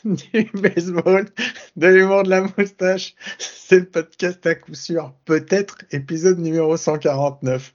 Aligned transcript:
du 0.04 0.50
baseball, 0.54 1.26
de 1.76 1.86
l'humour 1.86 2.22
de 2.22 2.30
la 2.30 2.42
moustache. 2.42 3.14
C'est 3.38 3.80
le 3.80 3.86
podcast 3.86 4.46
à 4.46 4.54
coup 4.54 4.74
sûr. 4.74 5.12
Peut-être 5.24 5.78
épisode 5.92 6.38
numéro 6.38 6.76
149. 6.76 7.72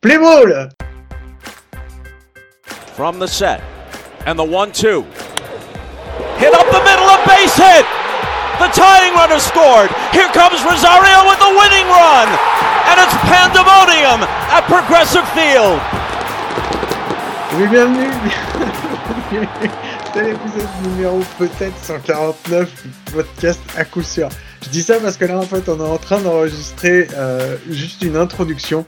Play 0.00 0.18
ball! 0.18 0.70
From 2.94 3.18
the 3.18 3.26
set. 3.26 3.60
And 4.26 4.36
the 4.36 4.44
1 4.44 4.72
2. 4.72 5.04
Hit 6.38 6.54
up 6.54 6.66
the 6.70 6.82
middle, 6.84 7.08
a 7.08 7.18
base 7.26 7.56
hit! 7.56 7.86
The 8.58 8.68
tying 8.74 9.14
runner 9.14 9.38
scored. 9.38 9.90
Here 10.12 10.28
comes 10.34 10.62
Rosario 10.64 11.28
with 11.28 11.38
the 11.38 11.50
winning 11.54 11.86
run. 11.86 12.28
And 12.90 12.98
it's 12.98 13.14
pandemonium 13.30 14.26
at 14.50 14.66
Progressive 14.66 15.28
Field. 15.30 15.78
Oui, 17.54 17.66
bienvenue. 17.68 18.10
C'est 20.14 20.24
l'épisode 20.24 20.68
numéro 20.84 21.20
peut-être 21.38 21.76
149 21.82 22.82
du 22.84 23.12
podcast 23.12 23.60
à 23.76 23.84
coup 23.84 24.02
sûr. 24.02 24.28
Je 24.62 24.68
dis 24.70 24.82
ça 24.82 24.98
parce 25.00 25.16
que 25.16 25.26
là, 25.26 25.38
en 25.38 25.42
fait, 25.42 25.68
on 25.68 25.78
est 25.78 25.88
en 25.88 25.98
train 25.98 26.20
d'enregistrer 26.20 27.08
euh, 27.14 27.56
juste 27.70 28.02
une 28.02 28.16
introduction. 28.16 28.86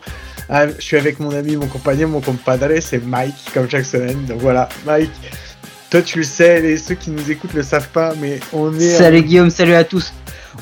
Ah, 0.48 0.66
je 0.66 0.80
suis 0.80 0.96
avec 0.96 1.20
mon 1.20 1.30
ami, 1.30 1.56
mon 1.56 1.66
compagnon, 1.66 2.08
mon 2.08 2.20
compadre, 2.20 2.68
c'est 2.80 3.04
Mike, 3.04 3.34
comme 3.54 3.68
chaque 3.68 3.84
semaine. 3.84 4.24
Donc 4.26 4.40
voilà, 4.40 4.68
Mike, 4.86 5.10
toi 5.90 6.02
tu 6.02 6.18
le 6.18 6.24
sais, 6.24 6.64
et 6.64 6.76
ceux 6.76 6.94
qui 6.94 7.10
nous 7.10 7.30
écoutent 7.30 7.54
le 7.54 7.62
savent 7.62 7.90
pas, 7.90 8.14
mais 8.20 8.40
on 8.52 8.74
est. 8.78 8.96
Salut 8.96 9.22
Guillaume, 9.22 9.50
salut 9.50 9.74
à 9.74 9.84
tous. 9.84 10.12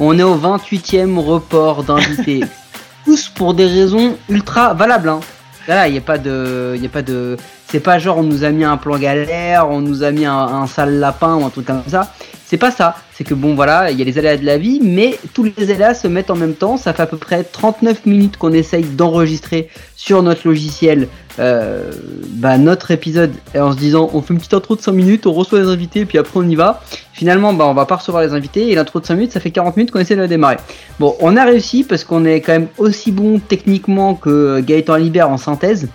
On 0.00 0.18
est 0.18 0.22
au 0.22 0.36
28e 0.36 1.18
report 1.18 1.84
d'invités. 1.84 2.44
tous 3.04 3.28
pour 3.28 3.54
des 3.54 3.66
raisons 3.66 4.18
ultra 4.28 4.74
valables. 4.74 5.08
Hein. 5.08 5.20
Là, 5.66 5.88
il 5.88 5.92
n'y 5.92 5.98
a 5.98 6.02
pas 6.02 6.18
de. 6.18 6.76
Y 6.80 6.86
a 6.86 6.90
pas 6.90 7.02
de 7.02 7.36
c'est 7.70 7.80
pas 7.80 7.98
genre 7.98 8.18
on 8.18 8.22
nous 8.22 8.44
a 8.44 8.50
mis 8.50 8.64
un 8.64 8.76
plan 8.76 8.98
galère, 8.98 9.68
on 9.68 9.80
nous 9.80 10.02
a 10.02 10.10
mis 10.10 10.24
un, 10.24 10.66
sale 10.66 10.98
lapin 10.98 11.36
ou 11.36 11.44
un 11.44 11.50
truc 11.50 11.66
comme 11.66 11.82
ça. 11.86 12.12
C'est 12.46 12.56
pas 12.56 12.70
ça. 12.70 12.96
C'est 13.12 13.24
que 13.24 13.34
bon 13.34 13.54
voilà, 13.54 13.90
il 13.90 13.98
y 13.98 14.02
a 14.02 14.06
les 14.06 14.16
aléas 14.16 14.38
de 14.38 14.46
la 14.46 14.56
vie, 14.56 14.80
mais 14.82 15.18
tous 15.34 15.52
les 15.56 15.70
aléas 15.70 15.92
se 15.92 16.08
mettent 16.08 16.30
en 16.30 16.36
même 16.36 16.54
temps. 16.54 16.78
Ça 16.78 16.94
fait 16.94 17.02
à 17.02 17.06
peu 17.06 17.18
près 17.18 17.44
39 17.44 18.06
minutes 18.06 18.38
qu'on 18.38 18.52
essaye 18.54 18.84
d'enregistrer 18.84 19.68
sur 19.96 20.22
notre 20.22 20.48
logiciel 20.48 21.08
euh, 21.40 21.92
bah, 22.30 22.56
notre 22.56 22.90
épisode 22.90 23.32
en 23.54 23.72
se 23.72 23.76
disant 23.76 24.08
on 24.14 24.22
fait 24.22 24.32
une 24.32 24.38
petite 24.38 24.54
intro 24.54 24.76
de 24.76 24.80
5 24.80 24.92
minutes, 24.92 25.26
on 25.26 25.32
reçoit 25.32 25.60
les 25.60 25.68
invités, 25.68 26.06
puis 26.06 26.16
après 26.16 26.40
on 26.40 26.48
y 26.48 26.54
va. 26.54 26.82
Finalement, 27.12 27.52
bah, 27.52 27.66
on 27.66 27.74
va 27.74 27.84
pas 27.84 27.96
recevoir 27.96 28.22
les 28.22 28.32
invités 28.32 28.70
et 28.70 28.74
l'intro 28.74 28.98
de 28.98 29.04
5 29.04 29.14
minutes, 29.14 29.32
ça 29.32 29.40
fait 29.40 29.50
40 29.50 29.76
minutes 29.76 29.90
qu'on 29.90 30.00
essaie 30.00 30.16
de 30.16 30.20
la 30.22 30.26
démarrer. 30.26 30.56
Bon, 30.98 31.16
on 31.20 31.36
a 31.36 31.44
réussi 31.44 31.84
parce 31.84 32.02
qu'on 32.02 32.24
est 32.24 32.40
quand 32.40 32.52
même 32.52 32.68
aussi 32.78 33.12
bon 33.12 33.40
techniquement 33.40 34.14
que 34.14 34.60
Gaëtan 34.60 34.96
Libert 34.96 35.28
en 35.28 35.36
synthèse. 35.36 35.88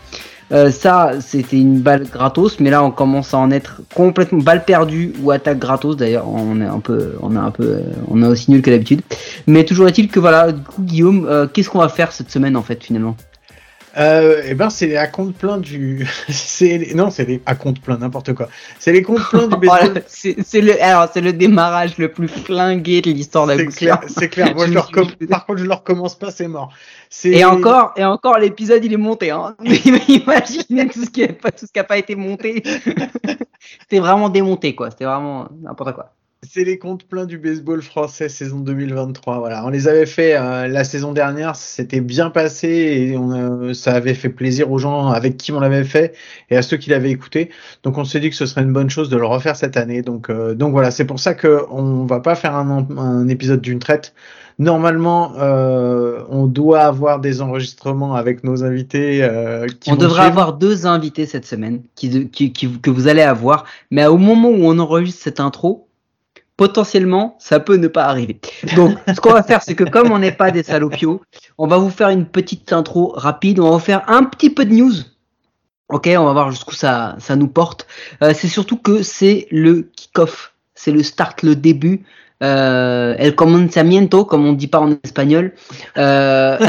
Euh, 0.51 0.71
ça, 0.71 1.13
c'était 1.21 1.57
une 1.57 1.79
balle 1.79 2.03
gratos, 2.03 2.59
mais 2.59 2.69
là, 2.69 2.83
on 2.83 2.91
commence 2.91 3.33
à 3.33 3.37
en 3.37 3.51
être 3.51 3.81
complètement 3.93 4.39
balle 4.39 4.65
perdue 4.65 5.13
ou 5.21 5.31
attaque 5.31 5.59
gratos. 5.59 5.95
D'ailleurs, 5.95 6.27
on 6.27 6.59
est 6.61 6.65
un 6.65 6.79
peu, 6.79 7.13
on 7.21 7.35
a 7.35 7.39
un 7.39 7.51
peu, 7.51 7.79
on 8.09 8.21
a 8.21 8.29
aussi 8.29 8.51
nul 8.51 8.61
que 8.61 8.69
d'habitude. 8.69 9.01
Mais 9.47 9.63
toujours 9.63 9.87
est-il 9.87 10.09
que 10.09 10.19
voilà, 10.19 10.51
du 10.51 10.61
coup, 10.61 10.81
Guillaume, 10.81 11.25
euh, 11.27 11.47
qu'est-ce 11.47 11.69
qu'on 11.69 11.79
va 11.79 11.89
faire 11.89 12.11
cette 12.11 12.29
semaine 12.29 12.55
en 12.55 12.63
fait 12.63 12.83
finalement? 12.83 13.15
Euh, 13.97 14.41
eh 14.45 14.55
ben 14.55 14.69
c'est 14.69 14.97
à 14.97 15.07
compte 15.07 15.35
plein 15.35 15.57
du 15.57 16.07
c'est 16.29 16.93
non 16.95 17.11
c'est 17.11 17.41
à 17.45 17.55
compte 17.55 17.79
plein 17.79 17.97
n'importe 17.97 18.33
quoi. 18.33 18.49
C'est 18.79 18.91
les 18.91 19.03
comptes 19.03 19.27
pleins 19.29 19.47
du 19.47 19.55
baseball 19.67 20.03
c'est 20.07 20.61
le 20.61 20.81
alors 20.81 21.09
c'est 21.13 21.21
le 21.21 21.33
démarrage 21.33 21.97
le 21.97 22.11
plus 22.11 22.27
flingué 22.27 23.01
de 23.01 23.11
l'histoire 23.11 23.45
de 23.45 23.55
c'est 23.55 23.67
clair 23.67 23.99
c'est 24.07 24.29
clair. 24.29 24.55
Moi 24.55 24.65
je 24.67 24.73
leur 24.73 24.89
par 25.29 25.45
contre 25.45 25.59
je 25.59 25.65
le 25.65 25.73
recommence 25.73 26.15
pas 26.15 26.31
c'est 26.31 26.47
mort. 26.47 26.73
Et 27.23 27.45
encore 27.45 27.93
et 27.95 28.03
encore 28.03 28.39
l'épisode 28.39 28.83
il 28.83 28.93
est 28.93 28.97
monté 28.97 29.29
hein. 29.29 29.55
Imaginez 29.63 30.87
tout 30.87 31.05
ce 31.05 31.09
qui 31.09 31.23
a 31.23 31.33
pas 31.33 31.51
tout 31.51 31.67
ce 31.67 31.71
qui 31.71 31.79
a 31.79 31.83
pas 31.83 31.97
été 31.97 32.15
monté. 32.15 32.63
C'était 33.81 33.99
vraiment 33.99 34.29
démonté 34.29 34.73
quoi. 34.73 34.89
C'était 34.89 35.05
vraiment 35.05 35.47
n'importe 35.61 35.93
quoi 35.93 36.13
c'est 36.49 36.63
les 36.63 36.77
comptes 36.77 37.03
pleins 37.03 37.25
du 37.25 37.37
baseball 37.37 37.81
français 37.81 38.27
saison 38.27 38.59
2023. 38.59 39.39
Voilà, 39.39 39.65
on 39.65 39.69
les 39.69 39.87
avait 39.87 40.05
fait 40.05 40.35
euh, 40.35 40.67
la 40.67 40.83
saison 40.83 41.13
dernière, 41.13 41.55
c'était 41.55 42.01
bien 42.01 42.29
passé 42.29 42.67
et 42.67 43.17
on, 43.17 43.31
euh, 43.31 43.73
ça 43.73 43.93
avait 43.93 44.13
fait 44.13 44.29
plaisir 44.29 44.71
aux 44.71 44.77
gens 44.77 45.07
avec 45.09 45.37
qui 45.37 45.51
on 45.51 45.59
l'avait 45.59 45.83
fait 45.83 46.13
et 46.49 46.57
à 46.57 46.61
ceux 46.61 46.77
qui 46.77 46.89
l'avaient 46.89 47.11
écouté. 47.11 47.49
Donc 47.83 47.97
on 47.97 48.03
s'est 48.03 48.19
dit 48.19 48.29
que 48.29 48.35
ce 48.35 48.45
serait 48.45 48.61
une 48.61 48.73
bonne 48.73 48.89
chose 48.89 49.09
de 49.09 49.17
le 49.17 49.25
refaire 49.25 49.55
cette 49.55 49.77
année. 49.77 50.01
Donc 50.01 50.29
euh, 50.29 50.53
donc 50.53 50.71
voilà, 50.71 50.91
c'est 50.91 51.05
pour 51.05 51.19
ça 51.19 51.33
que 51.33 51.63
on 51.69 52.05
va 52.05 52.19
pas 52.19 52.35
faire 52.35 52.55
un, 52.55 52.87
un 52.97 53.27
épisode 53.27 53.61
d'une 53.61 53.79
traite. 53.79 54.13
Normalement, 54.59 55.33
on 56.29 56.45
doit 56.45 56.81
avoir 56.81 57.19
des 57.19 57.41
enregistrements 57.41 58.13
avec 58.13 58.43
nos 58.43 58.63
invités. 58.63 59.27
on 59.87 59.95
devrait 59.95 60.25
avoir 60.25 60.53
deux 60.53 60.85
invités 60.85 61.25
cette 61.25 61.47
semaine 61.47 61.81
qui, 61.95 62.29
qui, 62.29 62.53
qui, 62.53 62.69
que 62.79 62.91
vous 62.91 63.07
allez 63.07 63.23
avoir. 63.23 63.65
Mais 63.89 64.05
au 64.05 64.19
moment 64.19 64.49
où 64.49 64.65
on 64.65 64.77
enregistre 64.77 65.23
cette 65.23 65.39
intro, 65.39 65.82
potentiellement, 66.57 67.35
ça 67.39 67.59
peut 67.59 67.77
ne 67.77 67.87
pas 67.87 68.05
arriver. 68.05 68.39
Donc, 68.75 68.97
ce 69.07 69.19
qu'on 69.19 69.33
va 69.33 69.43
faire, 69.43 69.61
c'est 69.61 69.75
que 69.75 69.83
comme 69.83 70.11
on 70.11 70.19
n'est 70.19 70.31
pas 70.31 70.51
des 70.51 70.63
salopios, 70.63 71.21
on 71.57 71.67
va 71.67 71.77
vous 71.77 71.89
faire 71.89 72.09
une 72.09 72.25
petite 72.25 72.73
intro 72.73 73.13
rapide. 73.15 73.59
On 73.59 73.65
va 73.65 73.71
vous 73.71 73.79
faire 73.79 74.03
un 74.07 74.23
petit 74.23 74.49
peu 74.49 74.65
de 74.65 74.73
news. 74.73 74.93
Ok, 75.89 76.09
on 76.17 76.25
va 76.25 76.33
voir 76.33 76.51
jusqu'où 76.51 76.75
ça, 76.75 77.15
ça 77.19 77.35
nous 77.35 77.47
porte. 77.47 77.87
Euh, 78.23 78.33
c'est 78.35 78.47
surtout 78.47 78.77
que 78.77 79.03
c'est 79.03 79.47
le 79.51 79.89
kick-off. 79.95 80.53
C'est 80.75 80.91
le 80.91 81.03
start, 81.03 81.43
le 81.43 81.55
début. 81.55 82.05
Euh, 82.41 83.15
el 83.19 83.35
comenzamiento, 83.35 84.25
comme 84.25 84.45
on 84.45 84.53
dit 84.53 84.67
pas 84.67 84.79
en 84.79 84.97
espagnol. 85.03 85.53
Euh... 85.97 86.57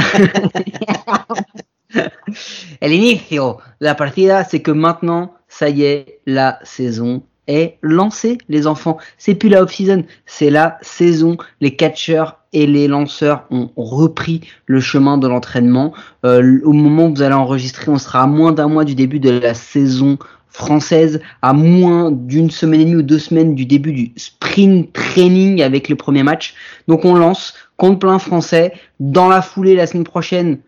el 2.80 2.92
inicio 2.92 3.58
la 3.80 3.94
partida, 3.94 4.44
c'est 4.44 4.62
que 4.62 4.70
maintenant, 4.70 5.34
ça 5.48 5.68
y 5.68 5.84
est, 5.84 6.20
la 6.26 6.58
saison 6.62 7.22
est 7.46 7.78
lancé, 7.82 8.38
les 8.48 8.66
enfants. 8.66 8.98
C'est 9.18 9.34
plus 9.34 9.48
la 9.48 9.62
off-season, 9.62 10.04
c'est 10.26 10.50
la 10.50 10.78
saison. 10.82 11.36
Les 11.60 11.76
catcheurs 11.76 12.40
et 12.52 12.66
les 12.66 12.88
lanceurs 12.88 13.44
ont 13.50 13.70
repris 13.76 14.40
le 14.66 14.80
chemin 14.80 15.18
de 15.18 15.28
l'entraînement. 15.28 15.92
Euh, 16.24 16.60
au 16.64 16.72
moment 16.72 17.06
où 17.06 17.14
vous 17.14 17.22
allez 17.22 17.34
enregistrer, 17.34 17.90
on 17.90 17.98
sera 17.98 18.22
à 18.22 18.26
moins 18.26 18.52
d'un 18.52 18.68
mois 18.68 18.84
du 18.84 18.94
début 18.94 19.20
de 19.20 19.30
la 19.30 19.54
saison 19.54 20.18
française, 20.48 21.20
à 21.42 21.52
moins 21.52 22.12
d'une 22.12 22.50
semaine 22.50 22.80
et 22.80 22.84
demie 22.84 22.96
ou 22.96 23.02
deux 23.02 23.18
semaines 23.18 23.56
du 23.56 23.66
début 23.66 23.92
du 23.92 24.12
spring 24.16 24.90
training 24.92 25.60
avec 25.62 25.88
le 25.88 25.96
premier 25.96 26.22
match. 26.22 26.54
Donc 26.86 27.04
on 27.04 27.16
lance 27.16 27.54
compte 27.76 28.00
plein 28.00 28.20
français. 28.20 28.72
Dans 29.00 29.28
la 29.28 29.42
foulée, 29.42 29.74
la 29.74 29.88
semaine 29.88 30.04
prochaine, 30.04 30.58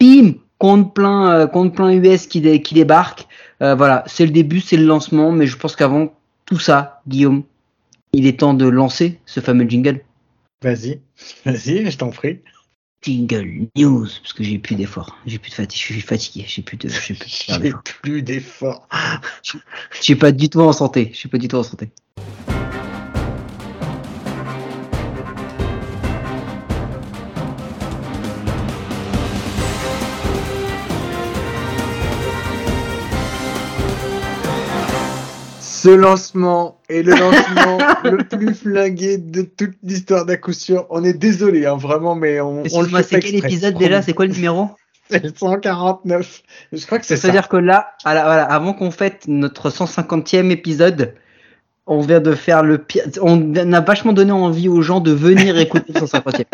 pim, 0.00 0.32
compte 0.58 0.94
plein, 0.94 1.30
euh, 1.30 1.46
compte 1.46 1.74
plein 1.74 1.92
US 1.92 2.26
qui, 2.26 2.60
qui 2.60 2.74
débarque. 2.74 3.28
Euh, 3.62 3.76
voilà, 3.76 4.02
c'est 4.06 4.26
le 4.26 4.32
début, 4.32 4.60
c'est 4.60 4.76
le 4.76 4.84
lancement, 4.84 5.30
mais 5.30 5.46
je 5.46 5.56
pense 5.56 5.76
qu'avant 5.76 6.12
tout 6.46 6.58
ça, 6.58 7.02
Guillaume, 7.06 7.42
il 8.12 8.26
est 8.26 8.40
temps 8.40 8.54
de 8.54 8.66
lancer 8.66 9.20
ce 9.26 9.40
fameux 9.40 9.68
jingle. 9.68 10.00
Vas-y, 10.62 11.00
vas-y, 11.44 11.90
je 11.90 11.98
t'en 11.98 12.10
prie. 12.10 12.40
Jingle 13.02 13.68
news, 13.76 14.08
parce 14.22 14.32
que 14.32 14.42
j'ai 14.42 14.58
plus 14.58 14.74
d'efforts, 14.74 15.16
j'ai 15.26 15.38
plus 15.38 15.50
de 15.50 15.54
fatigue, 15.54 15.80
je 15.80 15.92
suis 15.92 16.00
fatigué, 16.00 16.44
j'ai 16.48 16.62
plus 16.62 16.76
de, 16.76 16.88
j'ai 16.88 17.72
plus 18.02 18.22
d'efforts. 18.22 18.88
Je 19.42 19.58
suis 20.00 20.16
pas 20.16 20.32
du 20.32 20.48
tout 20.48 20.60
en 20.60 20.72
santé, 20.72 21.10
je 21.12 21.18
suis 21.18 21.28
pas 21.28 21.38
du 21.38 21.46
tout 21.46 21.56
en 21.56 21.62
santé. 21.62 21.90
Ce 35.86 35.90
lancement 35.90 36.80
est 36.88 37.04
le 37.04 37.12
lancement 37.12 37.78
le 38.02 38.18
plus 38.24 38.54
flingué 38.54 39.18
de 39.18 39.42
toute 39.42 39.76
l'histoire 39.84 40.26
d'à 40.26 40.36
coup 40.36 40.52
sûr. 40.52 40.84
On 40.90 41.04
est 41.04 41.12
désolé, 41.12 41.64
hein, 41.64 41.76
vraiment, 41.76 42.16
mais 42.16 42.40
on, 42.40 42.64
on 42.72 42.82
le 42.82 42.88
fait 42.88 43.02
C'est 43.04 43.20
quel 43.20 43.36
épisode 43.36 43.78
déjà? 43.78 44.02
C'est 44.02 44.12
quoi 44.12 44.26
le 44.26 44.32
numéro? 44.32 44.70
C'est 45.10 45.22
le 45.22 45.30
149. 45.32 46.42
Je 46.72 46.86
crois 46.86 46.98
que 46.98 47.06
c'est 47.06 47.14
ça. 47.14 47.22
C'est-à-dire 47.22 47.48
que 47.48 47.56
là, 47.56 47.92
avant 48.04 48.72
qu'on 48.72 48.90
fête 48.90 49.28
notre 49.28 49.70
150e 49.70 50.50
épisode, 50.50 51.14
on 51.86 52.00
vient 52.00 52.18
de 52.18 52.34
faire 52.34 52.64
le 52.64 52.78
pire. 52.78 53.04
On 53.22 53.54
a 53.54 53.80
vachement 53.80 54.12
donné 54.12 54.32
envie 54.32 54.68
aux 54.68 54.82
gens 54.82 54.98
de 54.98 55.12
venir 55.12 55.56
écouter 55.60 55.92
le 55.92 56.00
150e. 56.00 56.46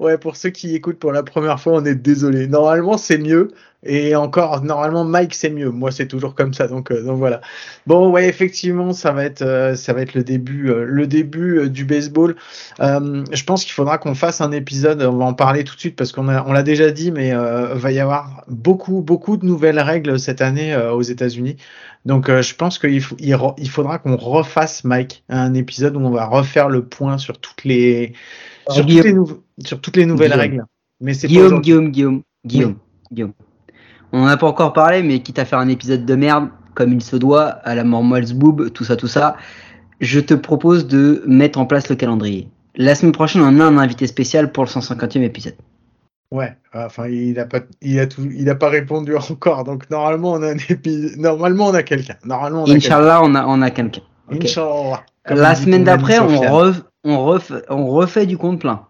ouais, 0.00 0.18
pour 0.18 0.34
ceux 0.34 0.50
qui 0.50 0.74
écoutent 0.74 0.98
pour 0.98 1.12
la 1.12 1.22
première 1.22 1.60
fois, 1.60 1.74
on 1.74 1.84
est 1.84 1.94
désolé. 1.94 2.48
Normalement, 2.48 2.98
c'est 2.98 3.18
mieux. 3.18 3.52
Et 3.84 4.16
encore, 4.16 4.64
normalement, 4.64 5.04
Mike, 5.04 5.34
c'est 5.34 5.50
mieux. 5.50 5.70
Moi, 5.70 5.92
c'est 5.92 6.08
toujours 6.08 6.34
comme 6.34 6.52
ça. 6.52 6.66
Donc, 6.66 6.90
euh, 6.90 7.04
donc 7.04 7.18
voilà. 7.18 7.40
Bon, 7.86 8.10
ouais, 8.10 8.28
effectivement, 8.28 8.92
ça 8.92 9.12
va 9.12 9.24
être, 9.24 9.42
euh, 9.42 9.76
ça 9.76 9.92
va 9.92 10.02
être 10.02 10.14
le 10.14 10.24
début, 10.24 10.68
euh, 10.68 10.84
le 10.84 11.06
début 11.06 11.70
du 11.70 11.84
baseball. 11.84 12.34
je 12.80 13.44
pense 13.44 13.64
qu'il 13.64 13.72
faudra 13.72 13.98
qu'on 13.98 14.16
fasse 14.16 14.40
un 14.40 14.50
épisode. 14.50 15.00
On 15.02 15.16
va 15.16 15.26
en 15.26 15.34
parler 15.34 15.62
tout 15.62 15.76
de 15.76 15.80
suite 15.80 15.94
parce 15.94 16.10
qu'on 16.10 16.28
a, 16.28 16.44
on 16.44 16.52
l'a 16.52 16.64
déjà 16.64 16.90
dit, 16.90 17.12
mais 17.12 17.32
va 17.32 17.92
y 17.92 18.00
avoir 18.00 18.44
beaucoup, 18.48 19.00
beaucoup 19.00 19.36
de 19.36 19.46
nouvelles 19.46 19.80
règles 19.80 20.18
cette 20.18 20.42
année 20.42 20.76
aux 20.76 21.02
États-Unis. 21.02 21.56
Donc, 22.04 22.28
je 22.28 22.54
pense 22.54 22.78
qu'il 22.78 23.02
il, 23.18 23.70
faudra 23.70 23.98
qu'on 23.98 24.16
refasse, 24.16 24.82
Mike, 24.82 25.24
un 25.28 25.54
épisode 25.54 25.96
où 25.96 26.00
on 26.00 26.10
va 26.10 26.26
refaire 26.26 26.68
le 26.68 26.84
point 26.84 27.18
sur 27.18 27.38
toutes 27.38 27.64
les, 27.64 28.12
sur, 28.70 28.84
toutes 28.86 29.04
les, 29.04 29.14
sur 29.64 29.80
toutes 29.80 29.96
les 29.96 30.06
nouvelles 30.06 30.32
règles. 30.32 30.64
Mais 31.00 31.14
c'est 31.14 31.28
Guillaume, 31.28 31.60
Guillaume, 31.60 31.92
Guillaume, 31.92 32.22
Guillaume, 32.44 32.76
Guillaume. 33.12 33.32
On 34.12 34.20
n'en 34.20 34.26
a 34.26 34.36
pas 34.36 34.46
encore 34.46 34.72
parlé, 34.72 35.02
mais 35.02 35.20
quitte 35.20 35.38
à 35.38 35.44
faire 35.44 35.58
un 35.58 35.68
épisode 35.68 36.04
de 36.06 36.14
merde, 36.14 36.48
comme 36.74 36.92
il 36.92 37.02
se 37.02 37.16
doit, 37.16 37.46
à 37.46 37.74
la 37.74 37.84
mort 37.84 38.04
Boob, 38.34 38.70
tout 38.72 38.84
ça, 38.84 38.96
tout 38.96 39.08
ça. 39.08 39.36
je 40.00 40.20
te 40.20 40.34
propose 40.34 40.86
de 40.86 41.22
mettre 41.26 41.58
en 41.58 41.66
place 41.66 41.88
le 41.88 41.96
calendrier. 41.96 42.48
La 42.76 42.94
semaine 42.94 43.12
prochaine, 43.12 43.42
on 43.42 43.60
a 43.60 43.64
un 43.64 43.78
invité 43.78 44.06
spécial 44.06 44.52
pour 44.52 44.64
le 44.64 44.68
150e 44.68 45.22
épisode. 45.22 45.56
Ouais, 46.30 46.54
enfin, 46.74 47.08
il 47.08 47.38
a 47.40 47.46
pas, 47.46 47.60
il 47.80 47.98
a 47.98 48.06
tout, 48.06 48.28
il 48.30 48.48
a 48.50 48.54
pas 48.54 48.68
répondu 48.68 49.16
encore. 49.16 49.64
Donc 49.64 49.88
normalement, 49.90 50.32
on 50.32 50.42
a 50.42 50.52
un 50.52 50.56
épisode. 50.68 51.18
Normalement, 51.18 51.66
on 51.68 51.74
a 51.74 51.82
quelqu'un. 51.82 52.16
Normalement, 52.24 52.64
on 52.64 52.70
a 52.70 52.74
Inch'Allah, 52.74 53.20
on 53.24 53.34
a, 53.34 53.46
on 53.46 53.62
a 53.62 53.70
quelqu'un. 53.70 54.02
quelqu'un. 54.28 54.44
Inch'Allah. 54.46 55.04
La 55.26 55.54
semaine 55.54 55.84
d'après, 55.84 56.18
on, 56.20 56.28
ref- 56.28 56.82
on, 57.04 57.24
refait, 57.24 57.62
on 57.68 57.86
refait 57.88 58.26
du 58.26 58.38
compte 58.38 58.60
plein. 58.60 58.87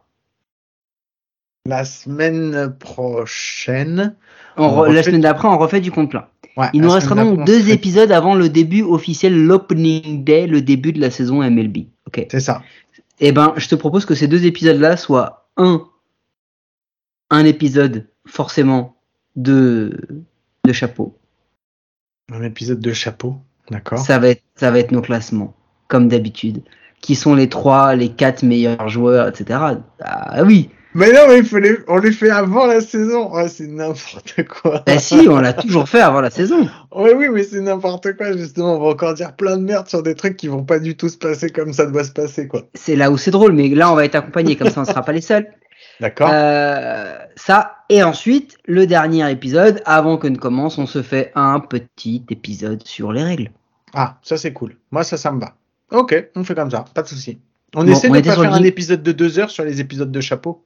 La 1.68 1.84
semaine 1.84 2.74
prochaine. 2.78 4.14
On 4.56 4.82
La 4.84 5.02
semaine 5.02 5.20
d'après, 5.20 5.48
on 5.48 5.58
refait 5.58 5.80
du 5.80 5.90
compte 5.90 6.10
plein. 6.10 6.26
Ouais, 6.56 6.66
Il 6.72 6.80
nous 6.80 6.90
restera 6.90 7.14
donc 7.22 7.44
deux 7.44 7.60
fait- 7.60 7.72
épisodes 7.74 8.10
avant 8.10 8.34
le 8.34 8.48
début 8.48 8.82
officiel, 8.82 9.44
l'opening 9.44 10.24
day, 10.24 10.46
le 10.46 10.60
début 10.62 10.92
de 10.92 11.00
la 11.00 11.10
saison 11.10 11.42
MLB. 11.42 11.86
Ok? 12.06 12.26
C'est 12.30 12.40
ça. 12.40 12.62
Eh 13.20 13.32
ben, 13.32 13.52
je 13.56 13.68
te 13.68 13.74
propose 13.74 14.04
que 14.06 14.14
ces 14.14 14.26
deux 14.28 14.46
épisodes-là 14.46 14.96
soient 14.96 15.48
un, 15.56 15.84
un 17.30 17.44
épisode 17.44 18.06
forcément 18.26 18.96
de 19.36 19.96
de 20.64 20.72
chapeau. 20.72 21.16
Un 22.32 22.42
épisode 22.42 22.80
de 22.80 22.92
chapeau. 22.92 23.36
D'accord. 23.70 23.98
Ça 23.98 24.18
va 24.18 24.28
être, 24.30 24.42
ça 24.56 24.70
va 24.70 24.78
être 24.78 24.90
nos 24.92 25.02
classements, 25.02 25.54
comme 25.86 26.08
d'habitude. 26.08 26.62
Qui 27.00 27.14
sont 27.14 27.34
les 27.34 27.48
trois, 27.48 27.94
les 27.94 28.08
quatre 28.08 28.42
meilleurs 28.42 28.88
joueurs, 28.88 29.28
etc. 29.28 29.60
Ah 30.00 30.42
oui. 30.44 30.70
Mais 30.94 31.12
non, 31.12 31.20
mais 31.28 31.38
il 31.38 31.44
faut 31.44 31.58
les... 31.58 31.76
on 31.86 31.98
les 31.98 32.12
fait 32.12 32.30
avant 32.30 32.66
la 32.66 32.80
saison. 32.80 33.30
C'est 33.48 33.66
n'importe 33.66 34.42
quoi. 34.48 34.82
Bah 34.86 34.98
si, 34.98 35.26
on 35.28 35.38
l'a 35.38 35.52
toujours 35.52 35.88
fait 35.88 36.00
avant 36.00 36.20
la 36.20 36.30
saison. 36.30 36.68
Oui, 36.94 37.10
oui, 37.16 37.28
mais 37.32 37.44
c'est 37.44 37.60
n'importe 37.60 38.16
quoi, 38.16 38.36
justement. 38.36 38.76
On 38.76 38.80
va 38.80 38.86
encore 38.90 39.14
dire 39.14 39.34
plein 39.36 39.56
de 39.58 39.62
merde 39.62 39.86
sur 39.88 40.02
des 40.02 40.14
trucs 40.14 40.36
qui 40.36 40.48
vont 40.48 40.64
pas 40.64 40.78
du 40.78 40.96
tout 40.96 41.08
se 41.08 41.18
passer 41.18 41.50
comme 41.50 41.72
ça 41.72 41.86
doit 41.86 42.04
se 42.04 42.12
passer, 42.12 42.48
quoi. 42.48 42.62
C'est 42.74 42.96
là 42.96 43.10
où 43.10 43.18
c'est 43.18 43.30
drôle, 43.30 43.52
mais 43.52 43.68
là 43.68 43.92
on 43.92 43.94
va 43.94 44.04
être 44.06 44.14
accompagné, 44.14 44.56
comme 44.56 44.70
ça 44.70 44.80
on 44.80 44.84
sera 44.84 45.02
pas 45.02 45.12
les 45.12 45.20
seuls. 45.20 45.46
D'accord 46.00 46.30
Euh, 46.32 47.16
ça, 47.36 47.76
et 47.88 48.02
ensuite, 48.02 48.56
le 48.66 48.86
dernier 48.86 49.30
épisode, 49.30 49.82
avant 49.84 50.16
que 50.16 50.26
ne 50.26 50.36
commence, 50.36 50.78
on 50.78 50.86
se 50.86 51.02
fait 51.02 51.32
un 51.34 51.60
petit 51.60 52.24
épisode 52.30 52.82
sur 52.84 53.12
les 53.12 53.22
règles. 53.22 53.50
Ah, 53.94 54.18
ça 54.22 54.36
c'est 54.36 54.52
cool. 54.52 54.76
Moi, 54.90 55.04
ça, 55.04 55.16
ça 55.16 55.32
me 55.32 55.40
va. 55.40 55.54
Ok, 55.90 56.28
on 56.34 56.44
fait 56.44 56.54
comme 56.54 56.70
ça, 56.70 56.84
pas 56.94 57.02
de 57.02 57.08
souci. 57.08 57.38
On 57.74 57.84
Bon, 57.84 57.92
essaie 57.92 58.08
on 58.10 58.14
de 58.14 58.20
pas 58.20 58.32
faire 58.34 58.52
un 58.54 58.62
épisode 58.62 59.02
de 59.02 59.12
deux 59.12 59.38
heures 59.38 59.50
sur 59.50 59.64
les 59.64 59.80
épisodes 59.80 60.10
de 60.10 60.20
chapeau. 60.20 60.62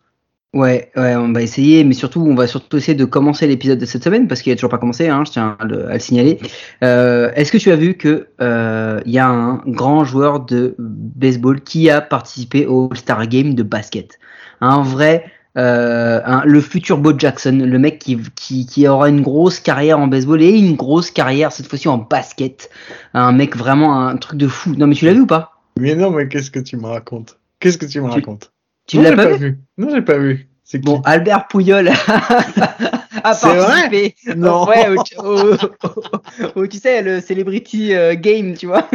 Ouais, 0.55 0.91
ouais, 0.97 1.17
on 1.17 1.33
va 1.33 1.41
essayer, 1.41 1.83
mais 1.83 1.95
surtout, 1.95 2.21
on 2.21 2.35
va 2.35 2.47
surtout 2.47 2.77
essayer 2.77 2.95
de 2.95 3.07
commencer 3.07 3.47
l'épisode 3.47 3.79
de 3.79 3.87
cette 3.87 4.05
semaine 4.05 4.29
parce 4.29 4.43
qu'il 4.43 4.53
a 4.53 4.55
toujours 4.57 4.69
pas 4.69 4.77
commencé, 4.77 5.09
hein, 5.09 5.25
je 5.25 5.33
tiens 5.33 5.57
à 5.59 5.65
le, 5.65 5.89
à 5.89 5.95
le 5.95 5.99
signaler. 5.99 6.39
Euh, 6.85 7.31
Est-ce 7.35 7.51
que 7.51 7.57
tu 7.57 7.71
as 7.71 7.77
vu 7.77 7.95
que 7.95 8.29
euh, 8.43 9.01
il 9.07 9.13
y 9.13 9.19
a 9.19 9.27
un 9.29 9.63
grand 9.67 10.05
joueur 10.05 10.41
de 10.41 10.75
baseball 10.79 11.63
qui 11.63 11.89
a 11.89 12.03
participé 12.03 12.67
au 12.67 12.91
Star 12.95 13.27
Game 13.29 13.55
de 13.55 13.63
basket, 13.63 14.19
un 14.61 14.83
vrai, 14.83 15.25
euh, 15.57 16.21
un- 16.27 16.45
le 16.45 16.61
futur 16.61 16.99
Bo 16.99 17.19
Jackson, 17.19 17.59
le 17.65 17.79
mec 17.79 17.99
qui, 17.99 18.19
qui 18.37 18.67
qui 18.67 18.87
aura 18.87 19.09
une 19.09 19.23
grosse 19.23 19.59
carrière 19.59 19.99
en 19.99 20.07
baseball 20.07 20.43
et 20.43 20.51
une 20.51 20.77
grosse 20.77 21.11
carrière 21.11 21.51
cette 21.51 21.67
fois-ci 21.67 21.89
en 21.89 21.97
basket, 21.97 22.69
un 23.15 23.33
mec 23.33 23.57
vraiment 23.57 24.07
un 24.07 24.17
truc 24.19 24.39
de 24.39 24.49
fou. 24.49 24.75
Non 24.77 24.87
mais 24.87 24.95
tu 24.95 25.07
l'as 25.07 25.15
vu 25.15 25.21
ou 25.23 25.27
pas? 25.27 25.53
Mais 25.81 25.95
non, 25.95 26.11
mais 26.11 26.29
qu'est-ce 26.29 26.51
que 26.51 26.61
tu 26.61 26.77
me 26.77 26.87
racontes? 26.89 27.39
Qu'est-ce 27.59 27.79
que 27.79 27.87
tu 27.87 28.03
me 28.03 28.09
Tu- 28.09 28.17
racontes? 28.17 28.52
Tu 28.87 28.99
Non, 28.99 29.03
l'as 29.05 29.11
j'ai 29.11 29.17
pas, 29.17 29.37
vu? 29.37 29.59
Non, 29.79 29.89
j'ai 29.95 30.03
pas 30.03 30.19
vu. 30.19 30.49
Qui 30.65 30.79
Bon, 30.79 31.03
Albert 31.05 31.49
Pouyol 31.49 31.89
a 31.89 31.93
vrai? 33.55 33.91
participé. 33.91 34.15
Non. 34.37 34.65
Ouais, 34.67 34.89
au, 34.89 34.97
au- 35.23 35.55
au- 35.55 36.61
au- 36.63 36.67
tu 36.67 36.79
sais, 36.79 37.03
le 37.03 37.21
Celebrity 37.21 37.95
euh, 37.95 38.15
Game, 38.15 38.55
tu 38.57 38.67
vois. 38.67 38.89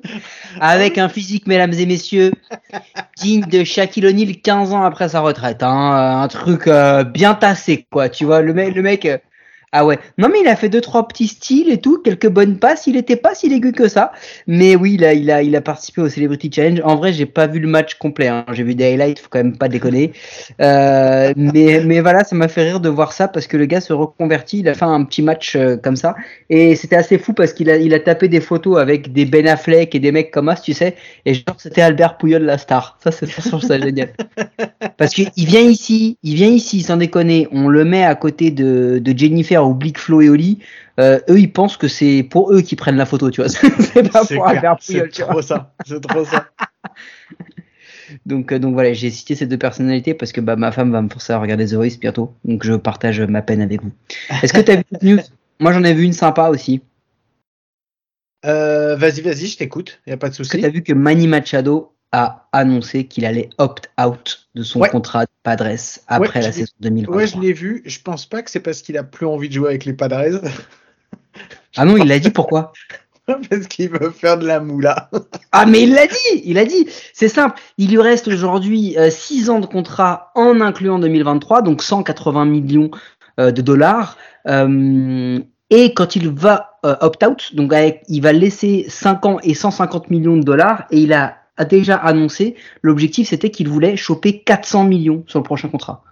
Avec 0.60 0.96
un 0.98 1.08
physique, 1.08 1.46
mesdames 1.46 1.72
et 1.72 1.86
messieurs, 1.86 2.32
digne 3.16 3.44
de 3.46 3.64
Shaquille 3.64 4.06
O'Neal 4.06 4.40
15 4.40 4.72
ans 4.72 4.84
après 4.84 5.08
sa 5.10 5.20
retraite. 5.20 5.62
Hein, 5.62 6.22
un 6.22 6.28
truc 6.28 6.66
euh, 6.68 7.04
bien 7.04 7.34
tassé, 7.34 7.86
quoi. 7.90 8.08
Tu 8.08 8.24
vois, 8.24 8.40
le 8.42 8.54
mec, 8.54 8.74
le 8.74 8.82
mec. 8.82 9.08
Ah 9.76 9.84
ouais. 9.84 9.98
Non, 10.18 10.28
mais 10.32 10.38
il 10.40 10.46
a 10.46 10.54
fait 10.54 10.68
deux, 10.68 10.80
trois 10.80 11.08
petits 11.08 11.26
styles 11.26 11.68
et 11.68 11.78
tout, 11.78 12.00
quelques 12.00 12.28
bonnes 12.28 12.58
passes. 12.58 12.86
Il 12.86 12.96
était 12.96 13.16
pas 13.16 13.34
si 13.34 13.52
aigu 13.52 13.72
que 13.72 13.88
ça. 13.88 14.12
Mais 14.46 14.76
oui, 14.76 15.02
a, 15.04 15.12
il 15.12 15.28
a, 15.32 15.42
il 15.42 15.56
a 15.56 15.60
participé 15.60 16.00
au 16.00 16.08
Celebrity 16.08 16.48
Challenge. 16.54 16.80
En 16.84 16.94
vrai, 16.94 17.12
j'ai 17.12 17.26
pas 17.26 17.48
vu 17.48 17.58
le 17.58 17.66
match 17.66 17.94
complet. 17.96 18.28
hein. 18.28 18.44
J'ai 18.52 18.62
vu 18.62 18.76
des 18.76 18.84
highlights, 18.84 19.18
faut 19.18 19.28
quand 19.28 19.42
même 19.42 19.58
pas 19.58 19.68
déconner. 19.68 20.12
Euh, 20.60 21.32
mais, 21.36 21.82
mais 21.84 22.00
voilà, 22.00 22.22
ça 22.22 22.36
m'a 22.36 22.46
fait 22.46 22.62
rire 22.62 22.78
de 22.78 22.88
voir 22.88 23.12
ça 23.12 23.26
parce 23.26 23.48
que 23.48 23.56
le 23.56 23.66
gars 23.66 23.80
se 23.80 23.92
reconvertit. 23.92 24.60
Il 24.60 24.68
a 24.68 24.74
fait 24.74 24.84
un 24.84 25.02
petit 25.02 25.22
match 25.22 25.56
euh, 25.56 25.76
comme 25.76 25.96
ça. 25.96 26.14
Et 26.50 26.76
c'était 26.76 26.94
assez 26.94 27.18
fou 27.18 27.32
parce 27.32 27.52
qu'il 27.52 27.68
a, 27.68 27.76
il 27.76 27.94
a 27.94 27.98
tapé 27.98 28.28
des 28.28 28.40
photos 28.40 28.78
avec 28.78 29.12
des 29.12 29.24
Ben 29.24 29.48
Affleck 29.48 29.92
et 29.96 29.98
des 29.98 30.12
mecs 30.12 30.30
comme 30.30 30.48
As, 30.48 30.60
tu 30.62 30.72
sais. 30.72 30.94
Et 31.26 31.34
genre, 31.34 31.56
c'était 31.58 31.82
Albert 31.82 32.16
Pouyol, 32.18 32.44
la 32.44 32.58
star. 32.58 32.96
Ça, 33.02 33.10
c'est 33.10 33.26
ça, 33.26 33.60
ça 33.60 33.80
génial. 33.80 34.10
Parce 34.98 35.12
qu'il 35.14 35.30
vient 35.34 35.62
ici, 35.62 36.16
il 36.22 36.36
vient 36.36 36.50
ici, 36.50 36.82
sans 36.82 36.96
déconner. 36.96 37.48
On 37.50 37.66
le 37.66 37.84
met 37.84 38.04
à 38.04 38.14
côté 38.14 38.52
de, 38.52 39.00
de 39.02 39.18
Jennifer 39.18 39.63
ou 39.68 39.74
Blick, 39.74 39.98
Flo 39.98 40.20
et 40.20 40.28
Oli. 40.28 40.58
Euh, 41.00 41.18
eux, 41.28 41.40
ils 41.40 41.52
pensent 41.52 41.76
que 41.76 41.88
c'est 41.88 42.22
pour 42.22 42.52
eux 42.52 42.62
qui 42.62 42.76
prennent 42.76 42.96
la 42.96 43.06
photo, 43.06 43.30
tu 43.30 43.40
vois. 43.40 43.48
c'est 43.48 44.10
pas 44.10 44.24
pour 44.24 44.46
Albert 44.46 44.76
c'est 44.80 44.94
Pouyol, 44.94 45.10
tu 45.10 45.22
vois. 45.22 45.32
trop 45.32 45.42
ça. 45.42 45.72
C'est 45.86 46.00
trop 46.00 46.24
ça. 46.24 46.46
Donc, 48.26 48.52
euh, 48.52 48.58
donc 48.58 48.74
voilà, 48.74 48.92
j'ai 48.92 49.10
cité 49.10 49.34
ces 49.34 49.46
deux 49.46 49.58
personnalités 49.58 50.14
parce 50.14 50.30
que 50.32 50.40
bah, 50.40 50.56
ma 50.56 50.72
femme 50.72 50.92
va 50.92 51.02
me 51.02 51.08
forcer 51.08 51.32
à 51.32 51.38
regarder 51.38 51.66
The 51.66 51.74
Voice 51.74 51.98
bientôt. 52.00 52.34
Donc 52.44 52.64
je 52.64 52.74
partage 52.74 53.20
ma 53.20 53.42
peine 53.42 53.60
avec 53.60 53.82
vous. 53.82 53.92
Est-ce 54.42 54.52
que 54.52 54.60
tu 54.60 54.70
as 54.70 54.76
vu 54.76 54.84
cette 54.92 55.02
news? 55.02 55.18
Moi 55.58 55.72
j'en 55.72 55.82
ai 55.84 55.94
vu 55.94 56.04
une 56.04 56.12
sympa 56.12 56.48
aussi. 56.48 56.82
Euh, 58.44 58.94
vas-y, 58.96 59.22
vas-y, 59.22 59.46
je 59.46 59.56
t'écoute. 59.56 60.00
Y 60.06 60.12
a 60.12 60.16
pas 60.16 60.28
de 60.28 60.34
souci. 60.34 60.58
tu 60.58 60.64
as 60.64 60.68
vu 60.68 60.82
que 60.82 60.92
Manny 60.92 61.26
Machado 61.26 61.93
a 62.14 62.46
annoncé 62.52 63.04
qu'il 63.06 63.26
allait 63.26 63.50
opt-out 63.58 64.46
de 64.54 64.62
son 64.62 64.80
Ouais. 64.80 64.88
contrat 64.88 65.24
de 65.24 65.30
Padres 65.42 65.66
après 66.06 66.38
Ouais, 66.38 66.46
la 66.46 66.52
saison 66.52 66.72
2023 66.80 67.16
Ouais, 67.16 67.26
je 67.26 67.40
l'ai 67.40 67.52
vu. 67.52 67.82
Je 67.84 67.98
pense 68.00 68.24
pas 68.24 68.42
que 68.42 68.50
c'est 68.50 68.60
parce 68.60 68.82
qu'il 68.82 68.96
a 68.96 69.02
plus 69.02 69.26
envie 69.26 69.48
de 69.48 69.54
jouer 69.54 69.68
avec 69.70 69.84
les 69.84 69.92
Padres. 69.92 70.40
Ah 71.76 71.84
non, 71.84 71.96
il 71.96 72.06
l'a 72.06 72.20
dit 72.20 72.30
pourquoi? 72.30 72.72
Parce 73.26 73.66
qu'il 73.68 73.88
veut 73.88 74.10
faire 74.10 74.36
de 74.38 74.46
la 74.46 74.60
moula. 74.60 75.08
Ah 75.50 75.64
mais 75.64 75.82
il 75.84 75.94
l'a 75.94 76.06
dit, 76.06 76.42
il 76.44 76.58
a 76.58 76.66
dit. 76.66 76.86
C'est 77.14 77.28
simple, 77.28 77.58
il 77.78 77.90
lui 77.90 77.98
reste 77.98 78.28
aujourd'hui 78.28 78.96
6 79.10 79.48
ans 79.48 79.60
de 79.60 79.66
contrat 79.66 80.30
en 80.34 80.60
incluant 80.60 80.98
2023, 80.98 81.62
donc 81.62 81.82
180 81.82 82.44
millions 82.44 82.90
euh, 83.40 83.50
de 83.50 83.62
dollars. 83.62 84.18
Euh, 84.46 85.40
et 85.70 85.94
quand 85.94 86.16
il 86.16 86.28
va 86.28 86.78
euh, 86.84 86.96
opt-out, 87.00 87.54
donc 87.56 87.72
avec, 87.72 88.02
il 88.08 88.20
va 88.20 88.32
laisser 88.34 88.84
5 88.88 89.24
ans 89.26 89.38
et 89.42 89.54
150 89.54 90.10
millions 90.10 90.36
de 90.36 90.44
dollars, 90.44 90.84
et 90.90 90.98
il 90.98 91.14
a, 91.14 91.38
a 91.56 91.64
déjà 91.64 91.96
annoncé, 91.96 92.56
l'objectif 92.82 93.28
c'était 93.28 93.50
qu'il 93.50 93.68
voulait 93.68 93.96
choper 93.96 94.40
400 94.40 94.84
millions 94.84 95.24
sur 95.26 95.38
le 95.38 95.44
prochain 95.44 95.68
contrat. 95.68 96.02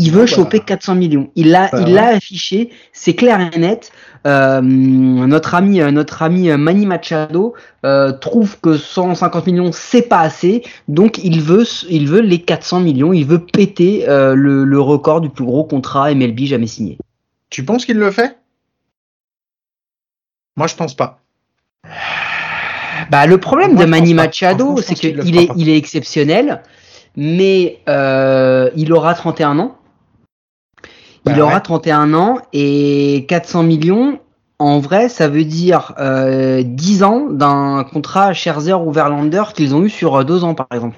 Il 0.00 0.12
veut 0.12 0.26
choper 0.26 0.60
400 0.60 0.94
millions. 0.94 1.28
Il 1.34 1.50
l'a, 1.50 1.70
il 1.80 1.92
l'a 1.92 2.10
affiché, 2.10 2.70
c'est 2.92 3.16
clair 3.16 3.40
et 3.52 3.58
net. 3.58 3.90
Euh, 4.26 4.60
notre 4.62 5.56
ami, 5.56 5.80
euh, 5.80 5.90
notre 5.90 6.22
ami 6.22 6.50
euh, 6.50 6.56
Manny 6.56 6.86
Machado 6.86 7.54
euh, 7.84 8.12
trouve 8.12 8.60
que 8.60 8.76
150 8.76 9.46
millions 9.46 9.72
c'est 9.72 10.02
pas 10.02 10.20
assez, 10.20 10.62
donc 10.86 11.18
il 11.18 11.40
veut, 11.40 11.64
il 11.88 12.08
veut 12.08 12.20
les 12.20 12.40
400 12.40 12.78
millions. 12.80 13.12
Il 13.12 13.26
veut 13.26 13.44
péter 13.44 14.08
euh, 14.08 14.36
le, 14.36 14.62
le 14.62 14.80
record 14.80 15.20
du 15.20 15.30
plus 15.30 15.44
gros 15.44 15.64
contrat 15.64 16.14
MLB 16.14 16.42
jamais 16.42 16.68
signé. 16.68 16.96
Tu 17.50 17.64
penses 17.64 17.84
qu'il 17.84 17.96
le 17.96 18.12
fait? 18.12 18.38
Moi, 20.56 20.66
je 20.66 20.76
pense 20.76 20.94
pas. 20.94 21.20
Bah, 23.10 23.26
le 23.26 23.38
problème 23.38 23.74
Moi, 23.74 23.84
de 23.84 23.90
Manny. 23.90 24.14
Machado, 24.14 24.76
c'est 24.80 24.94
qu'il 24.94 25.38
est, 25.38 25.50
il 25.56 25.68
est 25.68 25.76
exceptionnel, 25.76 26.62
mais 27.16 27.80
euh, 27.88 28.70
il 28.76 28.92
aura 28.92 29.14
31 29.14 29.58
ans. 29.58 29.76
Bah 31.24 31.32
il 31.34 31.40
aura 31.40 31.54
ouais. 31.54 31.60
31 31.60 32.14
ans 32.14 32.38
et 32.52 33.26
400 33.28 33.62
millions. 33.64 34.20
En 34.60 34.80
vrai, 34.80 35.08
ça 35.08 35.28
veut 35.28 35.44
dire 35.44 35.94
euh, 35.98 36.62
10 36.64 37.02
ans 37.02 37.26
d'un 37.30 37.84
contrat 37.84 38.32
Scherzer 38.32 38.80
ou 38.84 38.90
Verlander 38.90 39.44
qu'ils 39.54 39.74
ont 39.74 39.82
eu 39.82 39.90
sur 39.90 40.16
euh, 40.16 40.24
deux 40.24 40.44
ans, 40.44 40.54
par 40.54 40.66
exemple. 40.72 40.96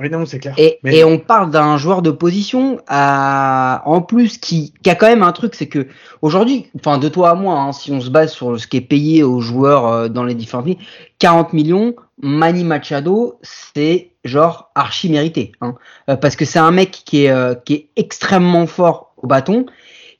Oui, 0.00 0.08
non, 0.10 0.24
c'est 0.24 0.38
clair. 0.38 0.54
Et, 0.56 0.78
Mais- 0.82 0.96
et 0.98 1.04
on 1.04 1.18
parle 1.18 1.50
d'un 1.50 1.76
joueur 1.76 2.00
de 2.02 2.10
position 2.10 2.80
à, 2.88 3.82
en 3.84 4.00
plus 4.00 4.38
qui, 4.38 4.72
qui 4.82 4.88
a 4.90 4.94
quand 4.94 5.08
même 5.08 5.22
un 5.22 5.32
truc, 5.32 5.54
c'est 5.54 5.68
que 5.68 5.86
aujourd'hui, 6.22 6.66
enfin 6.76 6.98
de 6.98 7.08
toi 7.08 7.30
à 7.30 7.34
moi, 7.34 7.54
hein, 7.58 7.72
si 7.72 7.92
on 7.92 8.00
se 8.00 8.08
base 8.10 8.32
sur 8.32 8.58
ce 8.58 8.66
qui 8.66 8.78
est 8.78 8.80
payé 8.82 9.22
aux 9.22 9.40
joueurs 9.40 9.86
euh, 9.86 10.08
dans 10.08 10.24
les 10.24 10.34
différentes 10.34 10.66
ligues, 10.66 10.78
40 11.18 11.52
millions, 11.52 11.94
Manny 12.22 12.64
Machado, 12.64 13.38
c'est 13.42 14.10
genre 14.24 14.70
archi 14.74 15.08
mérité, 15.10 15.52
hein, 15.60 15.74
Euh, 16.08 16.16
parce 16.16 16.36
que 16.36 16.44
c'est 16.44 16.58
un 16.58 16.70
mec 16.70 16.90
qui 17.04 17.24
est, 17.24 17.30
euh, 17.30 17.54
qui 17.54 17.74
est 17.74 17.88
extrêmement 17.96 18.66
fort 18.66 19.12
au 19.18 19.26
bâton, 19.26 19.66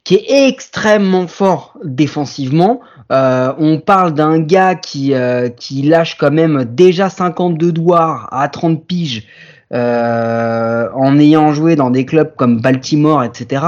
qui 0.03 0.15
est 0.15 0.47
extrêmement 0.47 1.27
fort 1.27 1.77
défensivement. 1.83 2.81
Euh, 3.11 3.53
on 3.59 3.79
parle 3.79 4.13
d'un 4.13 4.39
gars 4.39 4.73
qui, 4.75 5.13
euh, 5.13 5.49
qui 5.49 5.81
lâche 5.83 6.17
quand 6.17 6.31
même 6.31 6.65
déjà 6.65 7.09
52 7.09 7.71
doigts 7.71 8.27
à 8.31 8.47
30 8.47 8.85
piges 8.85 9.27
euh, 9.73 10.87
en 10.93 11.17
ayant 11.19 11.53
joué 11.53 11.75
dans 11.75 11.89
des 11.89 12.05
clubs 12.05 12.35
comme 12.35 12.59
Baltimore, 12.59 13.23
etc. 13.23 13.63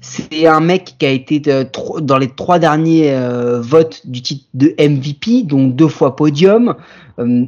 C'est 0.00 0.46
un 0.46 0.60
mec 0.60 0.96
qui 0.98 1.06
a 1.06 1.10
été 1.10 1.40
dans 2.00 2.18
les 2.18 2.28
trois 2.28 2.58
derniers 2.58 3.16
votes 3.60 4.02
du 4.06 4.22
titre 4.22 4.44
de 4.54 4.74
MVP, 4.78 5.42
donc 5.44 5.76
deux 5.76 5.88
fois 5.88 6.16
podium. 6.16 6.74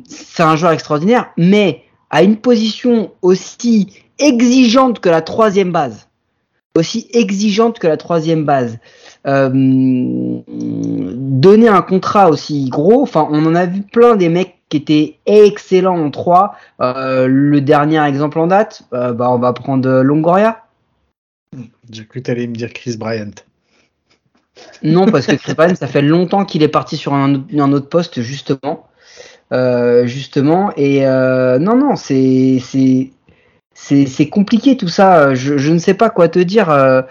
c'est 0.08 0.42
un 0.42 0.56
joueur 0.56 0.72
extraordinaire, 0.72 1.30
mais 1.36 1.82
à 2.10 2.22
une 2.22 2.36
position 2.36 3.10
aussi 3.22 3.88
exigeante 4.18 5.00
que 5.00 5.08
la 5.08 5.22
troisième 5.22 5.72
base, 5.72 6.08
aussi 6.76 7.08
exigeante 7.12 7.78
que 7.78 7.86
la 7.86 7.96
troisième 7.96 8.44
base, 8.44 8.78
euh, 9.26 9.50
donner 10.46 11.68
un 11.68 11.82
contrat 11.82 12.28
aussi 12.30 12.68
gros, 12.68 13.02
enfin 13.02 13.26
on 13.30 13.44
en 13.46 13.54
a 13.54 13.66
vu 13.66 13.82
plein 13.82 14.16
des 14.16 14.28
mecs 14.28 14.55
qui 14.68 14.76
étaient 14.78 15.18
excellents 15.26 15.98
en 15.98 16.10
3. 16.10 16.56
Euh, 16.80 17.26
le 17.26 17.60
dernier 17.60 18.04
exemple 18.04 18.38
en 18.38 18.46
date, 18.46 18.82
euh, 18.92 19.12
bah, 19.12 19.30
on 19.30 19.38
va 19.38 19.52
prendre 19.52 20.02
Longoria. 20.02 20.64
J'ai 21.90 22.04
cru 22.06 22.22
que 22.22 22.30
allais 22.30 22.46
me 22.46 22.54
dire 22.54 22.72
Chris 22.72 22.96
Bryant. 22.96 23.30
Non, 24.82 25.06
parce 25.06 25.26
que 25.26 25.36
Chris 25.36 25.54
Bryant, 25.54 25.74
ça 25.74 25.86
fait 25.86 26.02
longtemps 26.02 26.44
qu'il 26.44 26.62
est 26.62 26.68
parti 26.68 26.96
sur 26.96 27.14
un, 27.14 27.44
un 27.56 27.72
autre 27.72 27.88
poste, 27.88 28.20
justement. 28.20 28.86
Euh, 29.52 30.06
justement. 30.06 30.72
Et 30.76 31.06
euh, 31.06 31.58
non, 31.58 31.76
non, 31.76 31.96
c'est 31.96 32.58
c'est 33.74 34.28
compliqué 34.28 34.76
tout 34.76 34.88
ça. 34.88 35.34
Je, 35.34 35.56
je, 35.58 35.72
ne 35.72 35.78
sais 35.78 35.94
pas 35.94 36.10
quoi 36.10 36.28
te 36.28 36.38
dire 36.38 36.70
euh, 36.70 37.02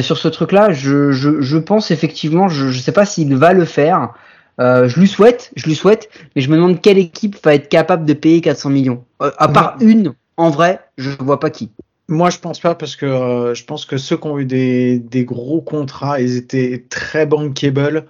sur 0.00 0.16
ce 0.18 0.28
truc-là. 0.28 0.72
Je, 0.72 1.10
je, 1.10 1.40
je, 1.40 1.58
pense 1.58 1.90
effectivement, 1.90 2.48
je 2.48 2.66
ne 2.66 2.72
sais 2.72 2.92
pas 2.92 3.06
s'il 3.06 3.34
va 3.34 3.52
le 3.52 3.64
faire. 3.64 4.14
Je 4.60 5.00
lui 5.00 5.08
souhaite, 5.08 5.50
je 5.56 5.64
lui 5.66 5.74
souhaite, 5.74 6.08
mais 6.36 6.42
je 6.42 6.50
me 6.50 6.56
demande 6.56 6.80
quelle 6.80 6.98
équipe 6.98 7.36
va 7.44 7.54
être 7.54 7.68
capable 7.68 8.04
de 8.04 8.12
payer 8.12 8.40
400 8.40 8.70
millions. 8.70 9.04
à 9.20 9.48
part 9.48 9.76
une, 9.80 10.14
en 10.36 10.50
vrai, 10.50 10.80
je 10.98 11.10
vois 11.18 11.40
pas 11.40 11.50
qui. 11.50 11.70
Moi, 12.08 12.30
je 12.30 12.38
pense 12.38 12.58
pas 12.58 12.74
parce 12.74 12.96
que 12.96 13.52
je 13.54 13.64
pense 13.64 13.84
que 13.84 13.96
ceux 13.96 14.16
qui 14.16 14.26
ont 14.26 14.38
eu 14.38 14.44
des, 14.44 14.98
des 14.98 15.24
gros 15.24 15.60
contrats, 15.60 16.20
ils 16.20 16.36
étaient 16.36 16.84
très 16.88 17.24
bankable 17.24 18.06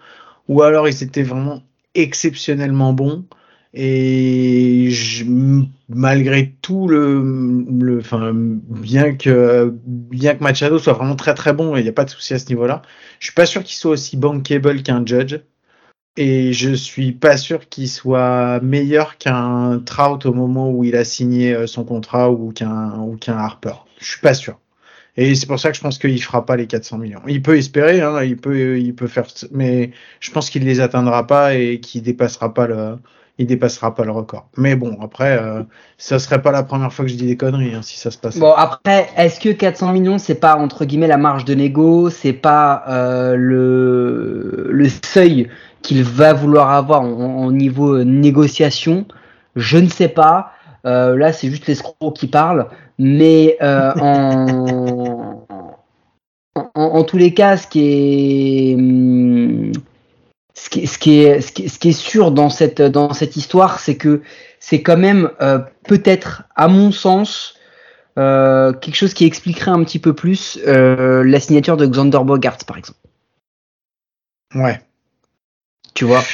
ou 0.49 0.63
alors 0.63 0.89
ils 0.89 1.03
étaient 1.03 1.23
vraiment 1.23 1.63
exceptionnellement 1.95 2.93
bons. 2.93 3.25
Et 3.73 4.89
je, 4.91 5.25
malgré 5.89 6.57
tout 6.61 6.89
le, 6.89 7.23
bien 8.69 9.15
que 9.15 9.73
bien 9.87 10.35
que 10.35 10.43
Machado 10.43 10.79
soit 10.79 10.93
vraiment 10.95 11.15
très 11.15 11.35
très 11.35 11.53
bon, 11.53 11.77
il 11.77 11.83
n'y 11.85 11.89
a 11.89 11.93
pas 11.93 12.05
de 12.05 12.11
souci 12.11 12.35
à 12.35 12.39
ce 12.41 12.49
niveau-là. 12.49 12.83
Je 13.21 13.27
suis 13.27 13.35
pas 13.35 13.47
sûr 13.47 13.63
qu'il 13.63 13.77
soit 13.77 13.93
aussi 13.93 14.17
bankable 14.17 14.83
qu'un 14.83 15.05
Judge, 15.07 15.37
et 16.17 16.53
je 16.53 16.73
suis 16.73 17.13
pas 17.13 17.37
sûr 17.37 17.69
qu'il 17.69 17.89
soit 17.89 18.61
meilleur 18.61 19.19
qu'un 19.19 19.81
Trout 19.85 20.27
au 20.27 20.33
moment 20.33 20.71
où 20.71 20.85
il 20.85 20.97
a 20.97 21.05
signé 21.05 21.55
euh, 21.55 21.67
son 21.67 21.85
contrat 21.85 22.31
ou 22.31 22.53
qu'un 22.53 22.99
ou 22.99 23.17
qu'un 23.17 23.37
Harper. 23.37 23.75
Je 23.99 24.07
suis 24.07 24.21
pas 24.21 24.35
sûr. 24.35 24.59
Et 25.17 25.35
c'est 25.35 25.47
pour 25.47 25.59
ça 25.59 25.71
que 25.71 25.77
je 25.77 25.83
pense 25.83 25.99
qu'il 25.99 26.23
fera 26.23 26.47
pas 26.47 26.57
les 26.57 26.67
400 26.67 26.99
millions. 26.99 27.21
Il 27.27 27.43
peut 27.43 27.57
espérer, 27.57 28.01
hein, 28.01 28.23
il 28.23 28.37
peut, 28.37 28.79
il 28.79 28.95
peut 28.95 29.09
faire, 29.09 29.27
mais 29.51 29.91
je 30.21 30.31
pense 30.31 30.51
qu'il 30.51 30.65
les 30.65 30.81
atteindra 30.81 31.27
pas 31.27 31.55
et 31.55 31.81
qu'il 31.81 32.03
dépassera 32.03 32.55
pas 32.55 32.67
le, 32.67 32.97
il 33.41 33.47
dépassera 33.47 33.95
pas 33.95 34.05
le 34.05 34.13
record. 34.13 34.49
Mais 34.57 34.77
bon, 34.77 34.99
après, 35.01 35.39
euh, 35.39 35.63
ça 35.97 36.19
serait 36.19 36.43
pas 36.43 36.53
la 36.53 36.63
première 36.63 36.93
fois 36.93 37.07
que 37.07 37.11
je 37.11 37.17
dis 37.17 37.27
des 37.27 37.39
conneries 37.39 37.75
hein, 37.75 37.81
si 37.83 37.99
ça 37.99 38.11
se 38.11 38.19
passe. 38.19 38.39
Bon, 38.39 38.53
après, 38.53 39.09
est-ce 39.17 39.41
que 39.41 39.49
400 39.49 39.93
millions, 39.93 40.19
c'est 40.19 40.35
pas 40.35 40.57
entre 40.57 40.85
guillemets 40.85 41.07
la 41.07 41.17
marge 41.17 41.47
de 41.47 41.55
négo, 41.55 42.11
c'est 42.11 42.35
pas 42.35 42.85
euh, 42.89 43.37
le, 43.37 44.69
le 44.71 44.89
seuil 45.05 45.49
qu'il 45.83 46.03
va 46.05 46.33
vouloir 46.33 46.71
avoir 46.71 47.05
au 47.05 47.53
niveau 47.53 48.05
négociation 48.05 49.07
Je 49.57 49.79
ne 49.79 49.89
sais 49.89 50.09
pas. 50.09 50.53
Euh, 50.87 51.17
là, 51.17 51.33
c'est 51.33 51.51
juste 51.51 51.67
l'escroc 51.67 52.13
qui 52.13 52.27
parle, 52.27 52.69
mais 52.99 53.59
en, 53.63 55.45
en, 56.55 56.71
en, 56.75 57.05
tous 57.05 57.17
les 57.17 57.35
cas, 57.35 57.57
ce 57.57 57.67
qui 57.67 57.81
est 57.81 58.75
hum, 58.77 59.73
ce 60.61 60.99
qui, 60.99 61.21
est, 61.21 61.41
ce, 61.41 61.79
qui, 61.79 61.89
est 61.89 61.93
sûr 61.93 62.31
dans 62.33 62.51
cette, 62.51 62.83
dans 62.83 63.13
cette 63.13 63.37
histoire, 63.37 63.81
c'est 63.81 63.97
que 63.97 64.23
c'est 64.59 64.83
quand 64.83 64.97
même 64.97 65.31
euh, 65.41 65.59
peut-être, 65.85 66.45
à 66.55 66.69
mon 66.69 66.93
sens, 66.93 67.55
euh, 68.19 68.73
quelque 68.73 68.95
chose 68.95 69.15
qui 69.15 69.25
expliquerait 69.25 69.71
un 69.71 69.83
petit 69.85 69.99
peu 69.99 70.15
plus 70.15 70.59
euh, 70.67 71.25
la 71.25 71.41
signature 71.41 71.77
de 71.77 71.87
Xander 71.87 72.21
Bogart, 72.25 72.59
par 72.67 72.77
exemple. 72.77 72.99
Ouais. 74.55 74.81
Tu 76.01 76.07
vois 76.07 76.25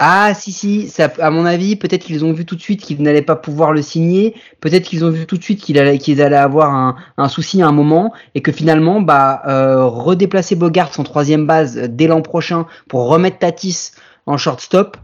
ah 0.00 0.32
si 0.34 0.50
si, 0.50 0.88
ça, 0.88 1.08
à 1.20 1.30
mon 1.30 1.44
avis, 1.44 1.76
peut-être 1.76 2.02
qu'ils 2.04 2.24
ont 2.24 2.32
vu 2.32 2.44
tout 2.44 2.56
de 2.56 2.60
suite 2.60 2.80
qu'ils 2.80 3.00
n'allaient 3.00 3.22
pas 3.22 3.36
pouvoir 3.36 3.72
le 3.72 3.82
signer, 3.82 4.34
peut-être 4.60 4.84
qu'ils 4.84 5.04
ont 5.04 5.10
vu 5.10 5.24
tout 5.24 5.36
de 5.36 5.42
suite 5.42 5.60
qu'ils 5.60 5.78
allaient, 5.78 5.98
qu'ils 5.98 6.20
allaient 6.20 6.36
avoir 6.36 6.72
un, 6.72 6.96
un, 7.16 7.28
souci 7.28 7.62
à 7.62 7.68
un 7.68 7.72
moment 7.72 8.12
et 8.34 8.42
que 8.42 8.50
finalement, 8.50 9.00
bah, 9.00 9.42
euh, 9.46 9.84
redéplacer 9.84 10.56
Bogart 10.56 10.94
son 10.94 11.04
troisième 11.04 11.46
base 11.46 11.76
dès 11.76 12.08
l'an 12.08 12.22
prochain 12.22 12.66
pour 12.88 13.08
remettre 13.08 13.38
Tatis 13.38 13.92
en 14.26 14.36
shortstop, 14.36 14.96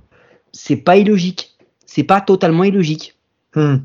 c'est 0.52 0.76
pas 0.76 0.97
illogique, 0.97 1.56
c'est 1.87 2.04
pas 2.04 2.21
totalement 2.21 2.64
illogique. 2.64 3.16
Hmm. 3.54 3.76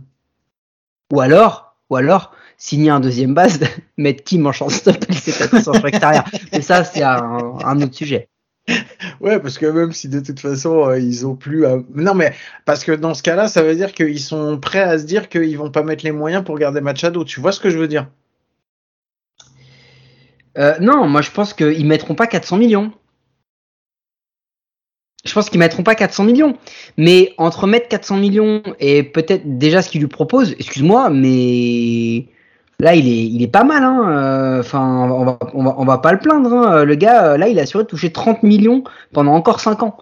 Ou 1.14 1.22
alors, 1.22 1.76
ou 1.92 1.98
alors 1.98 2.34
signer 2.58 2.90
un 2.90 3.00
deuxième 3.00 3.36
base, 3.36 3.60
mettre 3.98 4.24
Kim 4.24 4.48
en 4.48 4.52
shortstop 4.52 4.98
et 5.08 5.14
laisser 5.14 5.34
Tatis 5.34 5.70
en 5.70 5.74
extérieur. 5.74 6.24
Mais 6.52 6.62
ça, 6.62 6.84
c'est 6.84 7.04
un, 7.04 7.58
un 7.64 7.82
autre 7.82 7.96
sujet. 7.96 8.28
ouais, 9.22 9.40
parce 9.40 9.58
que 9.58 9.66
même 9.66 9.92
si 9.92 10.10
de 10.10 10.20
toute 10.20 10.40
façon 10.40 10.88
euh, 10.90 11.00
ils 11.00 11.26
ont 11.26 11.36
plus. 11.36 11.66
Non, 11.96 12.14
mais 12.14 12.34
parce 12.66 12.84
que 12.84 12.92
dans 12.92 13.14
ce 13.14 13.24
cas-là, 13.24 13.48
ça 13.48 13.64
veut 13.64 13.76
dire 13.76 13.94
qu'ils 13.94 14.20
sont 14.20 14.60
prêts 14.60 14.82
à 14.82 14.98
se 15.00 15.06
dire 15.06 15.30
qu'ils 15.30 15.58
vont 15.58 15.72
pas 15.72 15.84
mettre 15.84 16.04
les 16.06 16.12
moyens 16.12 16.44
pour 16.44 16.58
garder 16.58 16.82
Machado. 16.82 17.24
Tu 17.24 17.40
vois 17.40 17.52
ce 17.52 17.60
que 17.60 17.70
je 17.70 17.78
veux 17.78 17.88
dire? 17.88 18.08
Euh, 20.58 20.78
Non, 20.80 21.08
moi 21.08 21.22
je 21.22 21.32
pense 21.32 21.54
qu'ils 21.54 21.86
mettront 21.86 22.16
pas 22.16 22.28
400 22.28 22.58
millions. 22.58 22.92
Je 25.26 25.34
pense 25.34 25.50
qu'ils 25.50 25.60
mettront 25.60 25.84
pas 25.84 25.96
400 25.96 26.24
millions. 26.24 26.58
Mais 26.98 27.34
entre 27.38 27.68
mettre 27.68 27.88
400 27.90 28.18
millions 28.18 28.64
et 28.80 29.04
peut-être 29.04 29.58
déjà 29.58 29.82
ce 29.82 29.90
qu'ils 29.90 30.02
lui 30.02 30.08
proposent, 30.08 30.54
excuse-moi, 30.60 31.10
mais 31.10 32.28
Là, 32.80 32.96
il 32.96 33.08
est, 33.08 33.26
il 33.28 33.42
est 33.44 33.48
pas 33.48 33.64
mal. 33.64 33.84
Hein. 33.84 34.10
Euh, 34.10 34.60
enfin, 34.62 35.10
on 35.12 35.26
va, 35.26 35.40
on 35.54 35.64
va, 35.64 35.76
on 35.78 35.86
va 35.86 35.98
pas 35.98 36.14
le 36.14 36.20
plaindre. 36.20 36.54
Hein. 36.54 36.84
Le 36.86 36.96
gars, 36.96 37.38
là, 37.38 37.48
il 37.48 37.60
a 37.60 37.64
assuré 37.64 37.84
de 37.84 37.90
toucher 37.90 38.12
30 38.12 38.44
millions 38.44 38.84
pendant 39.14 39.34
encore 39.34 39.60
5 39.60 39.84
ans. 39.84 39.98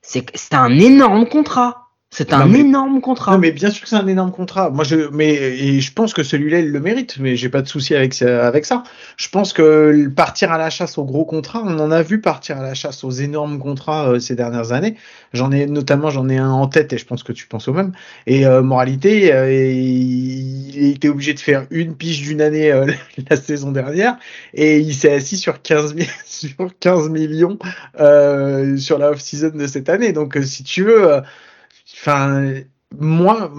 C'est 0.00 0.54
un 0.54 0.78
énorme 0.78 1.26
contrat. 1.26 1.81
C'est 2.14 2.34
un 2.34 2.52
énorme 2.52 3.00
contrat. 3.00 3.32
Non, 3.32 3.38
mais 3.38 3.52
bien 3.52 3.70
sûr 3.70 3.84
que 3.84 3.88
c'est 3.88 3.96
un 3.96 4.06
énorme 4.06 4.32
contrat. 4.32 4.68
Moi, 4.68 4.84
je, 4.84 5.08
mais 5.14 5.32
et 5.32 5.80
je 5.80 5.92
pense 5.94 6.12
que 6.12 6.22
celui-là, 6.22 6.58
il 6.58 6.70
le 6.70 6.78
mérite. 6.78 7.16
Mais 7.18 7.36
j'ai 7.36 7.48
pas 7.48 7.62
de 7.62 7.68
souci 7.68 7.94
avec 7.94 8.20
avec 8.20 8.66
ça. 8.66 8.82
Je 9.16 9.30
pense 9.30 9.54
que 9.54 10.08
partir 10.08 10.52
à 10.52 10.58
la 10.58 10.68
chasse 10.68 10.98
aux 10.98 11.06
gros 11.06 11.24
contrats, 11.24 11.62
on 11.64 11.78
en 11.78 11.90
a 11.90 12.02
vu 12.02 12.20
partir 12.20 12.58
à 12.58 12.62
la 12.62 12.74
chasse 12.74 13.02
aux 13.02 13.10
énormes 13.10 13.58
contrats 13.58 14.10
euh, 14.10 14.18
ces 14.18 14.34
dernières 14.34 14.72
années. 14.72 14.96
J'en 15.32 15.50
ai 15.52 15.64
notamment, 15.64 16.10
j'en 16.10 16.28
ai 16.28 16.36
un 16.36 16.50
en 16.50 16.66
tête 16.66 16.92
et 16.92 16.98
je 16.98 17.06
pense 17.06 17.22
que 17.22 17.32
tu 17.32 17.46
penses 17.46 17.66
au 17.68 17.72
même. 17.72 17.92
Et 18.26 18.44
euh, 18.44 18.60
moralité, 18.60 19.32
euh, 19.32 19.50
il 19.50 20.90
était 20.90 21.08
obligé 21.08 21.32
de 21.32 21.40
faire 21.40 21.64
une 21.70 21.96
pige 21.96 22.20
d'une 22.20 22.42
année 22.42 22.70
la 23.30 23.36
saison 23.36 23.72
dernière 23.72 24.18
et 24.52 24.80
il 24.80 24.94
s'est 24.94 25.14
assis 25.14 25.38
sur 25.38 25.62
15 25.62 25.94
sur 26.26 26.78
15 26.78 27.08
millions 27.08 27.58
sur 28.76 28.98
la 28.98 29.12
off-season 29.12 29.52
de 29.54 29.66
cette 29.66 29.88
année. 29.88 30.12
Donc, 30.12 30.38
si 30.42 30.62
tu 30.62 30.84
veux 30.84 31.22
Enfin, 32.02 32.54
moi, 32.98 33.52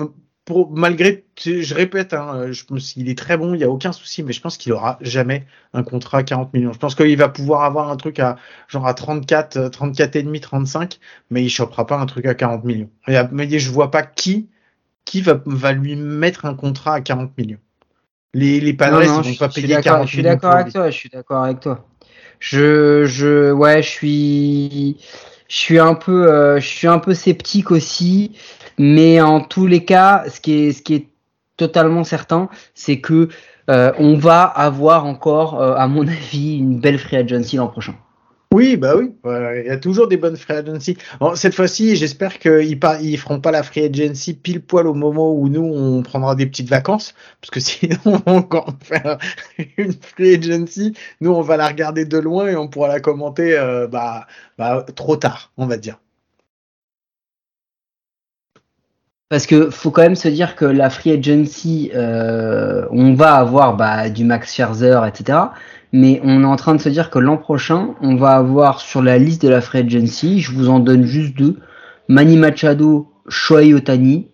pour, 0.44 0.70
malgré, 0.72 1.24
je 1.38 1.74
répète, 1.74 2.14
hein, 2.14 2.52
je 2.52 2.66
pense 2.66 2.92
qu'il 2.92 3.08
est 3.08 3.18
très 3.18 3.38
bon, 3.38 3.54
il 3.54 3.60
n'y 3.60 3.64
a 3.64 3.70
aucun 3.70 3.94
souci, 3.94 4.22
mais 4.22 4.34
je 4.34 4.42
pense 4.42 4.58
qu'il 4.58 4.74
aura 4.74 4.98
jamais 5.00 5.46
un 5.74 5.84
contrat 5.84 6.18
à 6.18 6.24
40 6.24 6.54
millions. 6.54 6.74
Je 6.74 6.78
pense 6.78 6.94
qu'il 6.94 7.16
va 7.18 7.30
pouvoir 7.30 7.64
avoir 7.64 7.90
un 7.90 7.96
truc 7.96 8.20
à 8.20 8.36
genre 8.68 8.86
à 8.86 8.94
34, 8.94 9.70
34 9.70 10.18
et 10.18 10.24
demi, 10.24 10.42
35, 10.42 11.00
mais 11.30 11.42
il 11.42 11.50
chopera 11.50 11.88
pas 11.88 11.98
un 11.98 12.06
truc 12.06 12.26
à 12.26 12.34
40 12.34 12.66
millions. 12.66 12.90
Et, 13.08 13.18
mais 13.32 13.48
je 13.48 13.72
vois 13.72 13.92
pas 13.92 14.04
qui, 14.04 14.50
qui 15.06 15.22
va, 15.22 15.42
va 15.46 15.72
lui 15.72 15.96
mettre 15.96 16.44
un 16.44 16.54
contrat 16.54 16.96
à 16.96 17.02
40 17.02 17.38
millions. 17.38 17.60
Les, 18.34 18.60
les 18.60 18.74
Padres, 18.74 19.04
ils 19.04 19.10
vont 19.10 19.36
pas 19.36 19.48
payer 19.48 19.80
40 19.80 19.86
millions. 19.86 20.06
Je 20.06 20.12
suis 20.12 20.24
d'accord 20.24 20.52
avec 20.52 20.74
toi, 20.74 20.90
je 20.90 20.98
suis 20.98 21.10
d'accord 21.10 21.44
avec 21.46 21.60
toi. 21.62 21.88
Je, 22.40 23.06
je, 23.06 23.54
ouais, 23.54 23.82
je 23.82 23.88
suis, 23.88 24.98
je 25.48 25.58
suis 25.58 25.80
un 25.80 25.96
peu, 25.96 26.32
euh, 26.32 26.60
je 26.60 26.68
suis 26.68 26.88
un 26.88 27.00
peu 27.00 27.14
sceptique 27.14 27.72
aussi, 27.72 28.36
mais 28.78 29.22
en 29.22 29.42
tous 29.42 29.68
les 29.68 29.86
cas, 29.86 30.24
ce 30.30 30.40
qui 30.40 30.54
est, 30.54 30.72
ce 30.74 30.82
qui 30.82 30.96
est 30.96 31.08
totalement 31.58 32.04
certain, 32.04 32.50
c'est 32.74 33.00
que 33.00 33.30
euh, 33.70 33.92
on 33.98 34.16
va 34.16 34.44
avoir 34.44 35.06
encore, 35.06 35.62
euh, 35.62 35.76
à 35.76 35.88
mon 35.88 36.08
avis, 36.08 36.58
une 36.58 36.80
belle 36.80 37.00
free 37.00 37.18
agency 37.18 37.58
l'an 37.58 37.68
prochain. 37.68 37.96
Oui, 38.54 38.78
bah 38.78 38.96
oui, 38.96 39.16
il 39.26 39.66
y 39.66 39.70
a 39.72 39.78
toujours 39.78 40.08
des 40.08 40.16
bonnes 40.16 40.38
free 40.38 40.54
agency. 40.54 40.96
Cette 41.34 41.56
fois-ci, 41.56 41.96
j'espère 41.96 42.38
qu'ils 42.38 42.80
ils 43.02 43.18
feront 43.18 43.42
pas 43.42 43.50
la 43.50 43.64
free 43.64 43.84
agency 43.86 44.36
pile 44.36 44.62
poil 44.62 44.86
au 44.86 44.94
moment 44.94 45.34
où 45.34 45.50
nous 45.50 45.64
on 45.64 46.04
prendra 46.04 46.36
des 46.36 46.46
petites 46.46 46.70
vacances, 46.70 47.16
parce 47.42 47.50
que 47.50 47.60
sinon 47.60 47.98
encore 48.28 48.76
faire 48.84 49.18
une 49.78 49.94
free 49.94 50.36
agency. 50.36 50.94
Nous, 51.20 51.32
on 51.32 51.42
va 51.42 51.58
la 51.58 51.68
regarder 51.68 52.06
de 52.06 52.20
loin 52.20 52.48
et 52.48 52.56
on 52.56 52.68
pourra 52.68 52.90
la 52.90 53.00
commenter 53.00 53.58
euh, 53.58 53.88
bah, 53.88 54.28
bah, 54.60 54.86
trop 54.96 55.16
tard, 55.16 55.52
on 55.58 55.66
va 55.66 55.78
dire. 55.78 56.00
Parce 59.34 59.48
que 59.48 59.72
faut 59.72 59.90
quand 59.90 60.04
même 60.04 60.16
se 60.16 60.28
dire 60.28 60.56
que 60.56 60.64
la 60.64 60.92
free 60.92 61.10
agency, 61.10 61.90
euh, 61.96 62.86
on 62.92 63.16
va 63.16 63.34
avoir 63.34 63.76
bah, 63.76 64.12
du 64.12 64.26
Max 64.26 64.54
Scherzer, 64.54 65.00
etc. 65.08 65.40
Mais 65.92 66.22
on 66.24 66.44
est 66.44 66.46
en 66.46 66.56
train 66.56 66.76
de 66.76 66.80
se 66.80 66.88
dire 66.88 67.10
que 67.10 67.18
l'an 67.18 67.38
prochain, 67.38 67.96
on 68.02 68.16
va 68.16 68.34
avoir 68.34 68.80
sur 68.80 69.02
la 69.02 69.18
liste 69.18 69.42
de 69.42 69.50
la 69.50 69.60
free 69.60 69.80
agency, 69.80 70.40
je 70.40 70.52
vous 70.52 70.70
en 70.70 70.80
donne 70.80 71.06
juste 71.06 71.36
deux, 71.36 71.58
Manny 72.08 72.38
Machado, 72.38 73.12
Shohei 73.28 73.74
Otani. 73.74 74.28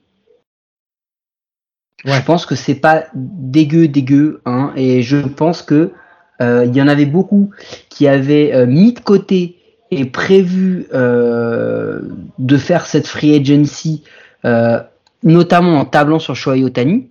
Je 2.03 2.21
pense 2.25 2.45
que 2.45 2.55
c'est 2.55 2.75
pas 2.75 3.05
dégueu, 3.13 3.87
dégueu, 3.87 4.41
hein, 4.45 4.73
et 4.75 5.01
je 5.01 5.15
pense 5.15 5.61
que 5.61 5.93
euh, 6.41 6.65
il 6.65 6.75
y 6.75 6.81
en 6.81 6.89
avait 6.89 7.05
beaucoup 7.05 7.51
qui 7.87 8.05
avaient 8.09 8.53
euh, 8.53 8.65
mis 8.65 8.91
de 8.91 8.99
côté 8.99 9.55
et 9.91 10.03
prévu 10.03 10.87
de 10.91 12.57
faire 12.57 12.85
cette 12.85 13.07
free 13.07 13.33
agency 13.33 14.03
euh, 14.45 14.81
notamment 15.23 15.79
en 15.79 15.85
tablant 15.85 16.19
sur 16.19 16.35
Shohei 16.35 16.63
Otani. 16.63 17.09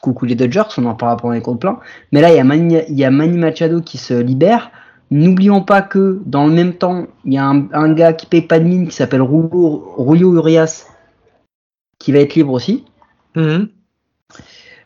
Coucou 0.00 0.26
les 0.26 0.34
Dodgers, 0.34 0.64
on 0.76 0.84
en 0.84 0.94
parlera 0.94 1.16
pendant 1.16 1.32
les 1.32 1.40
comptes 1.40 1.60
pleins. 1.60 1.80
Mais 2.12 2.20
là, 2.20 2.30
il 2.30 2.36
y, 2.36 2.38
a 2.38 2.44
Manny, 2.44 2.78
il 2.88 2.98
y 2.98 3.04
a 3.04 3.10
Manny 3.10 3.38
Machado 3.38 3.80
qui 3.80 3.96
se 3.96 4.12
libère. 4.12 4.70
N'oublions 5.10 5.62
pas 5.62 5.80
que 5.80 6.20
dans 6.26 6.46
le 6.46 6.52
même 6.52 6.74
temps, 6.74 7.06
il 7.24 7.32
y 7.32 7.38
a 7.38 7.44
un, 7.44 7.92
gars 7.94 8.12
qui 8.12 8.26
paye 8.26 8.42
pas 8.42 8.58
de 8.58 8.64
mine 8.64 8.88
qui 8.88 8.94
s'appelle 8.94 9.22
Rulio 9.22 10.34
Urias 10.34 10.86
qui 11.98 12.12
va 12.12 12.18
être 12.18 12.34
libre 12.34 12.52
aussi. 12.52 12.84
Mm-hmm. 13.36 13.68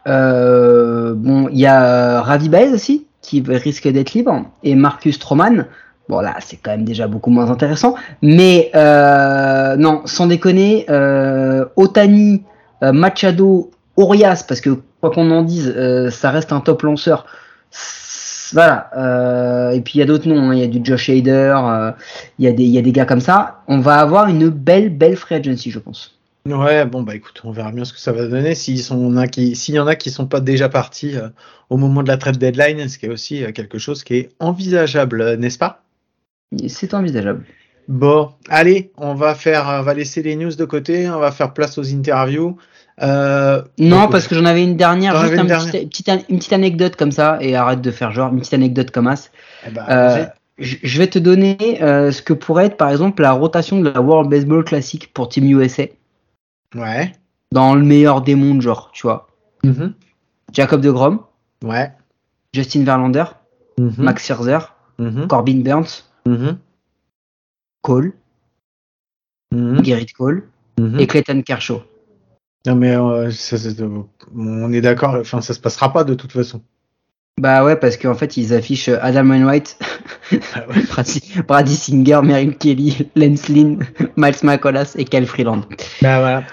Euh, 0.07 1.15
bon, 1.15 1.49
il 1.49 1.59
y 1.59 1.67
a 1.67 2.23
Ravi 2.23 2.49
Baez 2.49 2.73
aussi 2.73 3.07
qui 3.21 3.43
risque 3.47 3.89
d'être 3.89 4.13
libre 4.13 4.45
et 4.63 4.75
Marcus 4.75 5.17
Stroman 5.17 5.67
Bon 6.09 6.21
là, 6.21 6.35
c'est 6.41 6.57
quand 6.57 6.73
même 6.73 6.85
déjà 6.85 7.07
beaucoup 7.07 7.31
moins 7.31 7.51
intéressant. 7.51 7.95
Mais 8.21 8.71
euh, 8.75 9.77
non, 9.77 10.03
sans 10.05 10.27
déconner, 10.27 10.85
euh, 10.91 11.65
Otani, 11.77 12.43
Machado, 12.93 13.71
Orias, 13.97 14.45
parce 14.47 14.61
que 14.61 14.71
quoi 15.01 15.11
qu'on 15.11 15.31
en 15.31 15.43
dise, 15.43 15.73
euh, 15.77 16.11
ça 16.11 16.31
reste 16.31 16.53
un 16.53 16.61
top 16.61 16.83
lanceur. 16.83 17.27
Voilà. 18.53 18.91
Euh, 18.97 19.71
et 19.71 19.81
puis 19.81 19.95
il 19.97 19.99
y 19.99 20.03
a 20.03 20.07
d'autres 20.07 20.29
noms. 20.29 20.51
Hein. 20.51 20.55
Il 20.55 20.61
y 20.61 20.65
a 20.65 20.67
du 20.67 20.81
Josh 20.83 21.09
Hader, 21.09 21.57
il 22.39 22.45
y 22.45 22.49
a 22.49 22.53
des, 22.53 22.65
il 22.65 22.71
y 22.71 22.79
a 22.79 22.83
des 22.83 22.93
gars 22.93 23.05
comme 23.05 23.21
ça. 23.21 23.63
On 23.69 23.79
va 23.79 23.97
avoir 23.97 24.29
une 24.29 24.49
belle, 24.49 24.91
belle 24.91 25.17
free 25.17 25.37
agency, 25.37 25.71
je 25.71 25.79
pense. 25.79 26.19
Ouais, 26.47 26.85
bon 26.85 27.03
bah 27.03 27.15
écoute, 27.15 27.41
on 27.45 27.53
verra 27.53 27.73
bien 27.73 27.87
ce 27.87 27.95
que 27.95 27.99
ça 27.99 28.13
va 28.13 28.27
donner. 28.27 28.55
S'il 28.55 28.77
y 28.77 29.79
en 29.79 29.87
a 29.87 29.97
qui 29.97 30.11
sont 30.11 30.27
pas 30.27 30.41
déjà 30.41 30.69
partis 30.69 31.15
au 31.71 31.79
moment 31.79 32.03
de 32.03 32.09
la 32.09 32.19
trade 32.19 32.37
deadline, 32.37 32.87
ce 32.87 32.99
qui 32.99 33.07
est 33.07 33.09
aussi 33.11 33.45
quelque 33.55 33.79
chose 33.79 34.05
qui 34.05 34.17
est 34.17 34.31
envisageable, 34.41 35.37
n'est-ce 35.37 35.57
pas? 35.57 35.83
C'est 36.69 36.93
envisageable. 36.93 37.47
Bon, 37.89 38.31
allez, 38.49 38.93
on 38.97 39.15
va 39.15 39.35
faire, 39.35 39.67
on 39.69 39.83
va 39.83 39.95
laisser 39.95 40.23
les 40.23 40.37
news 40.37 40.55
de 40.55 40.65
côté, 40.65 41.09
on 41.09 41.19
va 41.19 41.31
faire 41.31 41.53
place 41.53 41.77
aux 41.79 41.95
interviews. 41.95 42.57
Euh, 43.03 43.63
non, 43.79 44.09
parce 44.09 44.29
que 44.29 44.35
j'en 44.35 44.45
avais 44.45 44.63
une 44.63 44.77
dernière, 44.77 45.21
juste 45.21 45.35
une, 45.35 45.89
petite, 45.89 46.53
anecdote 46.53 46.97
comme 46.97 47.13
ça, 47.13 47.39
et 47.41 47.57
arrête 47.57 47.81
de 47.81 47.91
faire 47.91 48.13
genre 48.13 48.33
une 48.33 48.39
petite 48.39 48.55
anecdote 48.55 48.91
comme 48.91 49.09
as. 49.09 49.31
Eh 49.67 49.71
ben, 49.71 49.85
euh, 49.89 50.25
je 50.59 50.99
vais 50.99 51.09
te 51.09 51.19
donner 51.19 51.83
euh, 51.83 52.13
ce 52.13 52.23
que 52.23 52.33
pourrait 52.33 52.67
être 52.67 52.77
par 52.77 52.91
exemple 52.91 53.23
la 53.23 53.33
rotation 53.33 53.81
de 53.81 53.91
la 53.91 54.01
World 54.01 54.31
Baseball 54.31 54.65
Classic 54.65 55.13
pour 55.13 55.29
Team 55.29 55.45
USA. 55.51 55.85
Ouais. 56.75 57.13
Dans 57.53 57.75
le 57.75 57.83
meilleur 57.83 58.23
des 58.23 58.35
mondes, 58.35 58.63
genre, 58.63 58.91
tu 58.93 59.03
vois. 59.03 59.29
Mm-hmm. 59.65 59.93
Jacob 60.53 60.81
de 60.81 60.91
Grom. 60.91 61.21
Ouais. 61.65 61.93
Justin 62.53 62.85
Verlander. 62.85 63.25
Mm-hmm. 63.79 64.03
Max 64.03 64.25
Scherzer. 64.25 64.75
Mm-hmm. 65.01 65.27
Corbin 65.27 65.61
Burns. 65.61 66.05
Cole, 67.85 68.15
mm 69.53 69.85
Gerrit 69.85 70.07
Cole 70.07 70.49
mm-hmm. 70.81 70.99
et 70.99 71.07
Clayton 71.07 71.43
Kershaw. 71.43 71.83
Non 72.67 72.77
mais 72.77 72.97
euh, 72.97 73.31
on 74.35 74.73
est 74.73 74.81
d'accord, 74.81 75.17
enfin 75.21 75.43
ça 75.43 75.53
se 75.53 75.61
passera 75.61 75.93
pas 75.93 76.03
de 76.03 76.15
toute 76.15 76.33
façon. 76.33 76.63
Bah 77.39 77.63
ouais 77.63 77.77
parce 77.77 77.99
qu'en 77.99 78.15
fait 78.15 78.39
ils 78.39 78.55
affichent 78.55 78.89
Adam 78.89 79.29
Wainwright, 79.29 79.79
ah 80.55 80.65
Brady 81.47 81.77
Singer, 81.77 82.21
Merrill 82.25 82.57
Kelly, 82.57 83.11
Lance 83.17 83.49
Lynn, 83.51 83.85
Miles 84.17 84.35
McCollas 84.43 84.95
et 84.97 85.05
Kel 85.05 85.27
Freeland. 85.27 85.63
Bah 86.01 86.21
voilà. 86.21 86.45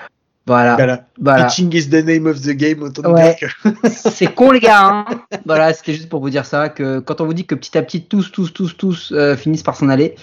Voilà. 0.47 1.05
voilà. 1.19 1.45
Pitching 1.45 1.71
is 1.75 1.89
the 1.89 2.03
name 2.03 2.25
of 2.25 2.41
the 2.41 2.51
game, 2.51 2.81
autant 2.81 3.13
ouais. 3.13 3.37
C'est 3.91 4.33
con 4.33 4.51
les 4.51 4.59
gars. 4.59 4.81
Hein 4.81 5.05
voilà, 5.45 5.71
c'était 5.71 5.93
juste 5.93 6.09
pour 6.09 6.19
vous 6.19 6.31
dire 6.31 6.47
ça 6.47 6.69
que 6.69 6.99
quand 6.99 7.21
on 7.21 7.25
vous 7.25 7.35
dit 7.35 7.45
que 7.45 7.53
petit 7.53 7.77
à 7.77 7.83
petit 7.83 8.01
tous, 8.01 8.31
tous, 8.31 8.51
tous, 8.51 8.75
tous 8.75 9.13
euh, 9.15 9.35
finissent 9.35 9.61
par 9.61 9.75
s'en 9.75 9.87
aller, 9.87 10.15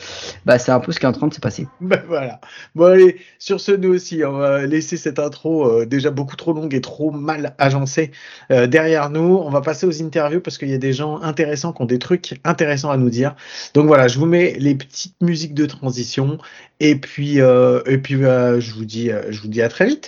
bah 0.45 0.59
c'est 0.59 0.73
un 0.73 0.81
peu 0.81 0.91
ce 0.91 0.99
qui 0.99 1.07
est 1.07 1.09
en 1.09 1.13
train 1.13 1.29
de 1.29 1.35
se 1.35 1.41
passer. 1.41 1.69
Bah 1.81 2.03
voilà. 2.07 2.41
Bon 2.75 2.87
allez, 2.87 3.17
sur 3.39 3.61
ce 3.61 3.73
nous 3.73 3.95
aussi, 3.95 4.23
on 4.25 4.33
va 4.33 4.67
laisser 4.67 4.97
cette 4.97 5.19
intro 5.21 5.67
euh, 5.67 5.87
déjà 5.87 6.11
beaucoup 6.11 6.37
trop 6.37 6.53
longue 6.53 6.75
et 6.75 6.81
trop 6.81 7.13
mal 7.13 7.55
agencée 7.59 8.11
euh, 8.51 8.67
derrière 8.67 9.11
nous. 9.11 9.37
On 9.37 9.51
va 9.51 9.61
passer 9.61 9.87
aux 9.87 10.03
interviews 10.03 10.41
parce 10.41 10.59
qu'il 10.59 10.69
y 10.69 10.75
a 10.75 10.79
des 10.79 10.93
gens 10.93 11.23
intéressants 11.23 11.73
qui 11.73 11.83
ont 11.83 11.87
des 11.87 12.01
trucs 12.01 12.41
intéressants 12.45 12.91
à 12.91 12.97
nous 12.97 13.09
dire. 13.09 13.37
Donc 13.73 13.87
voilà, 13.87 14.09
je 14.09 14.19
vous 14.19 14.27
mets 14.27 14.57
les 14.59 14.75
petites 14.75 15.15
musiques 15.23 15.55
de 15.55 15.65
transition 15.65 16.39
et 16.81 16.97
puis 16.97 17.39
et 17.39 17.99
puis 17.99 18.17
je 18.17 18.75
vous 18.75 18.85
dis 18.85 19.11
je 19.31 19.41
vous 19.41 19.49
dis 19.49 19.63
à 19.63 19.69
très 19.69 19.87
vite. 19.87 20.08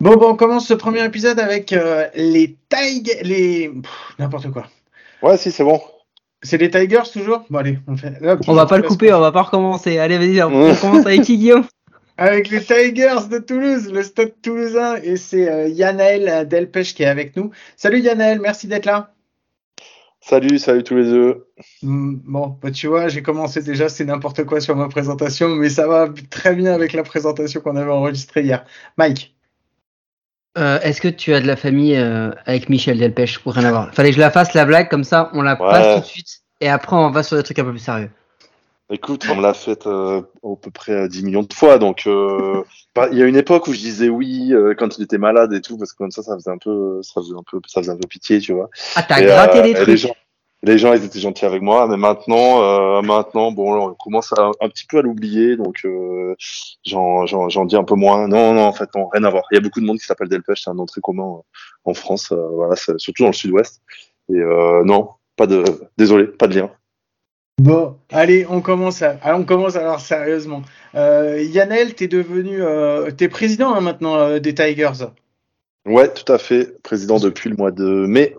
Bon, 0.00 0.16
bon, 0.16 0.30
on 0.30 0.34
commence 0.36 0.66
ce 0.66 0.74
premier 0.74 1.04
épisode 1.04 1.38
avec 1.38 1.72
euh, 1.72 2.08
les 2.14 2.56
Tigers, 2.68 3.22
les 3.22 3.70
n'importe 4.18 4.50
quoi. 4.50 4.66
Ouais, 5.22 5.36
si, 5.36 5.52
c'est 5.52 5.62
bon. 5.62 5.80
C'est 6.42 6.56
les 6.56 6.70
Tigers 6.70 7.10
toujours? 7.12 7.44
Bon, 7.50 7.58
allez, 7.58 7.78
on 7.86 7.96
fait. 7.96 8.14
on 8.48 8.54
va 8.54 8.64
pas 8.66 8.78
le 8.78 8.82
couper, 8.82 9.12
on 9.12 9.20
va 9.20 9.30
pas 9.30 9.42
recommencer. 9.42 9.98
Allez, 9.98 10.16
vas-y, 10.16 10.42
on 10.42 10.74
commence 10.74 11.04
avec 11.04 11.22
qui, 11.22 11.36
Guillaume 11.36 11.64
avec 12.20 12.50
les 12.50 12.60
Tigers 12.60 13.28
de 13.30 13.38
Toulouse, 13.38 13.90
le 13.90 14.02
stade 14.02 14.34
toulousain, 14.42 14.96
et 15.02 15.16
c'est 15.16 15.50
euh, 15.50 15.68
Yanaël 15.68 16.46
Delpech 16.46 16.94
qui 16.94 17.02
est 17.02 17.06
avec 17.06 17.34
nous. 17.34 17.50
Salut 17.76 18.00
Yanaël, 18.00 18.40
merci 18.40 18.66
d'être 18.68 18.84
là. 18.84 19.14
Salut, 20.20 20.58
salut 20.58 20.84
tous 20.84 20.96
les 20.96 21.04
deux. 21.04 21.46
Hmm, 21.82 22.16
bon, 22.22 22.58
bah, 22.62 22.70
tu 22.70 22.88
vois, 22.88 23.08
j'ai 23.08 23.22
commencé 23.22 23.62
déjà, 23.62 23.88
c'est 23.88 24.04
n'importe 24.04 24.44
quoi 24.44 24.60
sur 24.60 24.76
ma 24.76 24.88
présentation, 24.90 25.48
mais 25.48 25.70
ça 25.70 25.88
va 25.88 26.10
très 26.28 26.54
bien 26.54 26.74
avec 26.74 26.92
la 26.92 27.04
présentation 27.04 27.62
qu'on 27.62 27.76
avait 27.76 27.90
enregistrée 27.90 28.42
hier. 28.42 28.66
Mike. 28.98 29.34
Euh, 30.58 30.78
est-ce 30.80 31.00
que 31.00 31.08
tu 31.08 31.32
as 31.32 31.40
de 31.40 31.46
la 31.46 31.56
famille 31.56 31.96
euh, 31.96 32.32
avec 32.44 32.68
Michel 32.68 32.98
Delpech 32.98 33.46
ou 33.46 33.50
rien 33.50 33.64
à 33.64 33.70
voir? 33.70 33.94
Fallait 33.94 34.10
que 34.10 34.16
je 34.16 34.20
la 34.20 34.30
fasse 34.30 34.52
la 34.52 34.66
blague, 34.66 34.90
comme 34.90 35.04
ça 35.04 35.30
on 35.32 35.40
la 35.40 35.56
passe 35.56 35.94
tout 35.94 36.00
de 36.00 36.06
suite, 36.06 36.42
et 36.60 36.68
après 36.68 36.96
on 36.96 37.10
va 37.10 37.22
sur 37.22 37.38
des 37.38 37.42
trucs 37.44 37.58
un 37.60 37.64
peu 37.64 37.70
plus 37.70 37.78
sérieux. 37.78 38.10
Écoute, 38.92 39.24
on 39.30 39.36
me 39.36 39.42
l'a 39.42 39.54
fait 39.54 39.86
euh, 39.86 40.20
à 40.20 40.56
peu 40.60 40.70
près 40.72 41.08
10 41.08 41.22
millions 41.22 41.44
de 41.44 41.52
fois, 41.52 41.78
donc 41.78 42.08
euh, 42.08 42.64
bah, 42.96 43.08
il 43.12 43.18
y 43.18 43.22
a 43.22 43.26
une 43.26 43.36
époque 43.36 43.68
où 43.68 43.72
je 43.72 43.78
disais 43.78 44.08
oui 44.08 44.52
euh, 44.52 44.74
quand 44.76 44.98
il 44.98 45.04
était 45.04 45.18
malade 45.18 45.52
et 45.52 45.60
tout, 45.60 45.78
parce 45.78 45.92
que 45.92 45.98
comme 45.98 46.10
ça, 46.10 46.24
ça 46.24 46.34
faisait 46.34 46.50
un 46.50 46.58
peu, 46.58 47.00
ça 47.02 47.20
faisait 47.20 47.36
un 47.36 47.44
peu, 47.48 47.60
ça 47.68 47.80
faisait 47.80 47.92
un 47.92 47.96
peu 47.96 48.08
pitié, 48.08 48.40
tu 48.40 48.52
vois. 48.52 48.68
Ah, 48.96 49.04
t'as 49.04 49.22
gratté 49.22 49.62
les 49.62 49.74
trucs. 49.74 49.86
Les 49.86 49.96
gens, 49.96 50.14
les 50.64 50.76
gens, 50.76 50.92
ils 50.92 51.04
étaient 51.04 51.20
gentils 51.20 51.44
avec 51.44 51.62
moi, 51.62 51.86
mais 51.86 51.96
maintenant, 51.96 53.00
maintenant, 53.00 53.52
bon, 53.52 53.90
on 53.90 53.94
commence 53.94 54.32
à, 54.32 54.50
un 54.60 54.68
petit 54.68 54.86
peu 54.86 54.98
à 54.98 55.02
l'oublier, 55.02 55.56
donc 55.56 55.86
j'en 56.84 57.64
dis 57.64 57.76
un 57.76 57.84
peu 57.84 57.94
moins. 57.94 58.26
Non, 58.26 58.54
non, 58.54 58.62
en 58.62 58.72
fait, 58.72 58.90
non, 58.96 59.08
rien 59.08 59.22
à 59.22 59.30
voir. 59.30 59.44
Il 59.52 59.54
y 59.54 59.58
a 59.58 59.60
beaucoup 59.60 59.80
de 59.80 59.86
monde 59.86 59.98
qui 59.98 60.04
s'appelle 60.04 60.28
Delpech, 60.28 60.62
c'est 60.64 60.70
un 60.70 60.74
nom 60.74 60.86
très 60.86 61.00
commun 61.00 61.42
en 61.84 61.94
France, 61.94 62.32
voilà, 62.32 62.74
surtout 62.74 63.22
dans 63.22 63.28
le 63.28 63.34
Sud-Ouest. 63.34 63.82
Et 64.28 64.40
non, 64.84 65.10
pas 65.36 65.46
de, 65.46 65.62
désolé, 65.96 66.24
pas 66.24 66.48
de 66.48 66.58
lien. 66.58 66.70
Bon, 67.60 67.98
allez, 68.10 68.46
on 68.48 68.62
commence. 68.62 69.04
on 69.22 69.44
commence 69.44 69.76
alors 69.76 70.00
sérieusement. 70.00 70.62
Euh, 70.94 71.42
Yannel, 71.42 71.94
t'es 71.94 72.08
devenu, 72.08 72.62
euh, 72.62 73.10
t'es 73.10 73.28
président 73.28 73.74
hein, 73.74 73.82
maintenant 73.82 74.16
euh, 74.16 74.38
des 74.38 74.54
Tigers. 74.54 75.04
Ouais, 75.84 76.10
tout 76.10 76.32
à 76.32 76.38
fait, 76.38 76.82
président 76.82 77.18
depuis 77.18 77.50
le 77.50 77.56
mois 77.56 77.70
de 77.70 78.06
mai. 78.06 78.34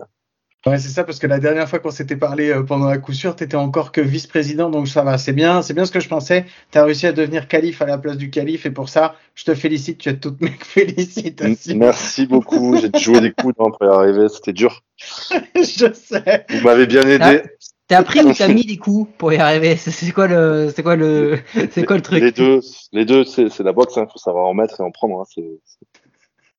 Ouais, 0.66 0.76
c'est 0.78 0.88
ça, 0.88 1.04
parce 1.04 1.20
que 1.20 1.28
la 1.28 1.38
dernière 1.38 1.68
fois 1.68 1.78
qu'on 1.78 1.92
s'était 1.92 2.16
parlé 2.16 2.50
euh, 2.50 2.64
pendant 2.64 2.88
la 2.88 2.98
coup 2.98 3.12
sûr, 3.12 3.36
t'étais 3.36 3.54
encore 3.54 3.92
que 3.92 4.00
vice-président, 4.00 4.70
donc 4.70 4.88
ça 4.88 5.04
va, 5.04 5.18
c'est 5.18 5.32
bien, 5.32 5.62
c'est 5.62 5.74
bien 5.74 5.84
ce 5.84 5.92
que 5.92 6.00
je 6.00 6.08
pensais. 6.08 6.44
T'as 6.72 6.84
réussi 6.84 7.06
à 7.06 7.12
devenir 7.12 7.46
calife 7.46 7.80
à 7.80 7.86
la 7.86 7.98
place 7.98 8.16
du 8.16 8.28
calife, 8.28 8.66
et 8.66 8.72
pour 8.72 8.88
ça, 8.88 9.14
je 9.36 9.44
te 9.44 9.54
félicite. 9.54 9.98
Tu 9.98 10.08
as 10.08 10.14
toutes 10.14 10.40
mes 10.40 10.50
félicitations. 10.60 11.76
Merci 11.76 12.26
beaucoup. 12.26 12.76
J'ai 12.76 12.90
joué 12.98 13.20
des 13.20 13.30
coups 13.30 13.54
pour 13.54 13.76
y 13.82 13.86
arriver, 13.86 14.28
c'était 14.28 14.52
dur. 14.52 14.82
je 15.54 15.92
sais. 15.92 16.44
Vous 16.50 16.64
m'avez 16.64 16.88
bien 16.88 17.02
aidé. 17.02 17.42
T'as 17.92 17.98
appris 17.98 18.20
ou 18.20 18.32
t'as 18.32 18.48
mis 18.54 18.64
des 18.64 18.78
coups 18.78 19.10
pour 19.18 19.32
y 19.34 19.36
arriver 19.36 19.76
C'est 19.76 20.12
quoi 20.12 20.26
le, 20.26 20.72
c'est 20.74 20.82
quoi 20.82 20.96
le, 20.96 21.38
c'est 21.70 21.84
quoi 21.84 21.96
le 21.96 22.02
truc? 22.02 22.22
Les 22.22 22.32
deux, 22.32 22.60
les 22.92 23.04
deux, 23.04 23.24
c'est 23.24 23.60
la 23.60 23.72
boxe. 23.72 23.94
Il 23.96 24.00
hein. 24.00 24.06
faut 24.10 24.18
savoir 24.18 24.46
en 24.46 24.54
mettre 24.54 24.80
et 24.80 24.82
en 24.82 24.90
prendre. 24.90 25.20
Hein. 25.20 25.24
C'est, 25.28 25.44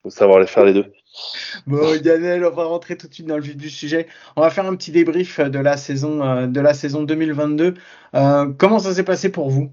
faut 0.03 0.11
savoir 0.11 0.39
les 0.39 0.45
faire 0.45 0.63
les 0.63 0.73
deux. 0.73 0.85
Bon, 1.65 1.79
on 1.79 2.55
va 2.55 2.63
rentrer 2.65 2.97
tout 2.97 3.07
de 3.07 3.13
suite 3.13 3.25
dans 3.25 3.37
le 3.37 3.41
vif 3.41 3.57
du 3.57 3.71
sujet. 3.71 4.05
On 4.35 4.41
va 4.41 4.51
faire 4.51 4.67
un 4.67 4.75
petit 4.75 4.91
débrief 4.91 5.39
de 5.39 5.59
la 5.59 5.75
saison, 5.75 6.21
euh, 6.23 6.45
de 6.45 6.59
la 6.59 6.75
saison 6.75 7.01
2022. 7.01 7.73
Euh, 8.13 8.53
comment 8.57 8.77
ça 8.77 8.93
s'est 8.93 9.03
passé 9.03 9.31
pour 9.31 9.49
vous? 9.49 9.71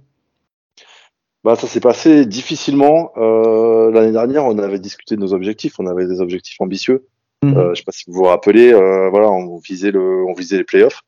Bah, 1.44 1.56
ça 1.56 1.66
s'est 1.66 1.80
passé 1.80 2.24
difficilement. 2.24 3.12
Euh, 3.18 3.90
L'année 3.90 4.12
dernière, 4.12 4.46
on 4.46 4.56
avait 4.58 4.78
discuté 4.78 5.16
de 5.16 5.20
nos 5.20 5.34
objectifs. 5.34 5.74
On 5.78 5.86
avait 5.86 6.06
des 6.06 6.22
objectifs 6.22 6.60
ambitieux. 6.60 7.06
Euh, 7.44 7.70
je 7.74 7.78
sais 7.78 7.84
pas 7.84 7.92
si 7.92 8.04
vous 8.06 8.14
vous 8.14 8.24
rappelez. 8.24 8.72
Euh, 8.72 9.08
voilà, 9.10 9.30
on 9.30 9.58
visait 9.58 9.90
le, 9.90 10.24
on 10.26 10.32
visait 10.32 10.58
les 10.58 10.64
playoffs. 10.64 11.02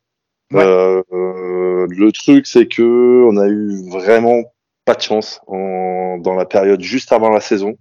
Euh, 0.54 1.02
le 1.88 2.12
truc, 2.12 2.46
c'est 2.46 2.66
que 2.66 3.24
on 3.30 3.36
a 3.36 3.48
eu 3.48 3.88
vraiment 3.90 4.42
pas 4.84 4.94
de 4.94 5.00
chance 5.00 5.40
en, 5.46 6.18
dans 6.18 6.34
la 6.34 6.44
période 6.44 6.80
juste 6.80 7.12
avant 7.12 7.30
la 7.30 7.40
saison. 7.40 7.76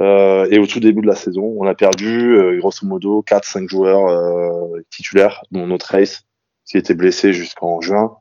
Euh, 0.00 0.48
et 0.50 0.58
au 0.58 0.66
tout 0.66 0.80
début 0.80 1.02
de 1.02 1.06
la 1.06 1.14
saison, 1.14 1.54
on 1.56 1.66
a 1.66 1.74
perdu 1.74 2.36
euh, 2.36 2.58
grosso 2.58 2.84
modo 2.86 3.24
4-5 3.26 3.68
joueurs 3.68 4.08
euh, 4.08 4.80
titulaires, 4.90 5.42
dont 5.52 5.66
notre 5.66 5.92
race, 5.92 6.24
qui 6.66 6.78
était 6.78 6.94
blessé 6.94 7.32
jusqu'en 7.32 7.80
juin. 7.80 8.16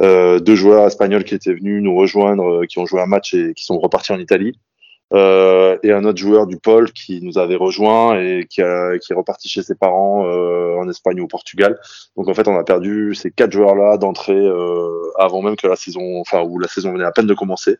Deux 0.00 0.54
joueurs 0.54 0.86
espagnols 0.86 1.24
qui 1.24 1.34
étaient 1.34 1.54
venus 1.54 1.82
nous 1.82 1.94
rejoindre, 1.94 2.66
qui 2.66 2.78
ont 2.78 2.84
joué 2.84 3.00
un 3.00 3.06
match 3.06 3.32
et 3.32 3.54
qui 3.54 3.64
sont 3.64 3.78
repartis 3.78 4.12
en 4.12 4.18
Italie. 4.18 4.58
Et 5.14 5.92
un 5.92 6.04
autre 6.04 6.18
joueur 6.18 6.46
du 6.46 6.56
pôle 6.56 6.92
qui 6.92 7.20
nous 7.22 7.38
avait 7.38 7.56
rejoint 7.56 8.18
et 8.18 8.46
qui, 8.48 8.62
a, 8.62 8.98
qui 8.98 9.12
est 9.12 9.16
reparti 9.16 9.48
chez 9.48 9.62
ses 9.62 9.74
parents 9.74 10.24
en 10.24 10.88
Espagne 10.88 11.20
ou 11.20 11.24
au 11.24 11.28
Portugal. 11.28 11.78
Donc 12.16 12.28
en 12.28 12.34
fait, 12.34 12.48
on 12.48 12.56
a 12.56 12.64
perdu 12.64 13.14
ces 13.14 13.30
quatre 13.30 13.52
joueurs-là 13.52 13.96
d'entrée 13.96 14.48
avant 15.18 15.42
même 15.42 15.56
que 15.56 15.66
la 15.66 15.76
saison, 15.76 16.20
enfin 16.20 16.42
où 16.42 16.58
la 16.58 16.68
saison 16.68 16.92
venait 16.92 17.04
à 17.04 17.12
peine 17.12 17.26
de 17.26 17.34
commencer. 17.34 17.78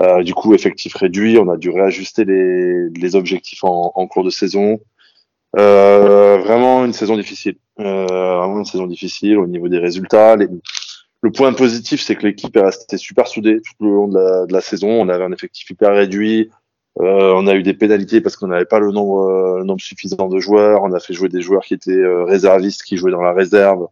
Euh, 0.00 0.22
du 0.22 0.34
coup, 0.34 0.54
effectif 0.54 0.94
réduit, 0.94 1.38
on 1.38 1.48
a 1.50 1.56
dû 1.56 1.70
réajuster 1.70 2.24
les, 2.24 2.88
les 2.90 3.16
objectifs 3.16 3.62
en, 3.62 3.92
en, 3.94 4.06
cours 4.06 4.24
de 4.24 4.30
saison. 4.30 4.80
Euh, 5.58 6.38
vraiment 6.38 6.84
une 6.84 6.94
saison 6.94 7.16
difficile. 7.16 7.56
Euh, 7.78 8.06
vraiment 8.06 8.58
une 8.58 8.64
saison 8.64 8.86
difficile 8.86 9.38
au 9.38 9.46
niveau 9.46 9.68
des 9.68 9.78
résultats. 9.78 10.36
le 10.36 11.30
point 11.30 11.52
positif, 11.52 12.00
c'est 12.00 12.16
que 12.16 12.26
l'équipe 12.26 12.56
est 12.56 12.62
restée 12.62 12.96
super 12.96 13.28
soudée 13.28 13.60
tout 13.60 13.84
le 13.84 13.94
long 13.94 14.08
de 14.08 14.18
la, 14.18 14.46
de 14.46 14.52
la 14.52 14.60
saison. 14.60 14.88
On 14.88 15.08
avait 15.08 15.24
un 15.24 15.32
effectif 15.32 15.68
hyper 15.70 15.92
réduit. 15.92 16.50
Euh, 17.00 17.32
on 17.34 17.46
a 17.46 17.54
eu 17.54 17.62
des 17.62 17.74
pénalités 17.74 18.20
parce 18.20 18.36
qu'on 18.36 18.48
n'avait 18.48 18.66
pas 18.66 18.78
le 18.78 18.90
nombre, 18.90 19.22
euh, 19.22 19.58
le 19.58 19.64
nombre 19.64 19.80
suffisant 19.80 20.28
de 20.28 20.38
joueurs. 20.38 20.82
On 20.82 20.92
a 20.92 21.00
fait 21.00 21.14
jouer 21.14 21.28
des 21.28 21.40
joueurs 21.40 21.62
qui 21.62 21.74
étaient 21.74 21.90
euh, 21.92 22.24
réservistes, 22.24 22.82
qui 22.82 22.96
jouaient 22.96 23.12
dans 23.12 23.22
la 23.22 23.32
réserve. 23.32 23.88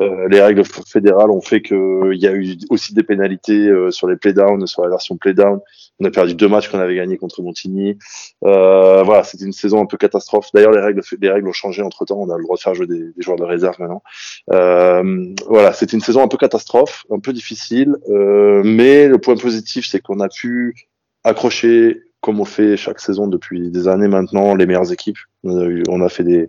Euh, 0.00 0.28
les 0.28 0.40
règles 0.40 0.62
fédérales 0.64 1.30
ont 1.30 1.40
fait 1.40 1.60
qu'il 1.60 2.14
y 2.14 2.26
a 2.28 2.32
eu 2.32 2.56
aussi 2.70 2.94
des 2.94 3.02
pénalités 3.02 3.66
euh, 3.66 3.90
sur 3.90 4.06
les 4.06 4.16
playdowns, 4.16 4.64
sur 4.66 4.82
la 4.82 4.90
version 4.90 5.16
playdown. 5.16 5.58
On 5.98 6.04
a 6.04 6.10
perdu 6.10 6.36
deux 6.36 6.46
matchs 6.46 6.68
qu'on 6.68 6.78
avait 6.78 6.94
gagnés 6.94 7.16
contre 7.16 7.42
Montigny. 7.42 7.98
Euh, 8.44 9.02
voilà, 9.02 9.24
c'était 9.24 9.44
une 9.44 9.52
saison 9.52 9.82
un 9.82 9.86
peu 9.86 9.96
catastrophe. 9.96 10.50
D'ailleurs, 10.54 10.70
les 10.70 10.80
règles, 10.80 11.02
les 11.20 11.30
règles 11.30 11.48
ont 11.48 11.52
changé 11.52 11.82
entre 11.82 12.04
temps. 12.04 12.20
On 12.20 12.30
a 12.30 12.36
le 12.36 12.44
droit 12.44 12.56
de 12.56 12.60
faire 12.60 12.74
jouer 12.74 12.86
des, 12.86 13.12
des 13.12 13.22
joueurs 13.22 13.38
de 13.38 13.42
réserve 13.44 13.74
maintenant. 13.80 14.04
Euh, 14.52 15.34
voilà, 15.48 15.72
c'était 15.72 15.96
une 15.96 16.00
saison 16.00 16.22
un 16.22 16.28
peu 16.28 16.36
catastrophe, 16.36 17.04
un 17.10 17.18
peu 17.18 17.32
difficile. 17.32 17.96
Euh, 18.08 18.62
mais 18.64 19.08
le 19.08 19.18
point 19.18 19.34
positif, 19.34 19.88
c'est 19.88 20.00
qu'on 20.00 20.20
a 20.20 20.28
pu 20.28 20.76
accrocher, 21.24 22.02
comme 22.20 22.40
on 22.40 22.44
fait 22.44 22.76
chaque 22.76 23.00
saison 23.00 23.26
depuis 23.26 23.70
des 23.70 23.88
années 23.88 24.08
maintenant, 24.08 24.54
les 24.54 24.66
meilleures 24.66 24.92
équipes. 24.92 25.18
On 25.44 25.58
a, 25.58 25.64
eu, 25.64 25.82
on 25.88 26.00
a 26.00 26.08
fait 26.08 26.24
des, 26.24 26.46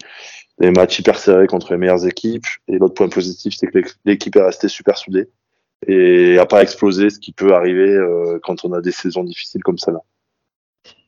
des 0.59 0.71
matchs 0.71 0.99
hyper 0.99 1.17
serrés 1.17 1.47
contre 1.47 1.71
les 1.71 1.77
meilleures 1.77 2.05
équipes. 2.05 2.47
Et 2.67 2.77
l'autre 2.77 2.95
point 2.95 3.09
positif, 3.09 3.53
c'est 3.57 3.67
que 3.67 3.79
l'équipe 4.05 4.35
est 4.35 4.41
restée 4.41 4.67
super 4.67 4.97
soudée 4.97 5.27
et 5.87 6.37
a 6.37 6.45
pas 6.45 6.61
explosé, 6.61 7.09
ce 7.09 7.19
qui 7.19 7.31
peut 7.31 7.53
arriver 7.53 7.89
euh, 7.89 8.39
quand 8.43 8.65
on 8.65 8.73
a 8.73 8.81
des 8.81 8.91
saisons 8.91 9.23
difficiles 9.23 9.63
comme 9.63 9.77
ça 9.77 9.91
là. 9.91 9.99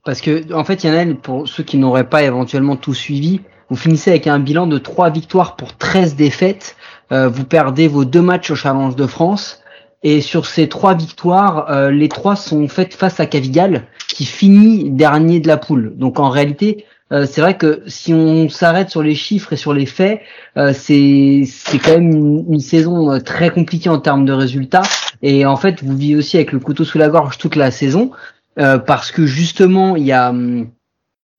Parce 0.03 0.21
que 0.21 0.51
en 0.53 0.63
fait, 0.63 0.83
Yann, 0.83 1.17
pour 1.17 1.47
ceux 1.47 1.63
qui 1.63 1.77
n'auraient 1.77 2.09
pas 2.09 2.23
éventuellement 2.23 2.75
tout 2.75 2.93
suivi, 2.93 3.41
vous 3.69 3.75
finissez 3.75 4.09
avec 4.09 4.27
un 4.27 4.39
bilan 4.39 4.65
de 4.65 4.77
3 4.77 5.11
victoires 5.11 5.55
pour 5.55 5.77
13 5.77 6.15
défaites. 6.15 6.75
Euh, 7.11 7.27
vous 7.27 7.45
perdez 7.45 7.87
vos 7.87 8.03
deux 8.03 8.21
matchs 8.21 8.51
au 8.51 8.55
Challenge 8.55 8.95
de 8.95 9.05
France. 9.05 9.61
Et 10.03 10.21
sur 10.21 10.45
ces 10.45 10.67
trois 10.67 10.95
victoires, 10.95 11.69
euh, 11.69 11.91
les 11.91 12.09
trois 12.09 12.35
sont 12.35 12.67
faites 12.67 12.93
face 12.93 13.19
à 13.19 13.25
Cavigal, 13.25 13.83
qui 14.07 14.25
finit 14.25 14.89
dernier 14.89 15.39
de 15.39 15.47
la 15.47 15.57
poule. 15.57 15.93
Donc 15.95 16.19
en 16.19 16.29
réalité, 16.29 16.85
euh, 17.11 17.25
c'est 17.29 17.41
vrai 17.41 17.57
que 17.57 17.83
si 17.87 18.13
on 18.13 18.47
s'arrête 18.49 18.89
sur 18.89 19.03
les 19.03 19.15
chiffres 19.15 19.53
et 19.53 19.57
sur 19.57 19.73
les 19.73 19.85
faits, 19.85 20.21
euh, 20.57 20.73
c'est 20.73 21.43
c'est 21.45 21.77
quand 21.77 21.91
même 21.91 22.45
une, 22.49 22.59
saison 22.59 23.11
euh, 23.11 23.19
très 23.19 23.49
compliquée 23.49 23.89
en 23.89 23.99
termes 23.99 24.25
de 24.25 24.31
résultats. 24.31 24.83
Et 25.21 25.45
en 25.45 25.57
fait, 25.57 25.83
vous 25.83 25.95
vivez 25.95 26.15
aussi 26.15 26.37
avec 26.37 26.51
le 26.51 26.59
couteau 26.59 26.85
sous 26.85 26.97
la 26.97 27.09
gorge 27.09 27.37
toute 27.37 27.55
la 27.55 27.71
saison 27.71 28.11
parce 28.55 29.11
que 29.11 29.25
justement, 29.25 29.95
il 29.95 30.03
y 30.03 30.11
a 30.11 30.29
hum, 30.29 30.69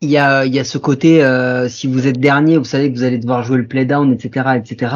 il 0.03 0.11
y 0.11 0.19
a, 0.19 0.45
y 0.45 0.59
a 0.59 0.65
ce 0.65 0.79
côté, 0.79 1.25
euh, 1.25 1.69
si 1.69 1.87
vous 1.87 2.09
êtes 2.09 2.19
dernier, 2.19 2.59
vous 2.59 2.65
savez 2.65 2.93
que 2.93 2.97
vous 2.99 3.05
allez 3.05 3.19
devoir 3.19 3.45
jouer 3.45 3.57
le 3.57 3.67
play 3.67 3.85
down, 3.85 4.13
etc., 4.13 4.47
etc. 4.57 4.95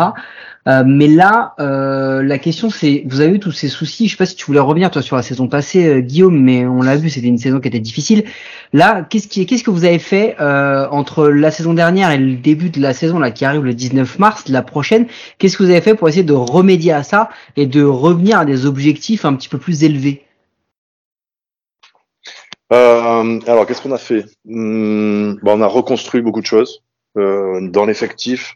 Euh, 0.68 0.82
mais 0.84 1.06
là, 1.06 1.54
euh, 1.60 2.24
la 2.24 2.38
question 2.38 2.70
c'est, 2.70 3.04
vous 3.06 3.20
avez 3.20 3.36
eu 3.36 3.38
tous 3.38 3.52
ces 3.52 3.68
soucis. 3.68 4.06
Je 4.08 4.12
sais 4.12 4.16
pas 4.16 4.26
si 4.26 4.34
tu 4.34 4.44
voulais 4.46 4.58
revenir 4.58 4.90
toi 4.90 5.00
sur 5.02 5.14
la 5.14 5.22
saison 5.22 5.46
passée, 5.46 5.86
euh, 5.86 6.00
Guillaume, 6.00 6.36
mais 6.42 6.66
on 6.66 6.82
l'a 6.82 6.96
vu, 6.96 7.08
c'était 7.08 7.28
une 7.28 7.38
saison 7.38 7.60
qui 7.60 7.68
était 7.68 7.78
difficile. 7.78 8.24
Là, 8.72 9.06
qu'est-ce 9.08 9.28
qui, 9.28 9.46
qu'est-ce 9.46 9.62
que 9.62 9.70
vous 9.70 9.84
avez 9.84 10.00
fait 10.00 10.36
euh, 10.40 10.88
entre 10.90 11.28
la 11.28 11.52
saison 11.52 11.72
dernière 11.72 12.10
et 12.10 12.18
le 12.18 12.34
début 12.34 12.70
de 12.70 12.80
la 12.80 12.92
saison 12.92 13.20
là 13.20 13.30
qui 13.30 13.44
arrive 13.44 13.62
le 13.62 13.74
19 13.74 14.18
mars, 14.18 14.48
la 14.48 14.62
prochaine? 14.62 15.06
Qu'est-ce 15.38 15.56
que 15.56 15.62
vous 15.62 15.70
avez 15.70 15.82
fait 15.82 15.94
pour 15.94 16.08
essayer 16.08 16.24
de 16.24 16.32
remédier 16.32 16.92
à 16.92 17.04
ça 17.04 17.30
et 17.56 17.66
de 17.66 17.84
revenir 17.84 18.40
à 18.40 18.44
des 18.44 18.66
objectifs 18.66 19.24
un 19.24 19.34
petit 19.34 19.48
peu 19.48 19.58
plus 19.58 19.84
élevés? 19.84 20.25
Euh, 22.72 23.40
alors, 23.46 23.66
qu'est-ce 23.66 23.82
qu'on 23.82 23.92
a 23.92 23.98
fait? 23.98 24.24
Hmm, 24.44 25.34
bon, 25.42 25.58
On 25.58 25.62
a 25.62 25.66
reconstruit 25.66 26.20
beaucoup 26.20 26.40
de 26.40 26.46
choses 26.46 26.82
euh, 27.16 27.68
dans 27.68 27.84
l'effectif, 27.84 28.54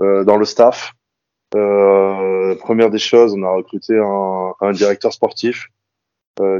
euh, 0.00 0.24
dans 0.24 0.36
le 0.36 0.44
staff. 0.44 0.92
Euh, 1.54 2.54
première 2.56 2.90
des 2.90 2.98
choses, 2.98 3.34
on 3.34 3.42
a 3.42 3.50
recruté 3.50 3.98
un, 3.98 4.52
un 4.60 4.72
directeur 4.72 5.12
sportif. 5.12 5.68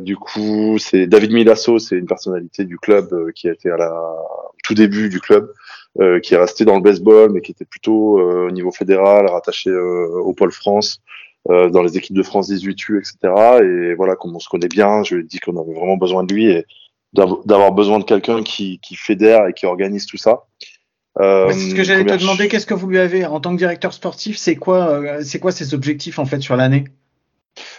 Du 0.01 0.17
coup, 0.17 0.77
c'est 0.79 1.07
David 1.07 1.33
Milasso, 1.33 1.79
c'est 1.79 1.95
une 1.95 2.07
personnalité 2.07 2.65
du 2.65 2.79
club 2.79 3.31
qui 3.31 3.49
a 3.49 3.53
été 3.53 3.71
à 3.71 3.77
la 3.77 3.95
tout 4.65 4.75
début 4.75 5.09
du 5.09 5.21
club, 5.21 5.53
qui 6.25 6.35
est 6.35 6.37
resté 6.37 6.65
dans 6.65 6.75
le 6.75 6.81
baseball, 6.83 7.31
mais 7.31 7.41
qui 7.43 7.53
était 7.53 7.65
plutôt 7.65 8.19
au 8.19 8.51
niveau 8.51 8.73
fédéral, 8.73 9.29
rattaché 9.29 9.71
au 9.71 10.33
pôle 10.33 10.51
France. 10.51 11.01
Euh, 11.51 11.71
dans 11.71 11.83
les 11.83 11.97
équipes 11.97 12.17
de 12.17 12.23
France 12.23 12.51
18U, 12.51 12.99
etc. 12.99 13.17
Et 13.63 13.95
voilà, 13.95 14.17
comme 14.17 14.37
on 14.37 14.39
se 14.39 14.49
connaît 14.51 14.69
bien, 14.69 15.03
je 15.03 15.15
lui 15.15 15.23
ai 15.23 15.27
dit 15.27 15.39
qu'on 15.39 15.57
avait 15.57 15.73
vraiment 15.73 15.97
besoin 15.97 16.23
de 16.25 16.35
lui 16.35 16.51
et 16.51 16.67
d'avoir 17.15 17.73
besoin 17.73 17.99
de 17.99 18.05
quelqu'un 18.05 18.43
qui, 18.43 18.81
qui 18.81 18.97
fédère 18.97 19.47
et 19.47 19.55
qui 19.55 19.65
organise 19.65 20.05
tout 20.05 20.19
ça. 20.19 20.45
Euh, 21.21 21.51
c'est 21.51 21.71
ce 21.71 21.75
que 21.75 21.85
j'allais 21.85 22.05
te 22.05 22.21
demander. 22.21 22.49
Qu'est-ce 22.49 22.67
que 22.67 22.75
vous 22.75 22.87
lui 22.87 22.99
avez 22.99 23.25
en 23.25 23.41
tant 23.41 23.53
que 23.53 23.59
directeur 23.59 23.95
sportif? 23.95 24.37
C'est 24.37 24.57
quoi, 24.57 24.89
euh, 24.91 25.21
c'est 25.23 25.39
quoi 25.39 25.51
ses 25.51 25.73
objectifs 25.73 26.19
en 26.19 26.27
fait 26.27 26.41
sur 26.41 26.55
l'année? 26.55 26.85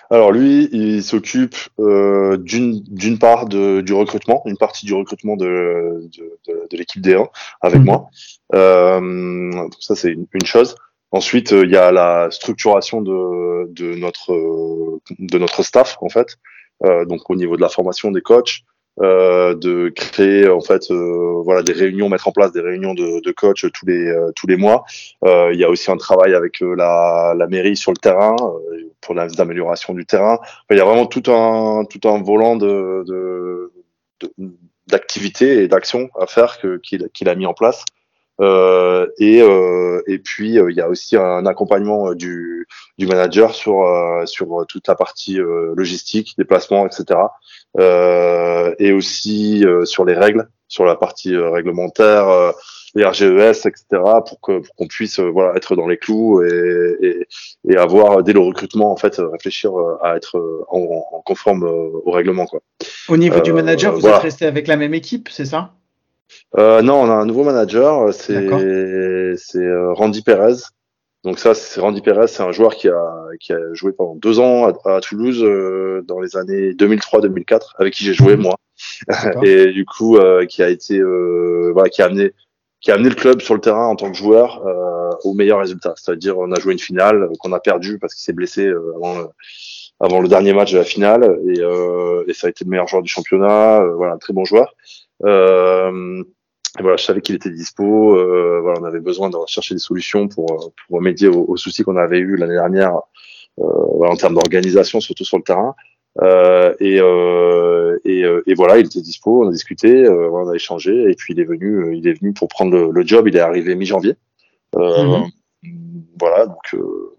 Alors 0.09 0.31
lui, 0.31 0.67
il 0.71 1.03
s'occupe 1.03 1.55
euh, 1.79 2.37
d'une 2.37 3.19
part 3.19 3.45
de, 3.45 3.81
du 3.81 3.93
recrutement, 3.93 4.41
une 4.45 4.57
partie 4.57 4.85
du 4.85 4.93
recrutement 4.93 5.37
de, 5.37 6.09
de, 6.17 6.67
de, 6.69 6.77
l'équipe 6.77 7.01
D1 7.01 7.27
avec 7.61 7.79
mmh. 7.79 7.85
moi. 7.85 8.09
Euh, 8.55 9.51
ça 9.79 9.95
c'est 9.95 10.11
une, 10.11 10.25
une, 10.33 10.45
chose. 10.45 10.75
Ensuite, 11.11 11.53
euh, 11.53 11.65
il 11.65 11.71
y 11.71 11.77
a 11.77 11.91
la 11.91 12.29
structuration 12.31 13.01
de, 13.01 13.71
de, 13.71 13.95
notre, 13.95 14.33
de 15.17 15.37
notre 15.37 15.63
staff, 15.63 15.97
en 16.01 16.09
fait. 16.09 16.37
Euh, 16.85 17.05
donc, 17.05 17.29
au 17.29 17.35
niveau 17.35 17.55
de 17.55 17.61
la 17.61 17.69
formation 17.69 18.11
des 18.11 18.21
coachs, 18.21 18.63
euh, 19.01 19.55
de 19.55 19.87
créer 19.95 20.49
en 20.49 20.59
fait 20.59 20.91
euh, 20.91 21.41
voilà 21.45 21.63
des 21.63 21.71
réunions 21.71 22.09
mettre 22.09 22.27
en 22.27 22.33
place 22.33 22.51
des 22.51 22.59
réunions 22.59 22.93
de, 22.93 23.21
de 23.21 23.31
coach 23.31 23.65
tous 23.73 23.85
les 23.85 24.07
euh, 24.09 24.31
tous 24.35 24.45
les 24.45 24.57
mois. 24.57 24.83
Il 25.23 25.55
y 25.55 25.63
a 25.63 25.69
aussi 25.69 25.89
un 25.89 25.95
travail 25.95 26.33
avec 26.33 26.59
la, 26.59 27.33
la 27.37 27.47
mairie 27.47 27.77
sur 27.77 27.91
le 27.93 27.97
terrain 27.97 28.35
pour 28.99 29.15
l'amélioration 29.15 29.93
du 29.93 30.05
terrain. 30.05 30.39
Il 30.69 30.75
y 30.75 30.81
a 30.81 30.85
vraiment 30.85 31.05
tout 31.05 31.31
un 31.31 31.85
tout 31.85 32.09
un 32.09 32.21
volant 32.21 32.57
de, 32.57 33.05
de, 33.07 33.71
d'activités 34.87 35.63
et 35.63 35.69
d'actions 35.69 36.09
à 36.19 36.27
faire 36.27 36.59
qu'il 36.83 37.07
qu'il 37.13 37.29
a 37.29 37.35
mis 37.35 37.45
en 37.45 37.53
place 37.53 37.85
et, 38.41 39.41
euh, 39.41 40.01
et 40.07 40.19
puis 40.19 40.57
euh, 40.57 40.71
il 40.71 40.77
y 40.77 40.81
a 40.81 40.87
aussi 40.87 41.17
un 41.17 41.45
accompagnement 41.45 42.13
du, 42.13 42.67
du 42.97 43.07
manager 43.07 43.53
sur 43.53 43.85
sur 44.25 44.65
toute 44.67 44.87
la 44.87 44.95
partie 44.95 45.39
logistique, 45.75 46.35
déplacement, 46.37 46.87
etc. 46.87 47.19
et 47.77 48.91
aussi 48.91 49.65
sur 49.83 50.05
les 50.05 50.15
règles, 50.15 50.49
sur 50.67 50.85
la 50.85 50.95
partie 50.95 51.35
réglementaire 51.35 52.53
les 52.95 53.05
RGES, 53.05 53.67
etc., 53.67 53.85
pour 54.27 54.41
que 54.41 54.59
pour 54.61 54.75
qu'on 54.75 54.87
puisse 54.87 55.19
voilà 55.19 55.55
être 55.55 55.75
dans 55.75 55.87
les 55.87 55.97
clous 55.97 56.41
et, 56.41 56.97
et, 57.01 57.27
et, 57.69 57.77
avoir 57.77 58.23
dès 58.23 58.33
le 58.33 58.39
recrutement 58.39 58.91
en 58.91 58.97
fait 58.97 59.17
réfléchir 59.19 59.71
à 60.01 60.15
être 60.15 60.65
en, 60.69 61.05
en 61.11 61.21
conforme 61.21 61.65
au 61.65 62.09
règlement 62.09 62.47
quoi. 62.47 62.61
Au 63.07 63.17
niveau 63.17 63.41
du 63.41 63.53
manager, 63.53 63.93
vous 63.93 64.07
êtes 64.07 64.23
resté 64.23 64.47
avec 64.47 64.67
la 64.67 64.75
même 64.75 64.95
équipe, 64.95 65.29
c'est 65.29 65.45
ça? 65.45 65.73
Euh, 66.57 66.81
non, 66.81 67.01
on 67.01 67.09
a 67.09 67.13
un 67.13 67.25
nouveau 67.25 67.43
manager, 67.43 68.13
c'est 68.13 68.47
c'est 69.37 69.59
euh, 69.59 69.93
Randy 69.93 70.21
Perez. 70.21 70.55
Donc 71.23 71.37
ça, 71.37 71.53
c'est 71.53 71.81
Randy 71.81 72.01
Perez, 72.01 72.27
c'est 72.27 72.43
un 72.43 72.51
joueur 72.51 72.75
qui 72.75 72.87
a, 72.87 73.03
qui 73.41 73.51
a 73.51 73.59
joué 73.73 73.91
pendant 73.91 74.15
deux 74.15 74.39
ans 74.39 74.73
à, 74.85 75.01
Toulouse 75.01 75.43
euh, 75.43 76.01
dans 76.07 76.21
les 76.21 76.37
années 76.37 76.71
2003-2004, 76.71 77.73
avec 77.77 77.93
qui 77.93 78.05
j'ai 78.05 78.13
joué 78.13 78.37
moi, 78.37 78.55
et 79.43 79.67
du 79.71 79.85
coup 79.85 80.17
euh, 80.17 80.45
qui 80.45 80.63
a 80.63 80.69
été, 80.69 80.97
euh, 80.97 81.71
voilà, 81.73 81.89
qui 81.89 82.01
a 82.01 82.05
amené, 82.05 82.31
qui 82.79 82.91
a 82.91 82.93
amené 82.93 83.09
le 83.09 83.15
club 83.15 83.41
sur 83.41 83.53
le 83.53 83.59
terrain 83.59 83.87
en 83.87 83.97
tant 83.97 84.09
que 84.09 84.17
joueur 84.17 84.63
au 85.25 85.33
meilleur 85.33 85.59
résultat. 85.59 85.93
C'est-à-dire, 85.97 86.37
on 86.37 86.51
a 86.53 86.59
joué 86.59 86.71
une 86.71 86.79
finale 86.79 87.27
qu'on 87.39 87.51
a 87.51 87.59
perdue 87.59 87.99
parce 87.99 88.13
qu'il 88.13 88.23
s'est 88.23 88.31
blessé 88.31 88.69
avant, 88.95 89.29
avant 89.99 90.21
le 90.21 90.29
dernier 90.29 90.53
match 90.53 90.71
de 90.71 90.77
la 90.77 90.85
finale, 90.85 91.37
et, 91.49 91.59
et, 92.29 92.33
ça 92.33 92.47
a 92.47 92.49
été 92.49 92.63
le 92.63 92.69
meilleur 92.69 92.87
joueur 92.87 93.01
du 93.01 93.09
championnat. 93.09 93.83
voilà, 93.97 94.13
un 94.13 94.17
très 94.17 94.31
bon 94.31 94.45
joueur. 94.45 94.73
Euh, 95.25 96.23
voilà, 96.79 96.97
je 96.97 97.03
savais 97.03 97.21
qu'il 97.21 97.35
était 97.35 97.49
dispo. 97.49 98.15
Euh, 98.15 98.59
voilà, 98.61 98.79
on 98.81 98.83
avait 98.85 98.99
besoin 98.99 99.29
de 99.29 99.37
chercher 99.47 99.75
des 99.75 99.79
solutions 99.79 100.27
pour, 100.27 100.45
pour 100.45 100.97
remédier 100.97 101.27
aux, 101.27 101.57
soucis 101.57 101.83
qu'on 101.83 101.97
avait 101.97 102.19
eu 102.19 102.35
l'année 102.35 102.53
dernière 102.53 102.95
euh, 103.59 103.63
voilà, 103.95 104.13
en 104.13 104.15
termes 104.15 104.35
d'organisation, 104.35 104.99
surtout 104.99 105.25
sur 105.25 105.37
le 105.37 105.43
terrain. 105.43 105.75
Euh, 106.21 106.73
et, 106.79 106.99
euh, 106.99 107.97
et, 108.03 108.23
euh, 108.23 108.41
et, 108.47 108.53
voilà, 108.53 108.77
il 108.77 108.85
était 108.85 109.01
dispo, 109.01 109.43
on 109.43 109.49
a 109.49 109.51
discuté, 109.51 110.05
euh, 110.05 110.29
on 110.31 110.49
a 110.49 110.55
échangé, 110.55 111.09
et 111.09 111.15
puis 111.15 111.33
il 111.33 111.39
est 111.39 111.45
venu, 111.45 111.95
il 111.95 112.07
est 112.07 112.19
venu 112.19 112.33
pour 112.33 112.47
prendre 112.47 112.71
le, 112.71 112.91
le 112.91 113.05
job. 113.05 113.27
Il 113.27 113.35
est 113.35 113.41
arrivé 113.41 113.75
mi-janvier. 113.75 114.15
Mhm. 114.75 115.29
Voilà, 116.19 116.45
donc 116.45 116.75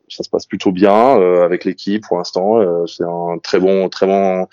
ça 0.08 0.22
se 0.22 0.28
passe 0.28 0.46
plutôt 0.46 0.72
bien 0.72 1.20
avec 1.42 1.64
l'équipe 1.64 2.04
pour 2.06 2.18
l'instant. 2.18 2.86
c'est 2.86 3.04
un 3.04 3.38
très 3.42 3.58
bon, 3.58 3.88
très 3.88 4.06
bon 4.06 4.46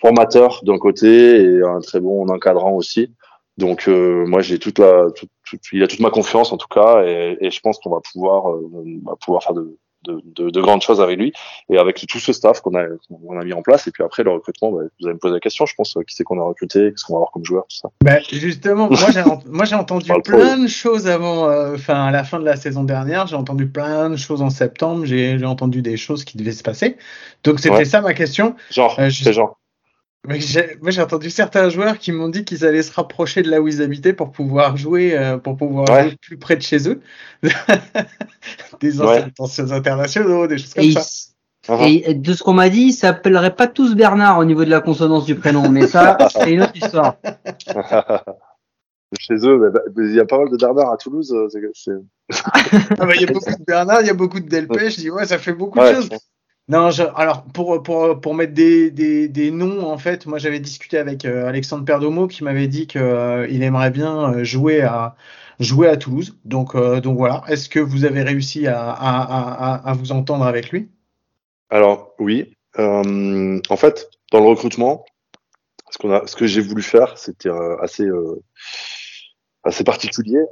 formateur 0.00 0.60
d'un 0.64 0.78
côté 0.78 1.40
et 1.40 1.62
un 1.62 1.80
très 1.80 2.00
bon 2.00 2.28
encadrant 2.28 2.72
aussi. 2.72 3.12
Donc 3.58 3.88
euh, 3.88 4.26
moi 4.26 4.42
j'ai 4.42 4.58
toute 4.58 4.78
la, 4.78 5.06
toute, 5.14 5.30
il 5.72 5.82
a 5.82 5.86
toute 5.86 6.00
ma 6.00 6.10
confiance 6.10 6.52
en 6.52 6.58
tout 6.58 6.68
cas 6.68 7.02
et, 7.04 7.38
et 7.40 7.50
je 7.50 7.60
pense 7.60 7.78
qu'on 7.78 7.90
va 7.90 8.00
pouvoir, 8.12 8.50
euh, 8.50 8.70
on 8.72 9.08
va 9.08 9.16
pouvoir 9.16 9.42
faire 9.42 9.54
de, 9.54 9.78
de, 10.04 10.20
de, 10.24 10.50
de, 10.50 10.60
grandes 10.60 10.82
choses 10.82 11.00
avec 11.00 11.18
lui 11.18 11.32
et 11.70 11.78
avec 11.78 12.06
tout 12.06 12.18
ce 12.18 12.34
staff 12.34 12.60
qu'on 12.60 12.74
a, 12.74 12.84
qu'on 13.08 13.40
a 13.40 13.44
mis 13.44 13.54
en 13.54 13.62
place. 13.62 13.86
Et 13.86 13.92
puis 13.92 14.04
après 14.04 14.24
le 14.24 14.30
recrutement, 14.30 14.72
bah, 14.72 14.82
vous 15.00 15.06
allez 15.06 15.14
me 15.14 15.18
poser 15.18 15.34
la 15.34 15.40
question, 15.40 15.64
je 15.64 15.74
pense, 15.74 15.96
euh, 15.96 16.02
qui 16.02 16.14
c'est 16.14 16.22
qu'on 16.22 16.38
a 16.38 16.44
recruté, 16.44 16.90
qu'est-ce 16.90 17.04
qu'on 17.06 17.14
va 17.14 17.18
avoir 17.18 17.32
comme 17.32 17.46
joueur, 17.46 17.64
tout 17.70 17.78
ça. 17.78 17.88
Bah, 18.04 18.18
justement, 18.30 18.90
moi 18.90 19.10
j'ai, 19.10 19.22
moi 19.46 19.64
j'ai 19.64 19.74
entendu 19.74 20.12
plein 20.24 20.58
de 20.58 20.68
choses 20.68 21.08
avant, 21.08 21.46
enfin 21.72 22.04
à 22.04 22.10
la 22.10 22.24
fin 22.24 22.38
de 22.38 22.44
la 22.44 22.56
saison 22.56 22.84
dernière, 22.84 23.26
j'ai 23.26 23.36
entendu 23.36 23.66
plein 23.66 24.10
de 24.10 24.16
choses 24.16 24.42
en 24.42 24.50
septembre, 24.50 25.06
j'ai, 25.06 25.38
j'ai 25.38 25.46
entendu 25.46 25.80
des 25.80 25.96
choses 25.96 26.24
qui 26.24 26.36
devaient 26.36 26.52
se 26.52 26.62
passer. 26.62 26.98
Donc 27.42 27.58
c'était 27.58 27.86
ça 27.86 28.02
ma 28.02 28.12
question. 28.12 28.54
Genre, 28.70 28.94
c'est 28.96 29.32
genre. 29.32 29.56
Moi, 30.24 30.38
j'ai 30.38 31.02
entendu 31.02 31.30
certains 31.30 31.68
joueurs 31.68 31.98
qui 31.98 32.10
m'ont 32.10 32.28
dit 32.28 32.44
qu'ils 32.44 32.64
allaient 32.64 32.82
se 32.82 32.92
rapprocher 32.92 33.42
de 33.42 33.50
là 33.50 33.60
où 33.60 33.68
ils 33.68 33.80
habitaient 33.80 34.12
pour 34.12 34.32
pouvoir 34.32 34.76
jouer, 34.76 35.16
euh, 35.16 35.38
pour 35.38 35.56
pouvoir 35.56 35.86
jouer 35.86 36.16
plus 36.20 36.36
près 36.36 36.56
de 36.56 36.62
chez 36.62 36.88
eux. 36.88 37.00
des 38.80 39.00
anciens 39.00 39.70
internationaux, 39.70 40.48
des 40.48 40.58
choses 40.58 40.74
comme 40.74 40.90
ça. 40.90 41.02
Et 41.86 42.14
de 42.14 42.32
ce 42.32 42.42
qu'on 42.42 42.52
m'a 42.52 42.68
dit, 42.68 42.82
ils 42.82 42.92
s'appelleraient 42.92 43.54
pas 43.54 43.66
tous 43.66 43.94
Bernard 43.94 44.38
au 44.38 44.44
niveau 44.44 44.64
de 44.64 44.70
la 44.70 44.80
consonance 44.80 45.24
du 45.24 45.34
prénom, 45.34 45.68
mais 45.68 45.86
ça, 45.86 46.16
c'est 46.30 46.52
une 46.52 46.62
autre 46.62 46.76
histoire. 46.76 47.16
Chez 49.18 49.34
eux, 49.44 49.72
il 49.96 50.14
y 50.14 50.20
a 50.20 50.24
pas 50.24 50.38
mal 50.38 50.50
de 50.50 50.56
Bernard 50.56 50.92
à 50.92 50.96
Toulouse. 50.96 51.32
Euh, 51.32 51.48
ah 52.44 53.06
bah, 53.06 53.14
il 53.14 53.22
y 53.22 53.24
a 53.24 53.26
beaucoup 53.32 53.50
de 53.50 53.64
Bernard, 53.64 54.00
il 54.00 54.06
y 54.08 54.10
a 54.10 54.14
beaucoup 54.14 54.40
de 54.40 54.48
Delpech. 54.48 54.96
Je 54.96 55.00
dis, 55.00 55.10
ouais, 55.10 55.26
ça 55.26 55.38
fait 55.38 55.52
beaucoup 55.52 55.78
de 55.78 55.94
choses. 55.94 56.10
Non, 56.68 56.90
alors 57.14 57.44
pour, 57.44 57.80
pour, 57.84 58.20
pour 58.20 58.34
mettre 58.34 58.52
des, 58.52 58.90
des, 58.90 59.28
des, 59.28 59.52
noms, 59.52 59.86
en 59.86 59.98
fait, 59.98 60.26
moi 60.26 60.38
j'avais 60.38 60.58
discuté 60.58 60.98
avec 60.98 61.24
euh, 61.24 61.46
Alexandre 61.46 61.84
Perdomo 61.84 62.26
qui 62.26 62.42
m'avait 62.42 62.66
dit 62.66 62.88
qu'il 62.88 63.02
euh, 63.02 63.46
aimerait 63.48 63.92
bien 63.92 64.32
euh, 64.34 64.42
jouer 64.42 64.82
à, 64.82 65.14
jouer 65.60 65.86
à 65.86 65.96
Toulouse. 65.96 66.36
Donc, 66.44 66.76
donc 66.76 67.16
voilà, 67.18 67.44
est-ce 67.46 67.68
que 67.68 67.78
vous 67.78 68.04
avez 68.04 68.22
réussi 68.22 68.66
à, 68.66 68.90
à, 68.90 69.74
à, 69.74 69.90
à 69.90 69.92
vous 69.92 70.10
entendre 70.10 70.44
avec 70.44 70.70
lui? 70.70 70.88
Alors 71.70 72.14
oui, 72.18 72.56
en 72.76 73.76
fait, 73.76 74.10
dans 74.32 74.40
le 74.40 74.46
recrutement, 74.46 75.04
ce, 75.90 76.04
a, 76.08 76.26
ce 76.26 76.34
que 76.34 76.48
j'ai 76.48 76.62
voulu 76.62 76.82
faire, 76.82 77.16
c'était 77.16 77.50
assez, 77.80 78.08
assez 79.62 79.84
particulier, 79.84 80.42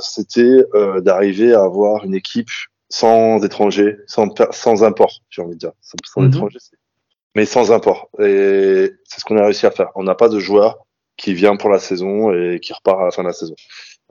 c'était 0.00 0.64
d'arriver 1.02 1.52
à 1.52 1.64
avoir 1.64 2.04
une 2.04 2.14
équipe 2.14 2.50
sans 2.88 3.42
étrangers, 3.44 3.96
sans, 4.06 4.28
sans 4.50 4.84
import, 4.84 5.20
j'ai 5.30 5.42
envie 5.42 5.54
de 5.54 5.58
dire. 5.58 5.72
Sans, 5.80 6.20
mhm. 6.20 6.28
étrangers, 6.28 6.58
mais 7.34 7.46
sans 7.46 7.72
import. 7.72 8.08
Et 8.18 8.92
c'est 9.04 9.20
ce 9.20 9.24
qu'on 9.24 9.36
a 9.36 9.44
réussi 9.44 9.66
à 9.66 9.70
faire. 9.70 9.90
On 9.94 10.04
n'a 10.04 10.14
pas 10.14 10.28
de 10.28 10.38
joueur 10.38 10.86
qui 11.16 11.34
vient 11.34 11.56
pour 11.56 11.70
la 11.70 11.78
saison 11.78 12.32
et 12.32 12.58
qui 12.60 12.72
repart 12.72 13.00
à 13.00 13.04
la 13.04 13.10
fin 13.10 13.22
de 13.22 13.28
la 13.28 13.32
saison. 13.32 13.54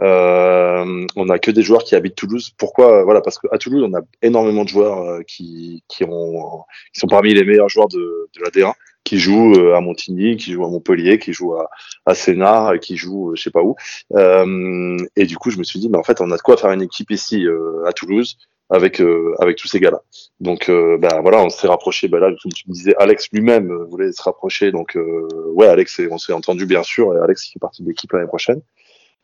Euh, 0.02 1.06
on 1.16 1.26
n'a 1.26 1.40
que 1.40 1.52
des 1.52 1.62
joueurs 1.62 1.84
qui 1.84 1.96
habitent 1.96 2.16
Toulouse. 2.16 2.52
Pourquoi? 2.58 3.04
Voilà, 3.04 3.22
parce 3.22 3.40
qu'à 3.40 3.58
Toulouse, 3.58 3.84
on 3.88 3.94
a 3.96 4.02
énormément 4.22 4.64
de 4.64 4.70
joueurs 4.70 5.00
euh, 5.00 5.22
qui, 5.22 5.84
qui, 5.88 6.04
ont, 6.04 6.64
qui 6.94 7.00
sont 7.00 7.08
parmi 7.08 7.34
les 7.34 7.44
meilleurs 7.44 7.70
joueurs 7.70 7.88
de, 7.88 8.30
de 8.36 8.42
la 8.44 8.50
D1, 8.50 8.74
qui 9.04 9.20
jouent 9.20 9.54
euh, 9.54 9.76
à 9.76 9.82
Montigny, 9.82 10.36
qui 10.36 10.54
jouent 10.54 10.66
à 10.66 10.70
Montpellier, 10.70 11.20
qui 11.20 11.32
jouent 11.32 11.56
à, 11.56 11.70
à 12.06 12.16
Sénart, 12.16 12.80
qui 12.80 12.98
jouent 12.98 13.36
je 13.36 13.44
sais 13.44 13.52
pas 13.52 13.62
où. 13.62 13.76
et 15.16 15.26
du 15.26 15.38
coup, 15.38 15.52
je 15.52 15.60
me 15.60 15.64
suis 15.64 15.80
dit, 15.80 15.90
mais 15.90 15.98
en 15.98 16.04
fait, 16.04 16.22
on 16.22 16.32
a 16.32 16.38
de 16.38 16.42
quoi 16.42 16.58
faire 16.58 16.72
une 16.72 16.82
équipe 16.82 17.12
ici 17.12 17.46
à 17.86 17.94
Toulouse 17.94 18.38
avec 18.74 19.00
euh, 19.00 19.36
avec 19.40 19.56
tous 19.56 19.68
ces 19.68 19.80
gars-là. 19.80 20.02
Donc 20.40 20.68
euh, 20.68 20.98
bah, 20.98 21.20
voilà, 21.22 21.44
on 21.44 21.50
s'est 21.50 21.68
rapproché. 21.68 22.08
Bah, 22.08 22.20
là, 22.20 22.30
comme 22.42 22.52
tu 22.52 22.68
me 22.68 22.74
disais, 22.74 22.96
Alex 22.98 23.30
lui-même 23.32 23.72
euh, 23.72 23.86
voulait 23.86 24.12
se 24.12 24.22
rapprocher. 24.22 24.72
Donc 24.72 24.98
ouais, 25.54 25.68
Alex, 25.68 26.02
on 26.10 26.18
s'est 26.18 26.34
entendu 26.34 26.66
bien 26.66 26.84
sûr, 26.84 27.16
et 27.16 27.20
Alex 27.24 27.44
qui 27.44 27.54
fait 27.54 27.60
partie 27.60 27.84
de 27.84 27.88
l'équipe 27.88 28.12
l'année 28.12 28.28
prochaine. 28.28 28.62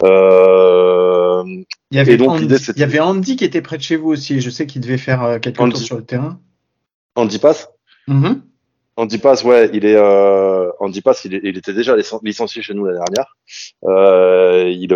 Euh, 0.04 1.44
il, 1.92 1.98
y 1.98 2.00
avait 2.00 2.16
donc, 2.16 2.30
Andy, 2.30 2.56
il 2.76 2.80
y 2.80 2.84
avait 2.84 3.00
Andy 3.00 3.36
qui 3.36 3.44
était 3.44 3.62
près 3.62 3.78
de 3.78 3.82
chez 3.82 3.96
vous 3.98 4.10
aussi. 4.10 4.40
Je 4.40 4.50
sais 4.50 4.66
qu'il 4.66 4.82
devait 4.82 5.00
faire 5.00 5.40
quelques 5.42 5.60
Andy. 5.60 5.74
tours 5.74 5.82
sur 5.82 5.98
le 5.98 6.06
terrain. 6.06 6.40
Andy 7.16 7.40
Pass? 7.40 7.70
Mm-hmm. 8.08 8.42
Andy 9.00 9.18
Pass, 9.18 9.46
ouais, 9.46 9.70
il 9.74 9.86
est 9.86 9.96
euh, 9.96 10.70
Andy 10.82 11.00
Pass, 11.02 11.24
il, 11.24 11.40
il, 11.42 11.58
était 11.58 11.74
déjà 11.74 11.96
licencié 12.22 12.62
chez 12.62 12.74
nous 12.74 12.84
l'année 12.84 13.00
dernière. 13.00 13.38
Euh, 13.86 14.70
il 14.70 14.94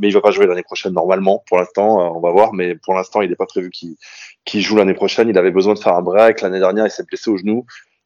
mais 0.00 0.08
il 0.08 0.14
va 0.14 0.20
pas 0.20 0.30
jouer 0.30 0.46
l'année 0.46 0.62
prochaine 0.62 0.92
normalement. 0.92 1.42
Pour 1.46 1.58
l'instant, 1.58 2.00
euh, 2.00 2.16
on 2.16 2.20
va 2.20 2.30
voir, 2.30 2.52
mais 2.52 2.74
pour 2.74 2.94
l'instant, 2.94 3.22
il 3.22 3.30
n'est 3.30 3.36
pas 3.36 3.46
prévu 3.46 3.70
qu'il 3.70 4.60
joue 4.60 4.76
l'année 4.76 4.94
prochaine. 4.94 5.28
Il 5.28 5.38
avait 5.38 5.50
besoin 5.50 5.74
de 5.74 5.78
faire 5.78 5.94
un 5.94 6.02
break 6.02 6.40
l'année 6.40 6.58
dernière. 6.58 6.86
Il 6.86 6.90
s'est 6.90 7.04
blessé 7.04 7.30
au 7.30 7.36
genou. 7.36 7.64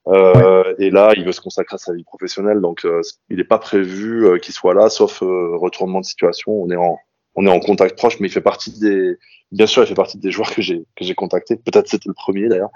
Euh, 0.09 0.75
Et 0.79 0.91
là, 0.91 1.13
il 1.17 1.25
veut 1.25 1.33
se 1.33 1.41
consacrer 1.41 1.75
à 1.75 1.79
sa 1.79 1.93
vie 1.93 2.05
professionnelle, 2.05 2.61
donc 2.61 2.85
euh, 2.85 3.01
il 3.31 3.37
n'est 3.37 3.45
pas 3.45 3.59
prévu 3.59 4.27
euh, 4.27 4.39
qu'il 4.39 4.53
soit 4.53 4.75
là, 4.75 4.89
sauf 4.89 5.21
retournement 5.21 6.01
de 6.01 6.05
situation. 6.05 6.53
On 6.53 6.71
est 6.71 6.77
en 6.77 6.99
on 7.35 7.47
est 7.47 7.51
en 7.51 7.61
contact 7.61 7.97
proche, 7.97 8.21
mais 8.21 8.29
il 8.29 8.31
fait 8.31 8.43
partie 8.43 8.79
des, 8.79 9.17
bien 9.53 9.67
sûr, 9.67 9.83
il 9.83 9.87
fait 9.87 9.95
partie 9.95 10.19
des 10.19 10.31
joueurs 10.31 10.55
que 10.55 10.61
j'ai 10.61 10.85
que 10.97 11.05
j'ai 11.05 11.15
contacté. 11.15 11.57
Peut-être 11.57 11.89
c'était 11.89 12.09
le 12.09 12.15
premier 12.15 12.49
d'ailleurs. 12.49 12.71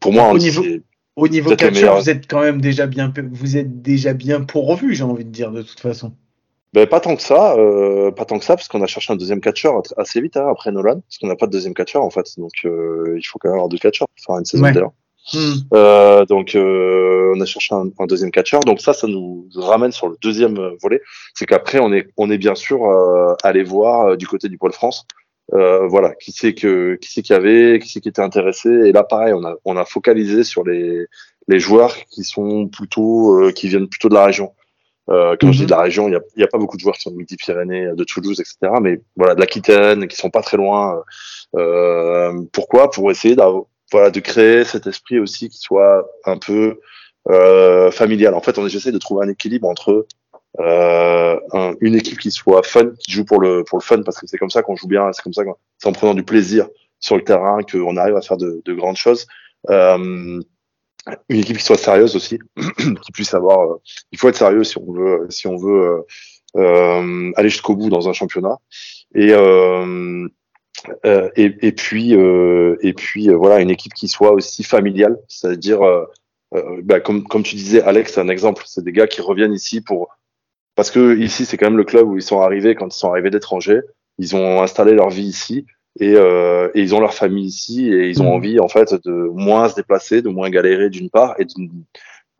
pour 0.00 0.12
moi, 0.12 0.30
au 0.30 0.38
niveau, 0.38 0.64
au 1.16 1.28
niveau 1.28 1.54
catcheur, 1.54 1.96
vous 1.96 2.10
êtes 2.10 2.26
quand 2.28 2.40
même 2.40 2.60
déjà 2.60 2.86
bien, 2.86 3.12
vous 3.30 3.56
êtes 3.56 3.80
déjà 3.80 4.12
bien 4.12 4.42
pourvu, 4.42 4.94
j'ai 4.94 5.04
envie 5.04 5.24
de 5.24 5.30
dire 5.30 5.52
de 5.52 5.62
toute 5.62 5.80
façon. 5.80 6.14
Ben, 6.74 6.88
pas 6.88 6.98
tant 6.98 7.14
que 7.14 7.22
ça, 7.22 7.54
euh, 7.56 8.10
pas 8.10 8.24
tant 8.24 8.36
que 8.36 8.44
ça, 8.44 8.56
parce 8.56 8.66
qu'on 8.66 8.82
a 8.82 8.88
cherché 8.88 9.12
un 9.12 9.16
deuxième 9.16 9.40
catcheur 9.40 9.80
assez 9.96 10.20
vite 10.20 10.36
hein, 10.36 10.48
après 10.50 10.72
Nolan, 10.72 11.02
parce 11.02 11.18
qu'on 11.18 11.28
n'a 11.28 11.36
pas 11.36 11.46
de 11.46 11.52
deuxième 11.52 11.72
catcheur 11.72 12.02
en 12.02 12.10
fait, 12.10 12.26
donc 12.36 12.50
euh, 12.64 13.14
il 13.16 13.22
faut 13.22 13.38
quand 13.38 13.48
même 13.48 13.58
avoir 13.58 13.68
deux 13.68 13.78
catcheurs 13.78 14.08
pour 14.08 14.24
faire 14.26 14.40
une 14.40 14.44
saison 14.44 14.64
d'ailleurs. 14.64 14.90
Hmm. 15.32 15.54
Euh, 15.72 16.24
donc 16.26 16.56
euh, 16.56 17.32
on 17.36 17.40
a 17.40 17.44
cherché 17.44 17.76
un, 17.76 17.90
un 17.96 18.06
deuxième 18.06 18.32
catcheur, 18.32 18.58
donc 18.58 18.80
ça, 18.80 18.92
ça 18.92 19.06
nous 19.06 19.46
ramène 19.54 19.92
sur 19.92 20.08
le 20.08 20.16
deuxième 20.20 20.58
volet, 20.82 21.00
c'est 21.34 21.46
qu'après 21.46 21.78
on 21.78 21.92
est, 21.92 22.08
on 22.16 22.28
est 22.28 22.38
bien 22.38 22.56
sûr 22.56 22.84
euh, 22.84 23.34
allé 23.44 23.62
voir 23.62 24.16
du 24.16 24.26
côté 24.26 24.48
du 24.48 24.58
pôle 24.58 24.72
France, 24.72 25.06
voilà, 25.52 26.12
qui 26.16 26.32
c'est 26.32 26.54
que, 26.54 26.96
qui 27.00 27.12
c'est 27.12 27.22
qu'il 27.22 27.34
y 27.34 27.38
avait, 27.38 27.78
qui 27.78 27.88
c'est 27.88 28.00
qui 28.00 28.08
était 28.08 28.20
intéressé, 28.20 28.68
et 28.68 28.90
là 28.90 29.04
pareil, 29.04 29.32
on 29.32 29.44
a, 29.44 29.54
on 29.64 29.76
a 29.76 29.84
focalisé 29.84 30.42
sur 30.42 30.64
les, 30.64 31.06
les 31.46 31.60
joueurs 31.60 31.94
qui 32.10 32.24
sont 32.24 32.66
plutôt, 32.66 33.48
qui 33.54 33.68
viennent 33.68 33.88
plutôt 33.88 34.08
de 34.08 34.14
la 34.14 34.24
région. 34.24 34.50
Euh, 35.10 35.36
quand 35.38 35.52
je 35.52 35.58
dis 35.58 35.62
mhm. 35.62 35.66
de 35.66 35.70
la 35.70 35.80
région, 35.80 36.06
il 36.08 36.10
n'y 36.10 36.16
a, 36.16 36.20
y 36.36 36.42
a, 36.42 36.46
pas 36.46 36.58
beaucoup 36.58 36.76
de 36.76 36.80
joueurs 36.80 36.94
qui 36.94 37.02
sont 37.02 37.10
de 37.10 37.16
Midi-Pyrénées, 37.16 37.90
de 37.94 38.04
Toulouse, 38.04 38.40
etc. 38.40 38.56
Mais 38.80 39.00
voilà, 39.16 39.34
de 39.34 39.40
l'Aquitaine, 39.40 40.08
qui 40.08 40.16
sont 40.16 40.30
pas 40.30 40.42
très 40.42 40.56
loin. 40.56 41.02
Euh, 41.56 42.42
pourquoi? 42.52 42.90
Pour 42.90 43.10
essayer 43.10 43.36
voilà, 43.92 44.10
de 44.10 44.20
créer 44.20 44.64
cet 44.64 44.86
esprit 44.86 45.18
aussi 45.18 45.48
qui 45.48 45.58
soit 45.58 46.06
un 46.24 46.38
peu 46.38 46.80
euh, 47.30 47.90
familial. 47.90 48.34
En 48.34 48.40
fait, 48.40 48.58
on 48.58 48.66
j'essaie 48.68 48.92
de 48.92 48.98
trouver 48.98 49.26
un 49.26 49.30
équilibre 49.30 49.68
entre 49.68 50.06
euh, 50.60 51.40
un, 51.52 51.74
une 51.80 51.94
équipe 51.94 52.18
qui 52.18 52.30
soit 52.30 52.62
fun, 52.62 52.90
qui 52.98 53.12
joue 53.12 53.24
pour 53.24 53.40
le 53.40 53.64
pour 53.64 53.78
le 53.78 53.82
fun, 53.82 54.02
parce 54.02 54.18
que 54.18 54.26
c'est 54.26 54.38
comme 54.38 54.50
ça 54.50 54.62
qu'on 54.62 54.76
joue 54.76 54.86
bien, 54.86 55.10
c'est 55.12 55.22
comme 55.22 55.32
ça 55.32 55.42
c'est 55.78 55.88
en 55.88 55.92
prenant 55.92 56.14
du 56.14 56.22
plaisir 56.22 56.68
sur 57.00 57.16
le 57.16 57.24
terrain 57.24 57.58
qu'on 57.62 57.96
arrive 57.96 58.16
à 58.16 58.22
faire 58.22 58.36
de, 58.36 58.62
de 58.64 58.72
grandes 58.72 58.96
choses. 58.96 59.26
Euh, 59.70 60.40
une 61.28 61.40
équipe 61.40 61.58
qui 61.58 61.64
soit 61.64 61.76
sérieuse 61.76 62.16
aussi, 62.16 62.38
qui 63.02 63.12
puisse 63.12 63.34
avoir. 63.34 63.60
Euh, 63.60 63.80
il 64.12 64.18
faut 64.18 64.28
être 64.28 64.36
sérieux 64.36 64.64
si 64.64 64.78
on 64.78 64.92
veut, 64.92 65.26
si 65.30 65.46
on 65.46 65.56
veut 65.56 65.82
euh, 65.82 66.02
euh 66.56 67.32
aller 67.36 67.48
jusqu'au 67.48 67.76
bout 67.76 67.90
dans 67.90 68.08
un 68.08 68.12
championnat. 68.12 68.58
Et 69.14 69.32
euh, 69.32 70.28
euh 71.04 71.30
et, 71.36 71.54
et, 71.62 71.72
puis 71.72 72.12
et 72.12 72.92
puis 72.94 73.28
voilà 73.28 73.60
une 73.60 73.70
équipe 73.70 73.94
qui 73.94 74.08
soit 74.08 74.32
aussi 74.32 74.64
familiale, 74.64 75.18
c'est-à-dire 75.28 75.80
bah, 76.82 77.00
comme 77.00 77.24
comme 77.24 77.42
tu 77.42 77.56
disais 77.56 77.82
Alex, 77.82 78.14
c'est 78.14 78.20
un 78.20 78.28
exemple. 78.28 78.64
C'est 78.66 78.84
des 78.84 78.92
gars 78.92 79.06
qui 79.06 79.20
reviennent 79.20 79.52
ici 79.52 79.80
pour 79.80 80.08
parce 80.74 80.90
que 80.90 81.16
ici 81.18 81.46
c'est 81.46 81.56
quand 81.56 81.66
même 81.66 81.76
le 81.76 81.84
club 81.84 82.08
où 82.08 82.16
ils 82.16 82.22
sont 82.22 82.40
arrivés 82.40 82.74
quand 82.74 82.94
ils 82.94 82.98
sont 82.98 83.10
arrivés 83.10 83.30
d'étrangers. 83.30 83.80
Ils 84.18 84.36
ont 84.36 84.62
installé 84.62 84.92
leur 84.92 85.10
vie 85.10 85.24
ici 85.24 85.66
Et, 86.00 86.14
euh, 86.16 86.70
et, 86.74 86.80
ils 86.82 86.94
ont 86.94 87.00
leur 87.00 87.14
famille 87.14 87.46
ici 87.46 87.92
et 87.92 88.08
ils 88.08 88.20
ont 88.20 88.26
Mhm. 88.26 88.32
envie 88.32 88.60
en 88.60 88.68
fait 88.68 88.94
de 89.04 89.12
moins 89.32 89.68
se 89.68 89.76
déplacer, 89.76 90.22
de 90.22 90.28
moins 90.28 90.50
galérer 90.50 90.90
d'une 90.90 91.08
part 91.08 91.34
et 91.38 91.44
d'une- 91.44 91.70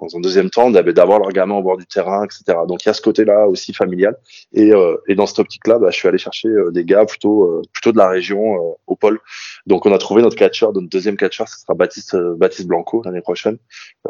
dans 0.05 0.17
un 0.17 0.21
deuxième 0.21 0.51
temps 0.51 0.71
d'avoir 0.71 1.19
leur 1.19 1.31
gamin 1.31 1.57
au 1.57 1.63
bord 1.63 1.77
du 1.77 1.87
terrain, 1.87 2.25
etc. 2.25 2.59
Donc 2.69 2.85
il 2.85 2.89
y 2.89 2.91
a 2.91 2.95
ce 2.95 3.03
côté-là 3.03 3.49
aussi 3.49 3.73
familial. 3.73 4.17
Et, 4.53 4.73
euh, 4.73 4.97
et 5.09 5.15
dans 5.15 5.27
cette 5.27 5.39
optique-là, 5.39 5.79
bah, 5.79 5.91
je 5.91 5.97
suis 5.97 6.09
allé 6.09 6.19
chercher 6.19 6.49
euh, 6.49 6.71
des 6.71 6.85
gars 6.85 7.05
plutôt 7.05 7.45
euh, 7.45 7.63
plutôt 7.73 7.93
de 7.93 7.99
la 7.99 8.09
région 8.09 8.55
euh, 8.55 8.75
au 8.87 8.97
pôle. 8.97 9.21
Donc 9.67 9.87
on 9.87 9.93
a 9.93 9.99
trouvé 9.99 10.23
notre 10.23 10.37
catcheur, 10.37 10.73
notre 10.73 10.89
deuxième 10.89 11.17
catcheur, 11.17 11.49
ce 11.49 11.61
sera 11.61 11.75
Baptiste 11.75 12.15
euh, 12.15 12.35
Baptiste 12.37 12.69
Blanco 12.69 13.03
l'année 13.05 13.21
prochaine, 13.21 13.59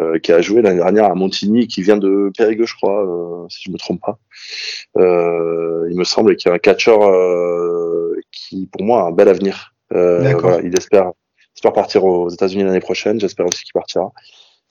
euh, 0.01 0.19
qui 0.19 0.33
a 0.33 0.41
joué 0.41 0.63
l'année 0.63 0.79
dernière 0.79 1.07
à 1.07 1.15
Montigny, 1.15 1.67
qui 1.69 1.83
vient 1.83 1.97
de 1.97 2.31
Périgueux, 2.37 2.67
je 2.67 2.75
crois, 2.75 3.05
euh, 3.05 3.47
si 3.49 3.65
je 3.67 3.71
me 3.71 3.79
trompe 3.79 4.01
pas. 4.01 4.19
Euh, 4.97 5.87
il 5.91 5.97
me 5.97 6.05
semble 6.05 6.37
qu'il 6.37 6.49
y 6.49 6.53
a 6.53 6.55
un 6.55 6.59
catcheur 6.59 7.03
euh, 7.03 8.17
qui, 8.33 8.69
pour 8.73 8.83
moi, 8.83 9.03
a 9.03 9.05
un 9.07 9.13
bel 9.13 9.29
avenir. 9.29 9.75
Voilà, 9.91 10.61
il 10.63 10.77
espère, 10.77 11.13
espère 11.55 11.73
partir 11.73 12.05
aux 12.05 12.29
États-Unis 12.29 12.65
l'année 12.65 12.81
prochaine. 12.81 13.21
J'espère 13.21 13.47
aussi 13.47 13.63
qu'il 13.63 13.73
partira. 13.73 14.13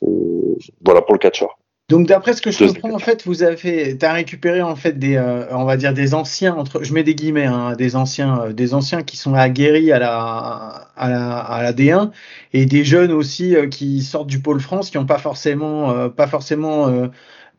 Et 0.03 0.57
voilà 0.85 1.01
pour 1.01 1.13
le 1.13 1.19
catcheur. 1.19 1.57
Donc 1.89 2.07
d'après 2.07 2.33
ce 2.33 2.41
que 2.41 2.49
je 2.49 2.65
comprends, 2.65 2.93
en 2.93 2.99
fait, 2.99 3.25
vous 3.25 3.43
avez, 3.43 3.97
t'as 3.97 4.13
récupéré 4.13 4.61
en 4.61 4.75
fait 4.75 4.97
des, 4.97 5.17
euh, 5.17 5.45
on 5.51 5.65
va 5.65 5.75
dire 5.75 5.93
des 5.93 6.13
anciens 6.13 6.55
entre, 6.55 6.81
je 6.81 6.93
mets 6.93 7.03
des 7.03 7.13
guillemets, 7.13 7.45
hein, 7.45 7.73
des 7.75 7.97
anciens, 7.97 8.39
euh, 8.41 8.53
des 8.53 8.73
anciens 8.73 9.03
qui 9.03 9.17
sont 9.17 9.33
aguerris 9.33 9.91
à 9.91 9.99
la, 9.99 10.87
à 10.95 11.09
la, 11.09 11.37
à 11.39 11.61
la 11.61 11.73
D1 11.73 12.11
et 12.53 12.65
des 12.65 12.85
jeunes 12.85 13.11
aussi 13.11 13.55
euh, 13.55 13.67
qui 13.67 14.01
sortent 14.01 14.29
du 14.29 14.39
pôle 14.39 14.61
France, 14.61 14.91
qui 14.91 14.97
n'ont 14.97 15.05
pas 15.05 15.17
forcément, 15.17 15.91
euh, 15.91 16.07
pas 16.07 16.27
forcément 16.27 16.87
euh, 16.87 17.07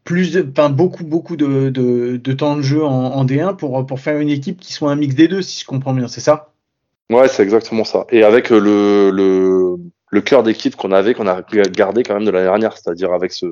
plus, 0.04 0.33
de, 0.33 0.48
enfin 0.50 0.70
beaucoup, 0.70 1.04
beaucoup 1.04 1.37
de, 1.37 1.68
de, 1.68 2.16
de 2.16 2.33
temps 2.33 2.57
de 2.57 2.62
jeu 2.62 2.83
en, 2.83 2.90
en 2.90 3.24
D1 3.26 3.57
pour 3.57 3.85
pour 3.87 4.00
faire 4.00 4.18
une 4.18 4.30
équipe 4.30 4.59
qui 4.59 4.72
soit 4.72 4.90
un 4.90 4.96
mix 4.96 5.14
des 5.14 5.28
deux, 5.28 5.42
si 5.42 5.61
je 5.61 5.66
comprends 5.66 5.92
bien, 5.92 6.09
c'est 6.09 6.20
ça? 6.22 6.54
Ouais, 7.11 7.28
c'est 7.28 7.42
exactement 7.42 7.85
ça. 7.85 8.07
Et 8.11 8.24
avec 8.24 8.50
euh, 8.50 8.59
le 8.59 9.11
le, 9.11 9.76
le 10.14 10.20
cœur 10.20 10.44
d'équipe 10.44 10.77
qu'on 10.77 10.92
avait, 10.92 11.12
qu'on 11.12 11.27
a 11.27 11.42
gardé 11.42 12.05
quand 12.05 12.14
même 12.14 12.24
de 12.24 12.31
l'année 12.31 12.46
dernière, 12.46 12.77
c'est-à-dire 12.77 13.12
avec 13.12 13.33
ce 13.33 13.46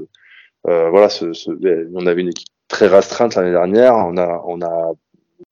euh, 0.69 0.91
voilà, 0.91 1.09
ce, 1.09 1.33
ce, 1.33 1.51
on 1.93 2.07
avait 2.07 2.21
une 2.21 2.29
équipe 2.29 2.47
très 2.69 2.87
restreinte 2.87 3.35
l'année 3.35 3.51
dernière. 3.51 3.95
On 3.95 4.17
a 4.17 4.41
on 4.47 4.63
a 4.63 4.93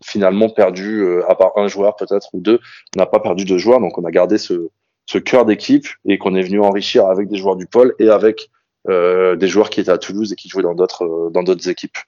finalement 0.05 0.49
perdu 0.49 1.01
euh, 1.01 1.29
à 1.29 1.35
part 1.35 1.51
un 1.57 1.67
joueur 1.67 1.97
peut-être 1.97 2.29
ou 2.33 2.41
deux, 2.41 2.61
on 2.95 3.01
n'a 3.01 3.07
pas 3.07 3.19
perdu 3.19 3.45
deux 3.45 3.59
joueurs, 3.59 3.81
donc 3.81 3.99
on 3.99 4.05
a 4.05 4.13
gardé 4.13 4.39
ce 4.39 4.69
ce 5.07 5.19
cœur 5.19 5.45
d'équipe 5.45 5.89
et 6.05 6.17
qu'on 6.17 6.37
est 6.37 6.43
venu 6.43 6.61
enrichir 6.61 7.07
avec 7.07 7.29
des 7.29 7.39
joueurs 7.39 7.57
du 7.57 7.67
pôle 7.67 7.93
et 7.99 8.09
avec 8.09 8.49
euh, 8.89 9.35
des 9.35 9.49
joueurs 9.49 9.69
qui 9.69 9.81
étaient 9.81 9.91
à 9.91 9.99
Toulouse 9.99 10.33
et 10.33 10.37
qui 10.37 10.49
jouaient 10.49 10.63
dans 10.63 10.77
d'autres 10.77 11.31
dans 11.33 11.43
d'autres 11.43 11.69
équipes. 11.69 11.99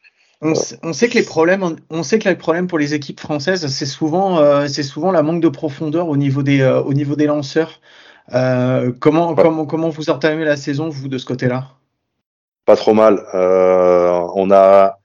On, 0.44 0.54
sait, 0.54 0.78
on 0.84 0.92
sait 0.92 1.08
que 1.08 1.14
les 1.14 1.24
problèmes, 1.24 1.64
on 1.90 2.02
sait 2.04 2.20
que 2.20 2.28
les 2.28 2.36
problèmes 2.36 2.68
pour 2.68 2.78
les 2.78 2.94
équipes 2.94 3.20
françaises, 3.20 3.66
c'est 3.66 3.86
souvent, 3.86 4.28
c'est 4.66 4.82
souvent 4.82 5.12
la 5.12 5.22
manque 5.22 5.40
de 5.40 5.48
profondeur 5.48 6.08
au 6.08 6.16
niveau 6.16 6.42
des, 6.42 6.64
au 6.64 6.94
niveau 6.94 7.14
des 7.14 7.26
lanceurs. 7.26 7.80
Euh, 8.34 8.92
comment, 8.98 9.34
comment, 9.34 9.66
comment 9.66 9.88
vous 9.88 10.10
entamez 10.10 10.44
la 10.44 10.56
saison 10.56 10.88
vous 10.88 11.08
de 11.08 11.18
ce 11.18 11.26
côté-là? 11.26 11.68
Pas 12.64 12.76
trop 12.76 12.94
mal. 12.94 13.24
Euh, 13.34 14.26
on 14.34 14.50
a 14.50 14.98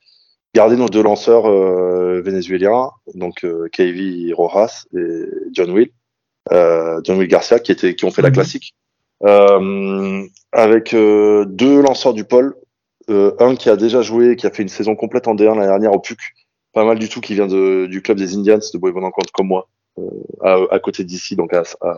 gardé 0.56 0.76
nos 0.76 0.88
deux 0.88 1.04
lanceurs 1.04 1.50
euh, 1.50 2.22
vénézuéliens, 2.24 2.90
donc 3.16 3.46
KV 3.72 4.34
Rojas 4.34 4.86
et 4.96 5.26
John 5.52 5.72
Will, 5.72 5.90
John 6.50 7.18
Will 7.18 7.28
Garcia, 7.28 7.60
qui 7.60 8.06
ont 8.06 8.12
fait 8.12 8.22
la 8.22 8.30
Mhm. 8.30 8.34
classique, 8.36 8.76
avec 10.52 10.94
deux 10.94 11.82
lanceurs 11.82 12.14
du 12.14 12.24
pôle, 12.24 12.56
un 13.10 13.56
qui 13.56 13.70
a 13.70 13.76
déjà 13.76 14.02
joué, 14.02 14.36
qui 14.36 14.48
a 14.48 14.52
fait 14.52 14.64
une 14.64 14.70
saison 14.70 14.96
complète 14.96 15.28
en 15.28 15.36
D1 15.36 15.56
l'année 15.56 15.68
dernière 15.68 15.94
au 15.94 16.00
PUC, 16.00 16.20
pas 16.74 16.86
mal 16.86 16.98
du 17.00 17.10
tout, 17.10 17.22
qui 17.22 17.34
vient 17.34 17.48
de, 17.48 17.88
du 17.88 18.02
club 18.02 18.18
des 18.18 18.36
Indians 18.36 18.58
de 18.58 18.78
Bois-Bonencontre 18.78 19.32
comme 19.34 19.48
moi, 19.48 19.68
à, 20.42 20.58
à 20.72 20.80
côté 20.80 21.04
d'ici, 21.04 21.36
donc 21.36 21.54
à, 21.54 21.64
à, 21.82 21.94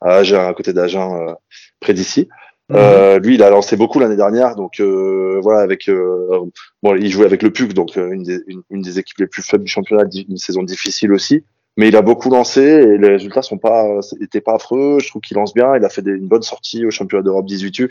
à 0.00 0.16
Agen, 0.16 0.46
à 0.46 0.54
côté 0.54 0.72
d'Agen, 0.72 1.28
euh, 1.28 1.34
près 1.80 1.94
d'ici. 1.94 2.28
Euh, 2.70 3.18
lui, 3.18 3.36
il 3.36 3.42
a 3.42 3.48
lancé 3.48 3.76
beaucoup 3.76 3.98
l'année 3.98 4.16
dernière, 4.16 4.54
donc 4.54 4.80
euh, 4.80 5.40
voilà, 5.42 5.60
avec 5.60 5.88
euh, 5.88 6.40
bon, 6.82 6.96
il 6.96 7.10
jouait 7.10 7.24
avec 7.24 7.42
le 7.42 7.50
PUC, 7.50 7.72
donc 7.72 7.96
euh, 7.96 8.10
une, 8.10 8.22
des, 8.24 8.40
une, 8.46 8.62
une 8.70 8.82
des 8.82 8.98
équipes 8.98 9.18
les 9.20 9.26
plus 9.26 9.42
faibles 9.42 9.64
du 9.64 9.70
championnat, 9.70 10.04
une 10.28 10.36
saison 10.36 10.62
difficile 10.62 11.12
aussi. 11.12 11.44
Mais 11.78 11.88
il 11.88 11.96
a 11.96 12.02
beaucoup 12.02 12.28
lancé 12.28 12.60
et 12.60 12.98
les 12.98 13.08
résultats 13.08 13.40
sont 13.40 13.56
pas 13.56 13.86
étaient 14.20 14.40
pas 14.40 14.56
affreux. 14.56 14.98
Je 15.00 15.08
trouve 15.08 15.22
qu'il 15.22 15.36
lance 15.36 15.54
bien. 15.54 15.76
Il 15.76 15.84
a 15.84 15.88
fait 15.88 16.02
des, 16.02 16.10
une 16.10 16.26
bonne 16.26 16.42
sortie 16.42 16.84
au 16.84 16.90
championnat 16.90 17.22
d'Europe 17.22 17.46
18U. 17.46 17.88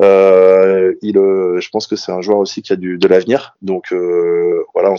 Euh, 0.00 0.94
il, 1.02 1.18
euh, 1.18 1.60
je 1.60 1.68
pense 1.68 1.86
que 1.86 1.94
c'est 1.94 2.10
un 2.10 2.20
joueur 2.20 2.38
aussi 2.38 2.62
qui 2.62 2.72
a 2.72 2.76
du, 2.76 2.98
de 2.98 3.06
l'avenir. 3.06 3.56
Donc 3.62 3.92
euh, 3.92 4.64
voilà, 4.74 4.90
on, 4.90 4.96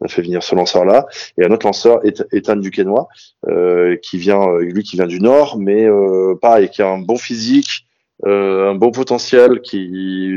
on 0.00 0.04
a 0.06 0.08
fait 0.08 0.22
venir 0.22 0.42
ce 0.42 0.56
lanceur-là 0.56 1.06
et 1.38 1.44
un 1.44 1.50
autre 1.52 1.66
lanceur, 1.66 2.04
Eth- 2.04 2.26
Ethan 2.32 2.56
Duquesnoy, 2.56 3.06
euh, 3.48 3.96
qui 4.02 4.18
vient, 4.18 4.42
euh, 4.42 4.60
lui 4.60 4.82
qui 4.82 4.96
vient 4.96 5.06
du 5.06 5.20
Nord, 5.20 5.56
mais 5.58 5.84
euh, 5.88 6.34
pareil, 6.34 6.68
qui 6.68 6.82
a 6.82 6.88
un 6.88 6.98
bon 6.98 7.16
physique, 7.16 7.86
euh, 8.26 8.70
un 8.70 8.74
bon 8.74 8.90
potentiel, 8.90 9.60
qui 9.60 10.32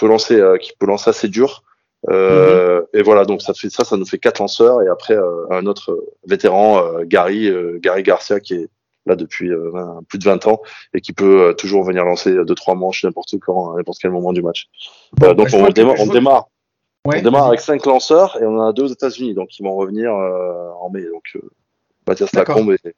peut 0.00 0.06
lancer, 0.06 0.40
euh, 0.40 0.56
qui 0.56 0.72
peut 0.78 0.86
lancer 0.86 1.10
assez 1.10 1.28
dur. 1.28 1.62
Euh, 2.10 2.82
Et 2.94 3.02
voilà, 3.02 3.24
donc 3.24 3.42
ça 3.42 3.54
fait 3.54 3.70
ça, 3.70 3.84
ça 3.84 3.96
nous 3.96 4.06
fait 4.06 4.18
quatre 4.18 4.40
lanceurs 4.40 4.82
et 4.82 4.88
après 4.88 5.14
euh, 5.14 5.44
un 5.50 5.66
autre 5.66 5.96
vétéran, 6.26 6.82
euh, 6.82 7.04
Gary, 7.04 7.52
Gary 7.80 8.02
Garcia, 8.02 8.40
qui 8.40 8.54
est 8.54 8.68
là 9.06 9.16
depuis 9.16 9.50
euh, 9.50 9.70
20 9.70 10.02
plus 10.08 10.18
de 10.18 10.24
20 10.24 10.46
ans 10.46 10.60
et 10.94 11.00
qui 11.00 11.12
peut 11.12 11.48
euh, 11.48 11.52
toujours 11.54 11.84
venir 11.84 12.04
lancer 12.04 12.32
deux 12.44 12.54
trois 12.54 12.74
manches 12.74 13.04
n'importe 13.04 13.38
quand, 13.40 13.72
à 13.72 13.76
n'importe 13.76 13.98
quel 14.00 14.10
moment 14.10 14.32
du 14.32 14.42
match. 14.42 14.68
Bon, 15.12 15.28
Euh, 15.28 15.34
donc 15.34 15.50
bah, 15.50 15.58
on, 15.58 15.64
je 15.64 16.02
on 16.02 16.06
démarre, 16.12 16.46
Ouais, 17.04 17.18
on 17.18 17.22
démarre 17.22 17.48
avec 17.48 17.60
cinq 17.60 17.84
lanceurs 17.84 18.40
et 18.40 18.46
on 18.46 18.58
en 18.58 18.68
a 18.68 18.72
deux 18.72 18.84
aux 18.84 18.92
États-Unis, 18.92 19.34
donc 19.34 19.58
ils 19.58 19.64
vont 19.64 19.74
revenir 19.74 20.14
euh, 20.14 20.70
en 20.80 20.88
mai. 20.88 21.02
Donc 21.02 21.24
euh, 21.34 21.40
Mathias. 22.06 22.32
Lacombe 22.32 22.72
et 22.72 22.94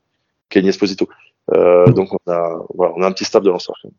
Kenny 0.51 0.69
Esposito. 0.69 1.09
Euh, 1.55 1.87
donc 1.87 2.11
on 2.13 2.31
a 2.31 2.59
voilà, 2.75 2.93
on 2.97 3.03
a 3.03 3.07
un 3.07 3.13
petit 3.13 3.25
staff 3.25 3.43
de 3.43 3.51
lanceurs. 3.51 3.77
quand 3.83 3.89
même. 3.89 3.97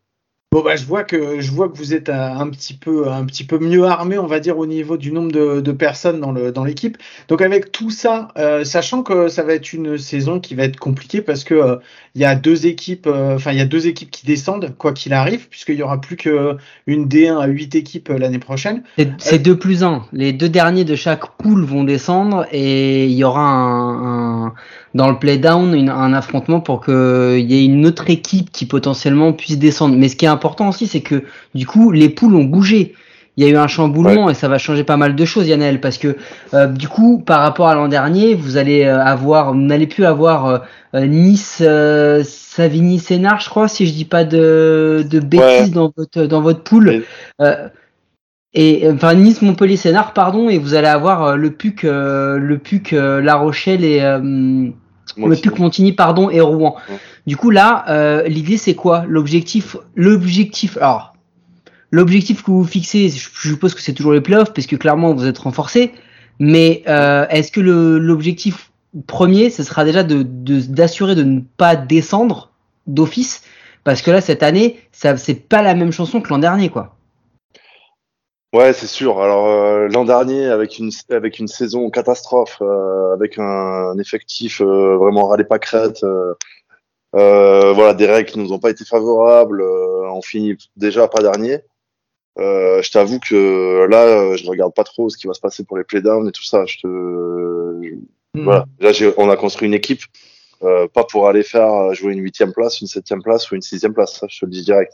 Bon 0.55 0.63
bah 0.63 0.77
je 0.77 0.85
vois 0.85 1.03
que 1.03 1.41
je 1.41 1.51
vois 1.51 1.67
que 1.67 1.75
vous 1.77 1.93
êtes 1.93 2.07
un, 2.07 2.39
un 2.39 2.47
petit 2.47 2.75
peu 2.75 3.11
un 3.11 3.25
petit 3.25 3.43
peu 3.43 3.59
mieux 3.59 3.83
armé, 3.83 4.17
on 4.17 4.25
va 4.25 4.39
dire 4.39 4.57
au 4.57 4.65
niveau 4.65 4.95
du 4.95 5.11
nombre 5.11 5.33
de, 5.33 5.71
personnes 5.73 6.21
dans 6.21 6.31
le 6.31 6.53
dans 6.53 6.63
l'équipe. 6.63 6.95
Donc 7.27 7.41
avec 7.41 7.73
tout 7.73 7.89
ça, 7.89 8.29
euh, 8.37 8.63
sachant 8.63 9.03
que 9.03 9.27
ça 9.27 9.43
va 9.43 9.51
être 9.53 9.73
une 9.73 9.97
saison 9.97 10.39
qui 10.39 10.55
va 10.55 10.63
être 10.63 10.79
compliquée 10.79 11.19
parce 11.19 11.43
que 11.43 11.55
euh, 11.55 11.75
il 12.15 12.21
y 12.21 12.25
a 12.25 12.35
deux 12.35 12.67
équipes, 12.67 13.05
euh, 13.05 13.35
enfin 13.35 13.51
il 13.51 13.57
y 13.57 13.61
a 13.61 13.65
deux 13.65 13.87
équipes 13.87 14.09
qui 14.09 14.25
descendent 14.25 14.73
quoi 14.77 14.93
qu'il 14.93 15.11
arrive, 15.11 15.49
puisqu'il 15.49 15.75
y 15.75 15.83
aura 15.83 15.99
plus 15.99 16.15
que 16.15 16.55
une 16.87 17.09
D1 17.09 17.37
à 17.37 17.47
8 17.47 17.75
équipes 17.75 18.09
euh, 18.11 18.17
l'année 18.17 18.39
prochaine. 18.39 18.83
C'est- 19.17 19.39
2 19.39 19.59
plus 19.59 19.83
1. 19.83 20.03
Les 20.13 20.31
deux 20.31 20.47
derniers 20.47 20.85
de 20.85 20.95
chaque 20.95 21.35
poule 21.35 21.65
vont 21.65 21.83
descendre 21.83 22.45
et 22.53 23.07
il 23.07 23.11
y 23.11 23.25
aura 23.25 23.41
un, 23.41 24.45
un- 24.45 24.53
dans 24.93 25.09
le 25.09 25.19
playdown 25.19 25.75
une- 25.75 25.89
un 25.89 26.13
affrontement 26.13 26.61
pour 26.61 26.79
qu'il 26.79 27.51
y 27.51 27.55
ait 27.55 27.65
une 27.65 27.85
autre 27.85 28.09
équipe 28.09 28.53
qui 28.53 28.65
potentiellement 28.65 29.33
puisse 29.33 29.59
descendre. 29.59 29.97
Mais 29.97 30.07
ce 30.07 30.15
qui 30.15 30.23
est 30.23 30.29
important 30.29 30.44
aussi, 30.67 30.87
c'est 30.87 31.01
que 31.01 31.23
du 31.53 31.65
coup, 31.65 31.91
les 31.91 32.09
poules 32.09 32.35
ont 32.35 32.43
bougé. 32.43 32.93
Il 33.37 33.43
y 33.43 33.47
a 33.47 33.51
eu 33.51 33.57
un 33.57 33.67
chamboulement 33.67 34.29
et 34.29 34.33
ça 34.33 34.47
va 34.47 34.57
changer 34.57 34.85
pas 34.85 34.95
mal 34.95 35.13
de 35.13 35.25
choses, 35.25 35.47
Yannel, 35.47 35.81
parce 35.81 35.97
que 35.97 36.15
euh, 36.53 36.67
du 36.67 36.87
coup, 36.87 37.19
par 37.19 37.41
rapport 37.41 37.67
à 37.67 37.75
l'an 37.75 37.89
dernier, 37.89 38.33
vous 38.33 38.55
allez 38.55 38.85
euh, 38.85 39.03
avoir, 39.03 39.51
vous 39.51 39.59
n'allez 39.59 39.87
plus 39.87 40.05
avoir 40.05 40.63
euh, 40.93 41.05
Nice, 41.05 41.61
euh, 41.61 42.23
Savigny, 42.23 42.97
Sénard, 42.97 43.41
je 43.41 43.49
crois, 43.49 43.67
si 43.67 43.87
je 43.87 43.93
dis 43.93 44.05
pas 44.05 44.23
de, 44.23 45.05
de 45.09 45.19
bêtises 45.19 45.71
dans 45.71 45.91
votre 45.97 46.21
dans 46.23 46.41
votre 46.41 46.63
poule. 46.63 47.03
Et 48.57 48.89
enfin 48.89 49.15
Nice, 49.15 49.41
Montpellier, 49.41 49.75
Sénard, 49.75 50.13
pardon, 50.13 50.47
et 50.47 50.57
vous 50.57 50.73
allez 50.73 50.87
avoir 50.87 51.35
le 51.35 51.51
PUC, 51.51 51.83
le 51.83 52.57
PUC, 52.57 52.91
La 52.93 53.35
Rochelle 53.35 53.83
et 53.83 53.99
le 53.99 54.71
Montigny. 55.17 55.41
PUC 55.41 55.59
Montigny, 55.59 55.91
pardon, 55.91 56.29
et 56.29 56.39
Rouen. 56.39 56.77
Du 57.27 57.37
coup 57.37 57.49
là, 57.49 57.85
euh, 57.89 58.23
l'idée 58.27 58.57
c'est 58.57 58.75
quoi? 58.75 59.03
L'objectif, 59.07 59.77
l'objectif, 59.95 60.77
alors 60.77 61.13
l'objectif 61.91 62.43
que 62.43 62.51
vous 62.51 62.65
fixez, 62.65 63.09
je 63.09 63.49
suppose 63.49 63.73
que 63.73 63.81
c'est 63.81 63.93
toujours 63.93 64.13
les 64.13 64.21
playoffs, 64.21 64.53
parce 64.53 64.67
que 64.67 64.75
clairement 64.75 65.13
vous 65.13 65.25
êtes 65.25 65.37
renforcé. 65.37 65.91
Mais 66.39 66.83
euh, 66.87 67.25
est-ce 67.29 67.51
que 67.51 67.61
l'objectif 67.61 68.71
premier, 69.07 69.49
ce 69.49 69.63
sera 69.63 69.85
déjà 69.85 70.03
d'assurer 70.03 71.15
de, 71.15 71.23
ne 71.23 71.39
pas 71.57 71.75
descendre 71.75 72.51
d'office, 72.87 73.43
parce 73.83 74.01
que 74.01 74.11
là 74.11 74.21
cette 74.21 74.43
année, 74.43 74.79
c'est 74.91 75.49
pas 75.49 75.61
la 75.61 75.73
même 75.73 75.91
chanson 75.91 76.21
que 76.21 76.29
l'an 76.29 76.39
dernier, 76.39 76.69
quoi. 76.69 76.95
Ouais, 78.53 78.71
c'est 78.71 78.87
sûr. 78.87 79.21
Alors 79.21 79.47
euh, 79.47 79.87
l'an 79.87 80.05
dernier, 80.05 80.45
avec 80.45 80.77
une 80.77 80.91
avec 81.09 81.39
une 81.39 81.47
saison 81.47 81.89
catastrophe, 81.89 82.61
avec 83.13 83.39
un, 83.39 83.97
effectif 83.97 84.61
vraiment 84.61 85.27
râlé 85.27 85.43
pas 85.43 85.59
crête, 85.59 86.05
euh, 87.15 87.73
voilà, 87.73 87.93
des 87.93 88.05
règles 88.05 88.29
qui 88.29 88.39
nous 88.39 88.51
ont 88.53 88.59
pas 88.59 88.69
été 88.69 88.85
favorables, 88.85 89.61
euh, 89.61 90.09
on 90.11 90.21
finit 90.21 90.57
déjà 90.75 91.07
pas 91.07 91.21
dernier. 91.21 91.59
Euh, 92.37 92.81
je 92.81 92.91
t'avoue 92.91 93.19
que 93.19 93.85
là, 93.89 94.03
euh, 94.03 94.35
je 94.35 94.45
regarde 94.47 94.73
pas 94.73 94.83
trop 94.83 95.09
ce 95.09 95.17
qui 95.17 95.27
va 95.27 95.33
se 95.33 95.39
passer 95.39 95.63
pour 95.63 95.77
les 95.77 95.83
playdowns 95.85 96.27
et 96.27 96.31
tout 96.31 96.43
ça. 96.43 96.65
Je 96.65 96.77
te, 96.77 96.87
je- 97.83 97.95
Hmm. 98.35 98.43
voilà. 98.43 98.65
Là, 98.81 98.91
on 99.15 99.29
a 99.29 99.37
construit 99.37 99.65
une 99.65 99.73
équipe, 99.73 100.01
euh, 100.61 100.89
pas 100.89 101.05
pour 101.05 101.29
aller 101.29 101.41
faire 101.41 101.71
euh, 101.71 101.93
jouer 101.93 102.11
une 102.11 102.19
huitième 102.21 102.51
place, 102.51 102.81
une 102.81 102.87
septième 102.87 103.23
place 103.23 103.49
ou 103.49 103.55
une 103.55 103.61
sixième 103.61 103.93
place. 103.93 104.19
Ça, 104.19 104.27
je 104.29 104.37
te 104.39 104.45
le 104.45 104.51
dis 104.51 104.65
direct. 104.65 104.91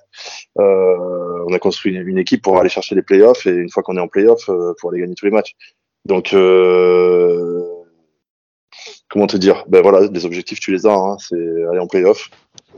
Euh, 0.59 1.43
on 1.47 1.51
a 1.51 1.57
construit 1.57 1.91
une, 1.91 2.07
une 2.07 2.19
équipe 2.19 2.43
pour 2.43 2.59
aller 2.59 2.69
chercher 2.69 2.93
les 2.93 3.01
playoffs 3.01 3.47
et 3.47 3.49
une 3.51 3.71
fois 3.71 3.81
qu'on 3.81 3.97
est 3.97 3.99
en 4.01 4.07
playoffs, 4.07 4.47
euh, 4.49 4.75
pour 4.79 4.91
aller 4.91 4.99
gagner 4.99 5.15
tous 5.15 5.25
les 5.25 5.31
matchs. 5.31 5.55
Donc, 6.05 6.33
euh, 6.33 7.63
comment 9.09 9.27
te 9.27 9.37
dire? 9.37 9.65
Ben 9.67 9.81
voilà, 9.81 10.07
des 10.07 10.25
objectifs, 10.25 10.59
tu 10.59 10.71
les 10.71 10.85
as. 10.85 10.93
Hein, 10.93 11.17
c'est 11.19 11.35
aller 11.35 11.79
en 11.79 11.87
playoff. 11.87 12.29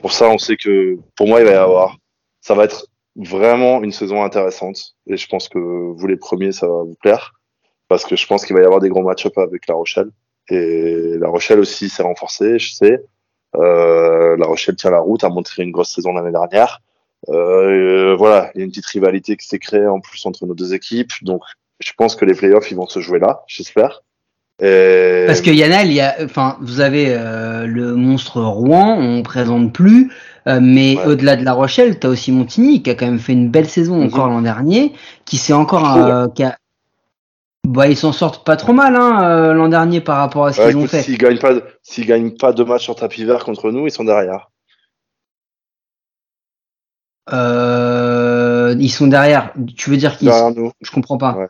Pour 0.01 0.12
ça, 0.12 0.30
on 0.30 0.38
sait 0.38 0.58
que 0.58 0.97
pour 1.16 1.28
moi, 1.28 1.39
il 1.39 1.45
va 1.45 1.51
y 1.51 1.56
avoir. 1.56 1.97
Ça 2.41 2.56
va 2.56 2.66
être 2.66 2.88
vraiment 3.16 3.84
une 3.84 3.91
saison 3.91 4.24
intéressante. 4.24 4.95
Et 5.08 5.18
je 5.18 5.28
pense 5.28 5.49
que 5.49 5.60
vous 5.60 6.08
les 6.08 6.18
premiers, 6.18 6.51
ça 6.51 6.68
va 6.68 6.84
vous 6.84 6.97
plaire. 7.01 7.34
Parce 7.88 8.06
que 8.06 8.16
je 8.16 8.26
pense 8.26 8.45
qu'il 8.45 8.56
va 8.56 8.62
y 8.62 8.66
avoir 8.66 8.80
des 8.80 8.89
gros 8.89 9.04
match-up 9.04 9.38
avec 9.38 9.68
La 9.68 9.76
Rochelle. 9.76 10.10
Et 10.49 11.18
La 11.20 11.30
Rochelle 11.30 11.60
aussi 11.60 11.89
s'est 11.89 12.04
renforcée, 12.04 12.60
je 12.60 12.74
sais. 12.74 13.04
Euh, 13.56 14.36
la 14.38 14.45
Rochelle 14.47 14.76
tient 14.76 14.89
la 14.89 14.99
route, 14.99 15.24
a 15.24 15.30
montré 15.30 15.64
une 15.64 15.72
grosse 15.72 15.93
saison 15.93 16.14
l'année 16.14 16.32
dernière. 16.32 16.82
Euh, 17.30 18.16
voilà, 18.18 18.51
il 18.54 18.60
y 18.60 18.62
a 18.62 18.66
une 18.66 18.72
petite 18.72 18.86
rivalité 18.88 19.38
qui 19.38 19.47
s'est 19.47 19.60
créée 19.60 19.88
en 19.88 19.99
plus 19.99 20.26
entre 20.26 20.45
nos 20.45 20.56
deux 20.56 20.74
équipes. 20.74 21.12
Donc, 21.22 21.41
je 21.80 21.91
pense 21.95 22.16
que 22.16 22.26
les 22.26 22.34
playoffs, 22.34 22.72
ils 22.72 22.78
vont 22.78 22.88
se 22.88 22.99
jouer 22.99 23.20
là, 23.20 23.43
j'espère. 23.47 24.01
Et... 24.64 25.26
Parce 25.28 25.41
que 25.41 25.49
Yannel, 25.49 25.88
il 25.88 25.93
y 25.93 25.99
a, 25.99 26.16
enfin, 26.24 26.57
vous 26.61 26.80
avez 26.80 27.07
euh, 27.09 27.66
le 27.68 27.95
monstre 27.95 28.41
Rouen, 28.41 28.97
on 28.97 29.22
présente 29.22 29.74
plus, 29.74 30.09
euh, 30.47 30.59
mais 30.61 30.95
ouais. 30.95 31.05
au-delà 31.05 31.36
de 31.36 31.43
La 31.43 31.51
Rochelle, 31.51 31.99
tu 31.99 32.07
as 32.07 32.09
aussi 32.09 32.32
Montigny 32.32 32.82
qui 32.82 32.89
a 32.89 32.95
quand 32.95 33.05
même 33.05 33.20
fait 33.20 33.34
une 33.34 33.49
belle 33.49 33.68
saison 33.68 33.99
-hmm. 33.99 34.05
encore 34.07 34.30
l'an 34.30 34.41
dernier, 34.41 34.93
qui 35.26 35.36
s'est 35.36 35.51
encore, 35.51 35.97
euh, 35.97 36.28
qui 36.30 36.43
a... 36.43 36.57
bah, 37.68 37.88
ils 37.89 37.97
s'en 37.97 38.14
sortent 38.14 38.45
pas 38.45 38.55
trop 38.55 38.72
mal 38.72 38.95
hein, 38.95 39.24
euh, 39.24 39.53
l'an 39.53 39.68
dernier 39.68 39.99
par 39.99 40.18
rapport 40.18 40.45
à 40.45 40.53
ce 40.53 40.61
ouais, 40.61 40.68
qu'ils 40.68 40.78
ont 40.78 40.88
fait. 40.88 41.01
S'ils 41.01 41.18
gagnent 41.18 41.39
pas, 41.39 41.55
s'ils 41.82 42.05
gagnent 42.05 42.32
pas 42.32 42.53
deux 42.53 42.66
matchs 42.66 42.84
sur 42.84 42.95
tapis 42.95 43.26
vert 43.26 43.43
contre 43.43 43.70
nous, 43.72 43.86
ils 43.86 43.91
sont 43.91 44.05
derrière. 44.05 44.49
Euh, 47.34 48.76
ils 48.80 48.89
sont 48.91 49.07
derrière. 49.07 49.53
Tu 49.76 49.89
veux 49.89 49.97
dire 49.97 50.18
qu'ils 50.18 50.32
nous. 50.55 50.72
Je 50.82 50.91
comprends 50.91 51.18
pas. 51.18 51.36
Ouais. 51.36 51.47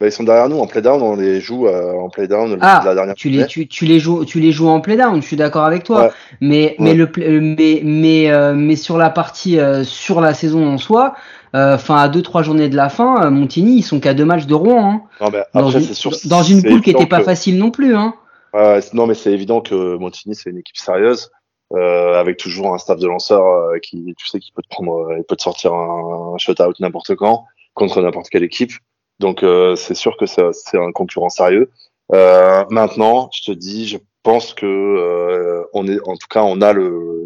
Bah, 0.00 0.06
ils 0.06 0.12
sont 0.12 0.24
derrière 0.24 0.48
nous 0.48 0.58
en 0.58 0.66
playdown, 0.66 1.00
on 1.00 1.14
les 1.14 1.40
joue 1.40 1.68
euh, 1.68 1.92
en 1.92 2.08
playdown 2.08 2.58
ah, 2.60 2.82
la 2.84 2.94
dernière 2.94 3.14
tu 3.14 3.28
les, 3.28 3.46
tu, 3.46 3.68
tu, 3.68 3.84
les 3.84 4.00
joues, 4.00 4.24
tu 4.24 4.40
les 4.40 4.50
joues 4.50 4.68
en 4.68 4.80
playdown, 4.80 5.22
je 5.22 5.26
suis 5.26 5.36
d'accord 5.36 5.64
avec 5.64 5.84
toi. 5.84 6.06
Ouais. 6.06 6.10
Mais, 6.40 6.76
mais, 6.80 6.94
le, 6.94 7.08
mais, 7.16 7.80
mais, 7.84 8.30
euh, 8.30 8.54
mais 8.54 8.74
sur 8.74 8.98
la 8.98 9.10
partie, 9.10 9.60
euh, 9.60 9.84
sur 9.84 10.20
la 10.20 10.34
saison 10.34 10.66
en 10.66 10.78
soi, 10.78 11.14
enfin 11.52 11.96
à 11.96 12.08
2-3 12.08 12.42
journées 12.42 12.68
de 12.68 12.74
la 12.74 12.88
fin, 12.88 13.30
Montigny, 13.30 13.76
ils 13.78 13.82
sont 13.82 14.00
qu'à 14.00 14.14
deux 14.14 14.24
matchs 14.24 14.46
de 14.46 14.54
Rouen. 14.54 14.90
Hein. 14.90 15.02
Non, 15.20 15.30
mais 15.30 15.44
dans 15.54 15.70
une, 15.70 15.82
sûr, 15.82 16.10
dans 16.24 16.42
une 16.42 16.64
poule 16.64 16.80
qui 16.80 16.92
n'était 16.92 17.06
pas 17.06 17.18
que... 17.18 17.24
facile 17.24 17.56
non 17.56 17.70
plus. 17.70 17.94
Hein. 17.94 18.14
non, 18.94 19.06
mais 19.06 19.14
c'est 19.14 19.32
évident 19.32 19.60
que 19.60 19.96
Montigny, 19.96 20.34
c'est 20.34 20.50
une 20.50 20.58
équipe 20.58 20.76
sérieuse. 20.76 21.30
Euh, 21.72 22.20
avec 22.20 22.36
toujours 22.36 22.72
un 22.74 22.78
staff 22.78 23.00
de 23.00 23.06
lanceurs 23.06 23.44
euh, 23.44 23.78
qui, 23.78 24.14
tu 24.16 24.28
sais, 24.28 24.38
qui 24.38 24.52
peut 24.52 24.62
te 24.62 24.68
prendre, 24.68 25.08
il 25.16 25.24
peut 25.24 25.34
te 25.34 25.42
sortir 25.42 25.72
un, 25.72 26.34
un 26.34 26.38
shutout 26.38 26.72
n'importe 26.78 27.16
quand 27.16 27.46
contre 27.72 28.00
n'importe 28.00 28.28
quelle 28.28 28.44
équipe. 28.44 28.72
Donc 29.20 29.42
euh, 29.42 29.76
c'est 29.76 29.94
sûr 29.94 30.16
que 30.16 30.26
c'est 30.26 30.78
un 30.78 30.92
concurrent 30.92 31.30
sérieux. 31.30 31.70
Euh, 32.12 32.64
maintenant, 32.70 33.30
je 33.32 33.42
te 33.44 33.52
dis, 33.52 33.86
je 33.86 33.98
pense 34.22 34.54
que 34.54 34.66
euh, 34.66 35.64
on 35.72 35.86
est, 35.86 36.00
en 36.06 36.16
tout 36.16 36.28
cas, 36.28 36.42
on 36.42 36.60
a 36.60 36.74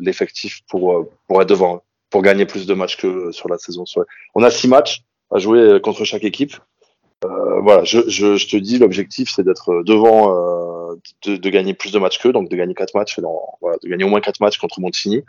l'effectif 0.01 0.61
pour 0.69 1.09
pour 1.27 1.43
être 1.43 1.49
devant, 1.49 1.83
pour 2.11 2.23
gagner 2.23 2.47
plus 2.47 2.67
de 2.67 2.75
matchs 2.75 2.97
que 2.97 3.33
sur 3.33 3.49
la 3.49 3.59
saison. 3.59 3.85
On 4.35 4.43
a 4.43 4.51
six 4.51 4.69
matchs 4.69 5.03
à 5.31 5.39
jouer 5.39 5.81
contre 5.83 6.05
chaque 6.05 6.25
équipe. 6.25 6.55
voilà, 7.23 7.85
je, 7.85 8.09
je, 8.09 8.37
je, 8.37 8.49
te 8.49 8.57
dis, 8.57 8.79
l'objectif 8.79 9.31
c'est 9.35 9.43
d'être 9.43 9.83
devant, 9.85 10.29
de, 11.25 11.37
de, 11.37 11.51
gagner 11.51 11.75
plus 11.75 11.93
de 11.93 11.99
matchs 11.99 12.19
qu'eux, 12.19 12.33
donc 12.33 12.49
de 12.49 12.57
gagner 12.57 12.75
quatre 12.75 12.95
matchs, 12.95 13.19
voilà, 13.61 13.77
de 13.83 13.89
gagner 13.89 14.05
au 14.05 14.09
moins 14.09 14.21
quatre 14.21 14.41
matchs 14.41 14.59
contre 14.59 14.81
Montigny. 14.81 15.25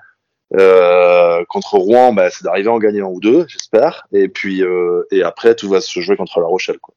Euh, 0.58 1.44
contre 1.48 1.76
Rouen, 1.76 2.14
bah, 2.14 2.30
c'est 2.30 2.44
d'arriver 2.44 2.70
à 2.70 2.74
en 2.74 2.80
gagner 2.80 3.02
un 3.02 3.06
ou 3.06 3.20
deux, 3.20 3.46
j'espère. 3.48 4.08
Et 4.14 4.28
puis 4.28 4.64
euh, 4.64 5.04
et 5.12 5.24
après, 5.24 5.56
tout 5.56 5.70
va 5.70 5.82
se 5.82 6.00
jouer 6.00 6.18
contre 6.18 6.40
La 6.40 6.48
Rochelle, 6.48 6.80
quoi. 6.80 6.96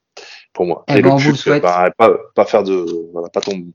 Pour 0.53 0.67
moi. 0.67 0.85
Eh 0.89 0.99
et 0.99 1.03
ben, 1.03 1.17
le 1.17 1.33
PUC, 1.33 1.61
bah, 1.61 1.91
pas, 1.97 2.17
pas 2.35 2.45
faire 2.45 2.63
de 2.63 2.87
voilà, 3.13 3.29
pas 3.29 3.41
tomber, 3.41 3.67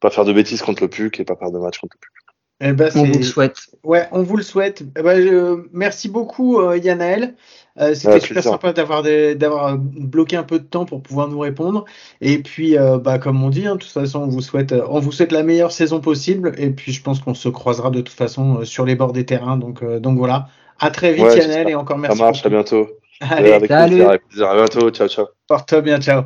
pas 0.00 0.10
faire 0.10 0.24
de 0.24 0.32
bêtises 0.32 0.62
contre 0.62 0.82
le 0.82 0.88
PUC 0.88 1.20
et 1.20 1.24
pas 1.24 1.36
perdre 1.36 1.58
de 1.58 1.62
match 1.62 1.78
contre 1.78 1.96
le 1.96 2.00
PUC. 2.00 2.12
Eh 2.60 2.72
ben, 2.72 2.90
on 2.94 3.04
vous 3.04 3.18
le 3.18 3.24
souhaite. 3.24 3.58
Ouais, 3.84 4.08
on 4.12 4.22
vous 4.22 4.36
le 4.36 4.42
souhaite. 4.42 4.82
Eh 4.96 5.02
ben, 5.02 5.20
je... 5.20 5.66
Merci 5.72 6.08
beaucoup, 6.08 6.58
euh, 6.58 6.78
Yanaël. 6.78 7.34
Euh, 7.78 7.94
C'était 7.94 8.20
super 8.20 8.42
sympa 8.42 8.72
d'avoir 8.72 9.02
d'avoir 9.02 9.76
bloqué 9.78 10.36
un 10.36 10.42
peu 10.42 10.58
de 10.58 10.64
temps 10.64 10.84
pour 10.84 11.02
pouvoir 11.02 11.28
nous 11.28 11.38
répondre. 11.38 11.84
Et 12.20 12.38
puis, 12.38 12.78
euh, 12.78 12.98
bah, 12.98 13.18
comme 13.18 13.42
on 13.42 13.50
dit, 13.50 13.66
hein, 13.66 13.74
de 13.74 13.80
toute 13.80 13.90
façon, 13.90 14.20
on 14.20 14.28
vous 14.28 14.40
souhaite, 14.40 14.74
on 14.88 14.98
vous 15.00 15.12
souhaite 15.12 15.32
la 15.32 15.42
meilleure 15.42 15.72
saison 15.72 16.00
possible. 16.00 16.54
Et 16.58 16.70
puis, 16.70 16.92
je 16.92 17.02
pense 17.02 17.20
qu'on 17.20 17.34
se 17.34 17.48
croisera 17.48 17.90
de 17.90 18.00
toute 18.00 18.16
façon 18.16 18.64
sur 18.64 18.84
les 18.86 18.94
bords 18.94 19.12
des 19.12 19.26
terrains. 19.26 19.56
Donc, 19.56 19.82
euh, 19.82 20.00
donc 20.00 20.18
voilà. 20.18 20.48
À 20.78 20.90
très 20.90 21.12
vite, 21.12 21.24
ouais, 21.24 21.70
et 21.70 21.74
encore 21.74 21.98
merci. 21.98 22.18
Ça 22.18 22.24
marche. 22.24 22.44
À 22.44 22.48
bientôt. 22.48 22.86
Allez, 23.20 23.52
avec 23.52 23.70
salut. 23.70 23.94
plaisir, 23.94 24.08
avec 24.08 24.28
plaisir. 24.28 24.48
À 24.48 24.54
bientôt. 24.54 24.90
Ciao, 24.90 25.08
ciao. 25.08 25.26
Porte-toi 25.46 25.80
bien. 25.80 26.00
Ciao. 26.00 26.22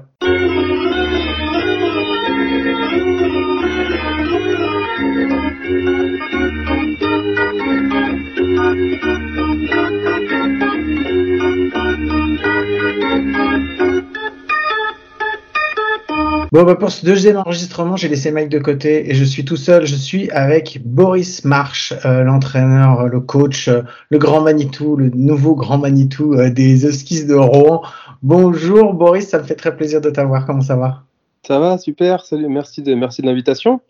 Bon, 16.52 16.64
bah 16.64 16.74
pour 16.74 16.90
ce 16.90 17.06
deuxième 17.06 17.36
enregistrement, 17.36 17.94
j'ai 17.94 18.08
laissé 18.08 18.32
Mike 18.32 18.48
de 18.48 18.58
côté 18.58 19.08
et 19.08 19.14
je 19.14 19.22
suis 19.22 19.44
tout 19.44 19.56
seul. 19.56 19.86
Je 19.86 19.94
suis 19.94 20.28
avec 20.32 20.80
Boris 20.84 21.44
March, 21.44 21.94
euh, 22.04 22.24
l'entraîneur, 22.24 23.06
le 23.06 23.20
coach, 23.20 23.68
euh, 23.68 23.82
le 24.08 24.18
grand 24.18 24.40
Manitou, 24.40 24.96
le 24.96 25.10
nouveau 25.10 25.54
grand 25.54 25.78
Manitou 25.78 26.34
euh, 26.34 26.50
des 26.50 26.86
Huskies 26.86 27.24
de 27.24 27.36
Rouen. 27.36 27.82
Bonjour 28.24 28.94
Boris, 28.94 29.28
ça 29.28 29.38
me 29.38 29.44
fait 29.44 29.54
très 29.54 29.76
plaisir 29.76 30.00
de 30.00 30.10
t'avoir. 30.10 30.44
Comment 30.44 30.60
ça 30.60 30.74
va? 30.74 31.04
Ça 31.46 31.60
va, 31.60 31.78
super. 31.78 32.24
Salut, 32.24 32.48
merci 32.48 32.82
de, 32.82 32.94
merci 32.94 33.22
de 33.22 33.28
l'invitation. 33.28 33.80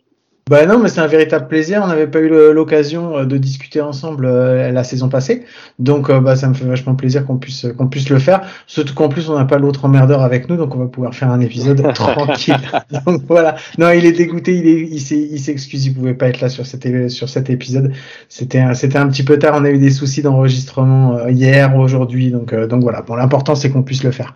Bah 0.51 0.65
non, 0.65 0.79
mais 0.79 0.89
c'est 0.89 0.99
un 0.99 1.07
véritable 1.07 1.47
plaisir. 1.47 1.81
On 1.81 1.87
n'avait 1.87 2.07
pas 2.07 2.19
eu 2.19 2.27
l'occasion 2.27 3.23
de 3.23 3.37
discuter 3.37 3.79
ensemble 3.79 4.25
euh, 4.25 4.69
la 4.69 4.83
saison 4.83 5.07
passée, 5.07 5.45
donc 5.79 6.09
euh, 6.09 6.19
bah 6.19 6.35
ça 6.35 6.49
me 6.49 6.53
fait 6.53 6.65
vachement 6.65 6.93
plaisir 6.93 7.25
qu'on 7.25 7.37
puisse 7.37 7.67
qu'on 7.77 7.87
puisse 7.87 8.09
le 8.09 8.19
faire. 8.19 8.41
Surtout 8.67 8.93
qu'en 8.93 9.07
plus 9.07 9.29
on 9.29 9.37
n'a 9.37 9.45
pas 9.45 9.59
l'autre 9.59 9.85
emmerdeur 9.85 10.21
avec 10.21 10.49
nous, 10.49 10.57
donc 10.57 10.75
on 10.75 10.79
va 10.79 10.87
pouvoir 10.87 11.15
faire 11.15 11.31
un 11.31 11.39
épisode 11.39 11.81
tranquille. 11.93 12.57
Donc 13.05 13.21
voilà. 13.29 13.55
Non, 13.77 13.91
il 13.91 14.05
est 14.05 14.11
dégoûté, 14.11 14.57
il 14.57 14.67
est, 14.67 14.81
il 14.91 15.39
s'excuse, 15.39 15.85
il 15.85 15.93
pouvait 15.93 16.15
pas 16.15 16.27
être 16.27 16.41
là 16.41 16.49
sur 16.49 16.65
cet 16.65 16.85
sur 17.07 17.29
cet 17.29 17.49
épisode. 17.49 17.93
C'était 18.27 18.61
c'était 18.73 18.97
un 18.97 19.07
petit 19.07 19.23
peu 19.23 19.39
tard. 19.39 19.53
On 19.55 19.63
a 19.63 19.69
eu 19.69 19.79
des 19.79 19.91
soucis 19.91 20.21
d'enregistrement 20.21 21.15
euh, 21.15 21.31
hier, 21.31 21.77
aujourd'hui, 21.77 22.29
donc 22.29 22.53
donc 22.53 22.83
voilà. 22.83 23.03
Bon, 23.03 23.15
l'important 23.15 23.55
c'est 23.55 23.69
qu'on 23.69 23.83
puisse 23.83 24.03
le 24.03 24.11
faire. 24.11 24.35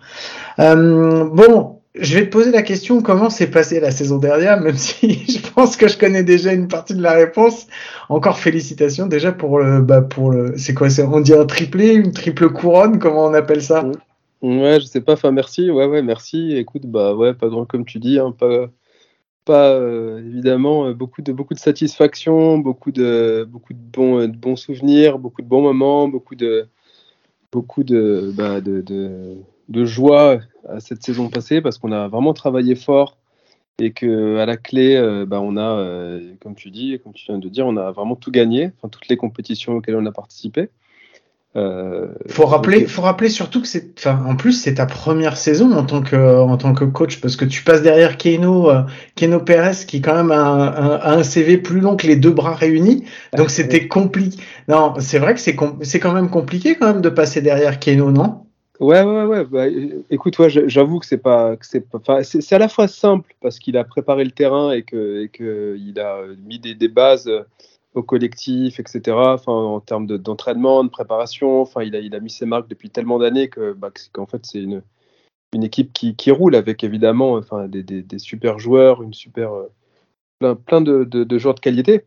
bon, 0.56 1.76
je 1.98 2.18
vais 2.18 2.26
te 2.26 2.30
poser 2.30 2.50
la 2.50 2.62
question 2.62 3.00
comment 3.02 3.30
s'est 3.30 3.50
passée 3.50 3.80
la 3.80 3.90
saison 3.90 4.18
dernière, 4.18 4.60
même 4.60 4.76
si 4.76 5.24
je 5.28 5.52
pense 5.52 5.76
que 5.76 5.88
je 5.88 5.98
connais 5.98 6.22
déjà 6.22 6.52
une 6.52 6.68
partie 6.68 6.94
de 6.94 7.02
la 7.02 7.12
réponse. 7.12 7.66
Encore 8.08 8.38
félicitations 8.38 9.06
déjà 9.06 9.32
pour 9.32 9.58
le, 9.58 9.80
bah 9.80 10.02
pour 10.02 10.30
le, 10.30 10.56
c'est 10.56 10.74
quoi, 10.74 10.88
on 11.00 11.20
dit 11.20 11.34
un 11.34 11.46
triplé, 11.46 11.94
une 11.94 12.12
triple 12.12 12.50
couronne, 12.50 12.98
comment 12.98 13.26
on 13.26 13.34
appelle 13.34 13.62
ça? 13.62 13.84
Ouais, 14.42 14.80
je 14.80 14.86
sais 14.86 15.00
pas. 15.00 15.14
Enfin, 15.14 15.32
merci. 15.32 15.70
Ouais, 15.70 15.86
ouais, 15.86 16.02
merci. 16.02 16.56
Écoute, 16.56 16.86
bah 16.86 17.14
ouais, 17.14 17.34
pas 17.34 17.48
grand 17.48 17.64
comme 17.64 17.84
tu 17.84 17.98
dis, 17.98 18.18
hein, 18.18 18.32
pas, 18.38 18.68
pas 19.44 19.70
euh, 19.70 20.18
évidemment 20.18 20.92
beaucoup 20.92 21.22
de 21.22 21.32
beaucoup 21.32 21.54
de 21.54 21.58
satisfaction, 21.58 22.58
beaucoup 22.58 22.92
de 22.92 23.46
beaucoup 23.50 23.72
de 23.72 23.78
bons 23.78 24.20
de 24.28 24.36
bons 24.36 24.56
souvenirs, 24.56 25.18
beaucoup 25.18 25.42
de 25.42 25.48
bons 25.48 25.62
moments, 25.62 26.08
beaucoup 26.08 26.34
de 26.34 26.68
beaucoup 27.52 27.84
de 27.84 28.32
bah, 28.36 28.60
de 29.68 29.84
joie 29.84 30.40
à 30.68 30.80
cette 30.80 31.02
saison 31.02 31.28
passée 31.28 31.60
parce 31.60 31.78
qu'on 31.78 31.92
a 31.92 32.08
vraiment 32.08 32.34
travaillé 32.34 32.74
fort 32.74 33.16
et 33.78 33.92
que 33.92 34.38
à 34.38 34.46
la 34.46 34.56
clé, 34.56 34.96
euh, 34.96 35.26
bah, 35.26 35.40
on 35.40 35.56
a, 35.56 35.78
euh, 35.78 36.32
comme 36.40 36.54
tu 36.54 36.70
dis, 36.70 36.98
comme 37.02 37.12
tu 37.12 37.26
viens 37.26 37.38
de 37.38 37.48
dire, 37.48 37.66
on 37.66 37.76
a 37.76 37.90
vraiment 37.90 38.16
tout 38.16 38.30
gagné, 38.30 38.72
enfin 38.76 38.88
toutes 38.88 39.08
les 39.08 39.16
compétitions 39.16 39.74
auxquelles 39.74 39.96
on 39.96 40.06
a 40.06 40.12
participé. 40.12 40.70
Euh, 41.56 42.08
faut 42.28 42.44
rappeler, 42.44 42.80
donc... 42.80 42.88
faut 42.88 43.00
rappeler 43.00 43.30
surtout 43.30 43.62
que 43.62 43.66
c'est, 43.66 43.98
enfin, 43.98 44.22
en 44.26 44.36
plus 44.36 44.52
c'est 44.52 44.74
ta 44.74 44.84
première 44.84 45.38
saison 45.38 45.72
en 45.72 45.84
tant 45.84 46.02
que, 46.02 46.16
en 46.16 46.56
tant 46.58 46.74
que 46.74 46.84
coach 46.84 47.18
parce 47.18 47.34
que 47.34 47.46
tu 47.46 47.62
passes 47.64 47.80
derrière 47.80 48.18
Keno, 48.18 48.70
euh, 48.70 48.82
Keno 49.14 49.40
Perez 49.40 49.86
qui 49.86 50.02
quand 50.02 50.14
même 50.14 50.30
a 50.32 50.38
un, 50.38 51.00
un, 51.00 51.18
un, 51.18 51.22
CV 51.22 51.56
plus 51.56 51.80
long 51.80 51.96
que 51.96 52.06
les 52.06 52.16
deux 52.16 52.30
bras 52.30 52.54
réunis, 52.54 53.04
donc 53.34 53.48
c'était 53.48 53.88
compliqué. 53.88 54.38
Non, 54.68 54.94
c'est 54.98 55.18
vrai 55.18 55.32
que 55.32 55.40
c'est, 55.40 55.56
c'est 55.80 55.98
quand 55.98 56.12
même 56.12 56.28
compliqué 56.28 56.76
quand 56.76 56.88
même 56.92 57.00
de 57.00 57.08
passer 57.08 57.40
derrière 57.40 57.80
Keno, 57.80 58.10
non? 58.10 58.45
Ouais, 58.80 59.02
ouais, 59.02 59.24
ouais. 59.24 59.44
Bah, 59.44 59.66
écoute, 60.10 60.38
ouais, 60.38 60.50
j'avoue 60.50 60.98
que 60.98 61.06
c'est 61.06 61.18
pas, 61.18 61.56
que 61.56 61.66
c'est 61.66 61.88
pas, 61.88 62.22
c'est 62.24 62.52
à 62.52 62.58
la 62.58 62.68
fois 62.68 62.88
simple 62.88 63.34
parce 63.40 63.58
qu'il 63.58 63.76
a 63.76 63.84
préparé 63.84 64.24
le 64.24 64.30
terrain 64.30 64.72
et 64.72 64.82
que, 64.82 65.22
et 65.22 65.28
que 65.28 65.76
il 65.78 65.98
a 65.98 66.22
mis 66.44 66.58
des, 66.58 66.88
bases 66.88 67.30
au 67.94 68.02
collectif, 68.02 68.78
etc. 68.78 69.16
Enfin, 69.16 69.52
en 69.52 69.80
termes 69.80 70.06
d'entraînement, 70.06 70.84
de, 70.84 70.90
préparation. 70.90 71.62
Enfin, 71.62 71.82
il 71.84 71.96
a, 71.96 72.00
il 72.00 72.14
a 72.14 72.20
mis 72.20 72.30
ses 72.30 72.46
marques 72.46 72.68
depuis 72.68 72.90
tellement 72.90 73.18
d'années 73.18 73.48
que, 73.48 73.72
bah, 73.72 73.90
qu'en 74.12 74.26
fait, 74.26 74.44
c'est 74.44 74.60
une, 74.62 74.82
une 75.54 75.64
équipe 75.64 75.92
qui, 75.94 76.14
qui 76.16 76.30
roule 76.30 76.54
avec 76.54 76.84
évidemment, 76.84 77.32
enfin, 77.34 77.68
des, 77.68 77.82
des, 77.82 78.02
des 78.02 78.18
super 78.18 78.58
joueurs, 78.58 79.02
une 79.02 79.14
super, 79.14 79.52
plein, 80.38 80.54
plein 80.54 80.80
de, 80.80 81.04
de, 81.04 81.24
de 81.24 81.38
joueurs 81.38 81.54
de 81.54 81.60
qualité. 81.60 82.04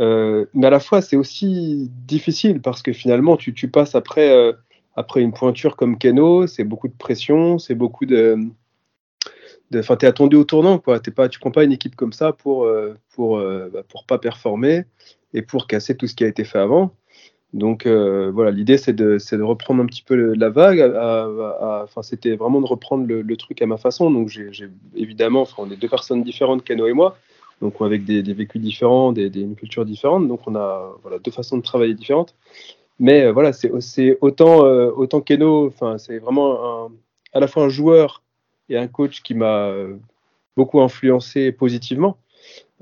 Euh, 0.00 0.46
mais 0.54 0.66
à 0.66 0.70
la 0.70 0.80
fois, 0.80 1.02
c'est 1.02 1.16
aussi 1.16 1.90
difficile 2.06 2.60
parce 2.60 2.82
que 2.82 2.92
finalement, 2.92 3.36
tu, 3.36 3.54
tu 3.54 3.68
passes 3.68 3.94
après. 3.94 4.30
Euh, 4.30 4.52
après 4.96 5.20
une 5.20 5.32
pointure 5.32 5.76
comme 5.76 5.98
Keno, 5.98 6.46
c'est 6.46 6.64
beaucoup 6.64 6.88
de 6.88 6.96
pression, 6.96 7.58
c'est 7.58 7.74
beaucoup 7.74 8.06
de, 8.06 8.38
Enfin, 9.74 9.96
t'es 9.96 10.06
attendu 10.06 10.36
au 10.36 10.44
tournant, 10.44 10.78
quoi. 10.78 10.98
T'es 10.98 11.12
pas, 11.12 11.28
tu 11.28 11.38
prends 11.38 11.52
pas 11.52 11.62
une 11.62 11.72
équipe 11.72 11.94
comme 11.94 12.12
ça 12.12 12.32
pour 12.32 12.68
pour 13.14 13.38
bah, 13.38 13.82
pour 13.88 14.04
pas 14.04 14.18
performer 14.18 14.84
et 15.32 15.42
pour 15.42 15.66
casser 15.68 15.96
tout 15.96 16.06
ce 16.08 16.14
qui 16.14 16.24
a 16.24 16.26
été 16.26 16.44
fait 16.44 16.58
avant. 16.58 16.92
Donc 17.52 17.86
voilà, 17.86 18.50
l'idée 18.50 18.78
c'est 18.78 18.92
de, 18.92 19.18
de, 19.18 19.42
reprendre 19.42 19.82
un 19.82 19.86
petit 19.86 20.02
peu 20.02 20.34
la 20.34 20.50
vague. 20.50 20.80
Enfin, 20.80 22.02
c'était 22.02 22.34
vraiment 22.36 22.60
de 22.60 22.66
reprendre 22.66 23.06
le, 23.06 23.36
truc 23.36 23.62
à 23.62 23.66
ma 23.66 23.76
façon. 23.76 24.10
Donc 24.10 24.28
j'ai 24.28 24.68
évidemment, 24.96 25.46
on 25.58 25.70
est 25.70 25.76
deux 25.76 25.88
personnes 25.88 26.24
différentes, 26.24 26.64
Kano 26.64 26.86
et 26.88 26.92
moi, 26.92 27.16
donc 27.60 27.74
avec 27.80 28.04
des, 28.04 28.22
vécus 28.34 28.60
différents, 28.60 29.12
des, 29.12 29.30
des, 29.30 29.42
une 29.42 29.54
culture 29.54 29.84
différente. 29.84 30.26
Donc 30.26 30.40
on 30.46 30.56
a 30.56 30.96
voilà, 31.02 31.18
deux 31.20 31.30
façons 31.30 31.56
de 31.58 31.62
travailler 31.62 31.94
différentes. 31.94 32.34
Mais 33.00 33.24
euh, 33.24 33.32
voilà, 33.32 33.52
c'est 33.52 34.18
autant, 34.20 34.66
euh, 34.66 34.92
autant 34.94 35.22
Keno, 35.22 35.72
c'est 35.96 36.18
vraiment 36.18 36.90
à 37.32 37.40
la 37.40 37.48
fois 37.48 37.64
un 37.64 37.68
joueur 37.70 38.22
et 38.68 38.76
un 38.76 38.86
coach 38.88 39.22
qui 39.22 39.34
m'a 39.34 39.68
euh, 39.68 39.96
beaucoup 40.56 40.80
influencé 40.82 41.50
positivement. 41.50 42.18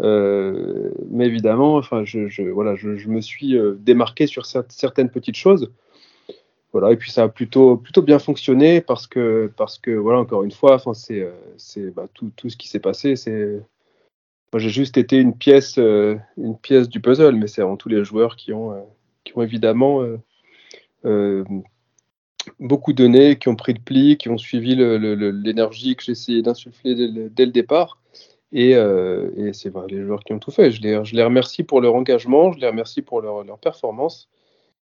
mais 0.01 1.27
évidemment, 1.27 1.83
je, 1.83 2.51
voilà, 2.51 2.75
je, 2.75 3.09
me 3.09 3.21
suis 3.21 3.57
démarqué 3.79 4.27
sur 4.27 4.45
certaines 4.45 5.11
petites 5.11 5.37
choses. 5.37 5.71
Voilà, 6.73 6.93
et 6.93 6.97
puis 6.97 7.11
ça 7.11 7.23
a 7.23 7.29
plutôt, 7.29 7.77
plutôt 7.77 8.03
bien 8.03 8.19
fonctionné 8.19 8.83
parce 8.83 9.07
que, 9.07 9.51
parce 9.57 9.79
que 9.79 9.93
voilà, 9.93 10.19
encore 10.19 10.43
une 10.43 10.53
fois, 10.53 10.79
c'est, 10.95 11.93
bah, 11.95 12.07
tout, 12.13 12.31
tout, 12.37 12.51
ce 12.51 12.57
qui 12.57 12.69
s'est 12.69 12.81
passé, 12.81 13.15
j'ai 13.17 14.69
juste 14.69 14.97
été 14.97 15.17
une 15.19 15.37
pièce, 15.37 15.77
une 15.79 16.59
pièce 16.61 16.89
du 16.89 17.01
puzzle, 17.01 17.37
mais 17.37 17.47
c'est 17.47 17.63
avant 17.63 17.77
tous 17.77 17.89
les 17.89 18.05
joueurs 18.05 18.37
qui 18.37 18.53
ont, 18.53 18.75
qui 19.29 19.39
ont 19.39 19.43
évidemment 19.43 20.03
euh, 20.03 20.19
euh, 21.05 21.45
beaucoup 22.59 22.93
donné, 22.93 23.37
qui 23.37 23.49
ont 23.49 23.57
pris 23.57 23.75
le 23.75 23.81
pli, 23.81 24.17
qui 24.17 24.29
ont 24.29 24.39
suivi 24.39 24.75
l'énergie 24.75 25.97
que 25.97 26.11
essayé 26.11 26.43
d'insuffler 26.43 26.95
dès, 27.31 27.47
le 27.47 27.53
départ. 27.53 27.99
Et, 28.53 28.75
euh, 28.75 29.31
et 29.37 29.53
c'est 29.53 29.71
les 29.91 30.03
joueurs 30.03 30.25
qui 30.25 30.33
ont 30.33 30.39
tout 30.39 30.51
fait. 30.51 30.71
Je 30.71 30.81
les, 30.81 31.23
remercie 31.23 31.63
pour 31.63 31.81
leur 31.81 31.95
engagement, 31.95 32.53
je 32.53 32.61
les 32.61 32.67
remercie 32.67 33.03
pour 33.03 33.21
leur, 33.21 33.59
performance. 33.59 34.29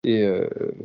Et 0.04 0.26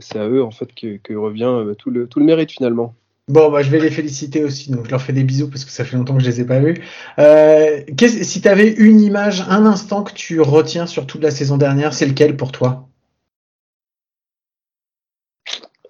c'est 0.00 0.18
à 0.18 0.26
eux 0.26 0.42
en 0.42 0.50
fait 0.50 0.74
que, 0.74 1.14
revient 1.14 1.74
tout, 1.78 1.90
le, 1.90 2.08
tout 2.08 2.18
le 2.18 2.24
mérite 2.24 2.50
finalement. 2.50 2.94
Bon, 3.28 3.52
bah, 3.52 3.62
je 3.62 3.70
vais 3.70 3.78
les 3.78 3.90
féliciter 3.90 4.42
aussi, 4.42 4.72
donc 4.72 4.86
je 4.86 4.90
leur 4.90 5.00
fais 5.00 5.12
des 5.12 5.22
bisous 5.22 5.48
parce 5.48 5.64
que 5.64 5.70
ça 5.70 5.84
fait 5.84 5.96
longtemps 5.96 6.16
que 6.16 6.22
je 6.22 6.28
les 6.28 6.40
ai 6.40 6.46
pas 6.46 6.58
vus. 6.58 6.82
Si 7.18 8.40
tu 8.40 8.48
avais 8.48 8.72
une 8.72 9.00
image, 9.00 9.42
un 9.48 9.66
instant 9.66 10.02
que 10.02 10.12
tu 10.12 10.40
retiens 10.40 10.86
sur 10.86 11.06
toute 11.06 11.22
la 11.22 11.30
saison 11.30 11.58
dernière, 11.58 11.92
c'est 11.92 12.06
lequel 12.06 12.36
pour 12.36 12.50
toi? 12.50 12.88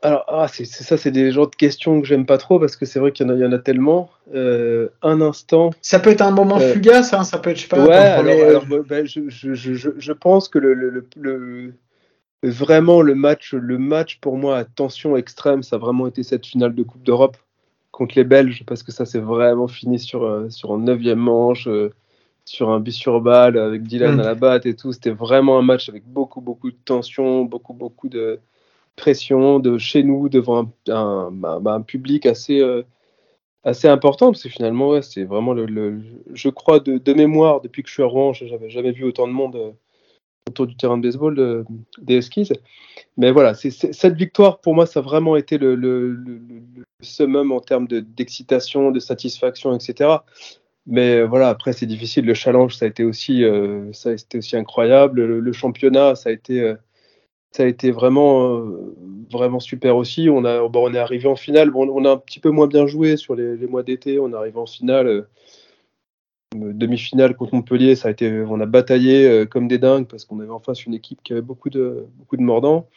Alors, 0.03 0.25
ah, 0.27 0.49
c'est, 0.49 0.65
ça, 0.65 0.97
c'est 0.97 1.13
des 1.13 1.31
genres 1.31 1.49
de 1.49 1.55
questions 1.55 2.01
que 2.01 2.07
j'aime 2.09 2.27
pas 2.27 2.37
trop 2.37 2.59
parce 2.59 2.75
que 2.75 2.85
c'est 2.85 2.99
vrai 2.99 3.13
qu'il 3.13 3.25
y 3.27 3.31
en 3.31 3.33
a, 3.33 3.37
y 3.37 3.47
en 3.47 3.53
a 3.53 3.59
tellement. 3.59 4.11
Euh, 4.35 4.89
un 5.01 5.21
instant. 5.21 5.71
Ça 5.81 6.01
peut 6.01 6.11
être 6.11 6.23
un 6.23 6.33
moment 6.33 6.59
euh, 6.59 6.73
fugace, 6.73 7.15
hein, 7.15 7.23
ça 7.23 7.39
peut 7.39 7.51
être, 7.51 7.57
je 7.57 7.63
sais 7.63 7.69
pas. 7.69 7.85
Ouais, 7.85 7.95
alors, 7.95 8.65
euh, 8.73 8.83
bah, 8.83 9.05
je, 9.05 9.29
je, 9.29 9.55
je, 9.55 9.91
je, 9.97 10.13
pense 10.13 10.49
que 10.49 10.59
le, 10.59 10.75
le, 10.75 11.07
le, 11.17 11.75
vraiment 12.43 13.01
le 13.01 13.15
match, 13.15 13.55
le 13.55 13.79
match 13.79 14.19
pour 14.21 14.37
moi 14.37 14.59
à 14.59 14.65
tension 14.65 15.17
extrême, 15.17 15.63
ça 15.63 15.77
a 15.77 15.79
vraiment 15.79 16.09
été 16.09 16.25
cette 16.25 16.47
finale 16.47 16.75
de 16.75 16.83
Coupe 16.83 17.05
d'Europe 17.05 17.37
contre 17.93 18.15
les 18.17 18.25
Belges 18.25 18.65
parce 18.67 18.83
que 18.83 18.91
ça 18.91 19.07
s'est 19.07 19.21
vraiment 19.21 19.69
fini 19.69 20.01
sur, 20.01 20.47
sur 20.51 20.73
un 20.73 20.79
neuvième 20.79 21.21
manche. 21.21 21.69
sur 22.45 22.71
un 22.71 22.81
but 22.81 22.93
sur 22.93 23.21
balle 23.21 23.57
avec 23.57 23.85
Dylan 23.85 24.17
mm. 24.17 24.21
à 24.21 24.25
la 24.25 24.35
batte 24.35 24.67
et 24.67 24.75
tout, 24.75 24.93
c'était 24.93 25.11
vraiment 25.11 25.61
un 25.61 25.63
match 25.63 25.89
avec 25.89 26.05
beaucoup 26.05 26.41
beaucoup 26.41 26.73
de 26.73 26.79
tension, 26.85 27.45
beaucoup 27.45 27.73
beaucoup 27.73 28.09
de, 28.09 28.41
pression 28.97 29.59
de 29.59 29.79
chez 29.79 30.03
nous 30.03 30.29
devant 30.29 30.71
un, 30.89 31.81
public 31.83 32.27
assez, 32.27 32.61
euh, 32.61 32.83
assez 33.65 33.89
important, 33.89 34.33
parce 34.33 34.43
que 34.43 34.49
finalement, 34.49 35.01
c'est 35.03 35.25
vraiment 35.25 35.55
le, 35.55 36.01
Je 36.35 36.49
crois 36.49 36.81
de, 36.81 37.13
mémoire, 37.13 37.61
depuis 37.61 37.83
que 37.83 37.89
je 37.89 37.95
suis 37.95 38.03
à 38.03 38.07
Rouen, 38.07 38.33
je 38.33 38.45
n'avais 38.45 38.71
jamais 38.71 38.93
vu 38.93 39.05
autant 39.05 39.27
de 39.27 39.33
monde 39.33 39.57
euh, 39.57 39.71
autour 40.49 40.67
du 40.67 40.77
terrain 40.77 40.99
de 40.99 41.03
baseball 41.03 41.65
des 41.99 42.17
Huskies. 42.17 42.51
Mais 43.17 43.31
voilà, 43.31 43.55
cette 43.55 44.17
victoire, 44.17 44.61
pour 44.61 44.75
moi, 44.75 44.87
ça 44.87 45.01
a 45.01 45.03
vraiment 45.03 45.37
été 45.37 45.59
le, 45.59 46.19
summum 47.01 47.53
en 47.53 47.61
termes 47.61 47.87
d'excitation, 47.89 48.91
de, 48.91 49.01
satisfaction, 49.01 49.75
etc. 49.75 50.11
Mais 50.87 51.23
voilà, 51.23 51.49
après, 51.49 51.73
c'est 51.73 51.87
difficile. 51.87 52.27
Le 52.27 52.35
challenge, 52.35 52.77
ça 52.77 52.87
a 52.87 52.89
été 52.89 53.05
aussi, 53.05 53.45
euh, 53.45 53.93
ça 53.93 54.11
a 54.11 54.13
été 54.13 54.39
aussi 54.39 54.57
incroyable. 54.57 55.23
Le, 55.25 55.53
championnat, 55.53 56.17
ça 56.17 56.31
a 56.31 56.33
été 56.33 56.75
ça 57.53 57.65
a 57.65 57.67
été 57.67 57.91
vraiment, 57.91 58.57
euh, 58.57 58.97
vraiment 59.31 59.61
super 59.61 59.97
aussi. 59.97 60.29
On, 60.31 60.45
a, 60.45 60.67
bon, 60.69 60.91
on 60.91 60.95
est 60.95 60.99
arrivé 60.99 61.29
en 61.29 61.37
finale. 61.37 61.71
Bon, 61.71 61.89
on 61.89 62.05
a 62.05 62.11
un 62.11 62.17
petit 62.17 62.41
peu 62.41 62.51
moins 62.51 62.67
bien 62.67 62.87
joué 62.87 63.17
sur 63.17 63.35
les, 63.35 63.67
mois 63.67 63.83
d'été. 63.83 64.19
On 64.19 64.33
est 64.33 64.37
arrivé 64.37 64.59
en 64.59 64.67
finale, 64.67 65.07
euh, 65.07 65.23
demi-finale 66.55 67.37
contre 67.37 67.55
Montpellier. 67.55 67.95
Ça 67.95 68.09
a 68.09 68.11
été, 68.11 68.43
on 68.49 68.59
a 68.61 68.67
bataillé 68.67 69.29
euh, 69.29 69.45
comme 69.45 69.69
des 69.69 69.79
dingues 69.79 70.07
parce 70.07 70.25
qu'on 70.25 70.41
avait 70.41 70.51
en 70.51 70.61
face 70.61 70.87
une 70.87 70.95
équipe 70.95 71.23
qui 71.23 71.35
avait 71.35 71.43
beaucoup 71.43 71.69
de, 71.69 72.07
beaucoup 72.17 72.39
de 72.39 72.43
mordants. 72.43 72.89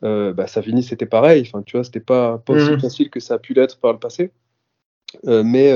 bah, 0.00 0.46
ça 0.46 0.62
finit, 0.62 0.82
c'était 0.82 1.06
pareil. 1.06 1.42
Enfin, 1.46 1.62
tu 1.62 1.76
vois, 1.76 1.84
c'était 1.84 2.00
pas, 2.00 2.38
pas 2.38 2.54
aussi 2.54 2.72
mmh. 2.72 2.80
facile 2.80 3.10
que 3.10 3.20
ça 3.20 3.34
a 3.34 3.38
pu 3.38 3.52
l'être 3.52 3.78
par 3.78 3.92
le 3.92 3.98
passé. 3.98 4.30
mais, 5.26 5.70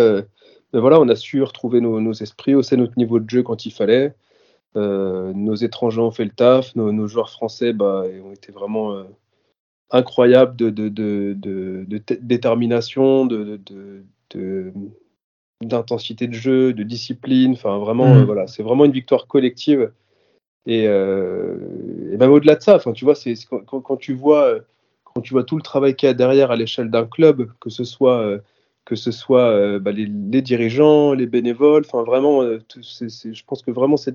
mais, 0.73 0.81
voilà, 0.81 0.99
on 1.01 1.09
a 1.11 1.17
su 1.17 1.43
retrouver 1.43 1.83
nos, 1.83 2.01
nos 2.01 2.15
esprits, 2.15 2.55
hausser 2.55 2.79
notre 2.79 2.97
niveau 2.97 3.21
de 3.21 3.29
jeu 3.29 3.43
quand 3.43 3.67
il 3.67 3.73
fallait. 3.73 4.15
Euh, 4.77 5.33
nos 5.35 5.55
étrangers 5.55 6.01
ont 6.01 6.11
fait 6.11 6.25
le 6.25 6.31
taf, 6.31 6.75
nos, 6.77 7.07
joueurs 7.07 7.31
français 7.31 7.73
bah, 7.73 8.05
ont 8.25 8.33
été 8.33 8.53
vraiment 8.53 8.95
euh, 8.95 9.05
incroyables 9.91 10.57
de, 10.57 10.71
de, 10.71 10.89
de, 10.89 11.35
de 11.37 12.03
détermination, 12.21 13.29
d'intensité 15.63 16.27
de, 16.27 16.33
jeu, 16.33 16.73
de 16.73 16.83
discipline. 16.83 17.53
Enfin, 17.53 17.79
vraiment, 17.79 18.15
euh, 18.15 18.25
voilà, 18.25 18.47
c'est 18.47 18.63
vraiment 18.63 18.87
une 18.87 18.93
victoire 18.93 19.27
collective. 19.27 19.93
Et, 20.65 20.87
même 20.87 22.31
au-delà 22.31 22.55
de 22.57 22.63
ça, 22.63 22.77
enfin, 22.77 22.93
tu 22.93 23.05
vois, 23.05 23.15
c'est 23.15 23.35
quand, 23.67 23.81
quand, 23.81 23.97
tu 23.97 24.15
vois 24.15 24.59
quand 25.05 25.21
tu 25.21 25.35
vois 25.35 25.45
tout 25.45 25.57
le 25.57 25.63
travail 25.63 25.95
qu'il 25.97 26.07
y 26.07 26.11
a 26.11 26.15
derrière 26.15 26.51
à 26.51 26.57
l'échelle 26.57 26.91
d'un 26.91 27.05
club, 27.05 27.51
que 27.61 27.69
ce 27.69 27.85
soit 27.85 28.39
que 28.85 28.97
ce 28.97 29.13
soit 29.13 29.79
bah, 29.81 29.93
les, 29.93 30.07
les, 30.07 30.41
dirigeants, 30.41 31.13
les 31.13 31.27
bénévoles, 31.27 31.85
enfin 31.85 32.05
vraiment, 32.05 32.43
je 32.43 33.43
pense 33.45 33.63
que 33.63 33.71
vraiment 33.71 33.97
c'est 33.97 34.15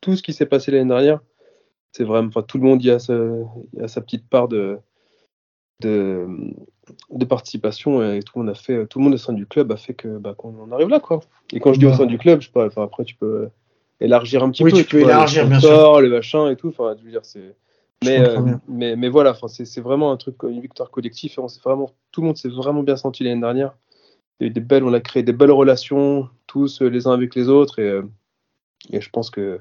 tout 0.00 0.16
ce 0.16 0.22
qui 0.22 0.32
s'est 0.32 0.46
passé 0.46 0.70
l'année 0.70 0.88
dernière, 0.88 1.20
c'est 1.92 2.04
vraiment, 2.04 2.28
enfin, 2.28 2.42
tout 2.42 2.58
le 2.58 2.64
monde 2.64 2.82
y 2.82 2.90
a 2.90 2.98
sa, 2.98 3.14
sa 3.86 4.00
petite 4.00 4.28
part 4.28 4.48
de, 4.48 4.78
de, 5.80 6.26
de, 7.10 7.24
participation 7.24 8.02
et 8.12 8.22
tout 8.22 8.38
le 8.38 8.44
monde 8.44 8.50
a 8.50 8.54
fait, 8.54 8.86
tout 8.86 8.98
le 8.98 9.04
monde 9.04 9.14
au 9.14 9.18
sein 9.18 9.32
du 9.32 9.46
club 9.46 9.72
a 9.72 9.76
fait 9.76 9.94
que 9.94 10.18
bah, 10.18 10.34
qu'on 10.36 10.60
en 10.60 10.72
arrive 10.72 10.88
là 10.88 11.00
quoi. 11.00 11.20
Et 11.52 11.60
quand 11.60 11.72
je 11.72 11.78
dis 11.78 11.86
au 11.86 11.94
sein 11.94 12.06
du 12.06 12.18
club, 12.18 12.40
je 12.40 12.50
pas, 12.50 12.68
après 12.76 13.04
tu 13.04 13.14
peux 13.14 13.48
élargir 14.00 14.42
un 14.42 14.50
petit 14.50 14.64
oui, 14.64 14.70
peu. 14.70 14.78
tu 14.78 14.84
peux 14.84 15.00
élargir 15.00 15.46
bien 15.46 15.60
sûr. 15.60 16.00
Le 16.00 16.08
machin 16.08 16.50
et 16.50 16.56
tout, 16.56 16.68
enfin, 16.68 16.94
je 16.98 17.04
veux 17.04 17.10
dire 17.10 17.24
c'est. 17.24 17.54
Mais, 18.04 18.20
euh, 18.20 18.40
mais, 18.68 18.94
mais 18.94 19.08
voilà, 19.08 19.36
c'est 19.48 19.80
vraiment 19.80 20.12
un 20.12 20.16
truc, 20.16 20.36
une 20.44 20.60
victoire 20.60 20.88
collective. 20.88 21.34
Et 21.36 21.40
on 21.40 21.48
vraiment, 21.64 21.90
tout 22.12 22.20
le 22.20 22.28
monde 22.28 22.36
s'est 22.36 22.48
vraiment 22.48 22.84
bien 22.84 22.96
senti 22.96 23.24
l'année 23.24 23.40
dernière. 23.40 23.74
Il 24.38 24.44
y 24.44 24.46
a 24.46 24.50
eu 24.50 24.52
des 24.52 24.60
belles, 24.60 24.84
on 24.84 24.92
a 24.92 25.00
créé 25.00 25.24
des 25.24 25.32
belles 25.32 25.50
relations, 25.50 26.28
tous 26.46 26.80
les 26.80 27.08
uns 27.08 27.12
avec 27.12 27.34
les 27.34 27.48
autres. 27.48 27.80
Et, 27.80 27.88
euh, 27.88 28.02
et 28.92 29.00
je 29.00 29.10
pense 29.10 29.30
que 29.30 29.58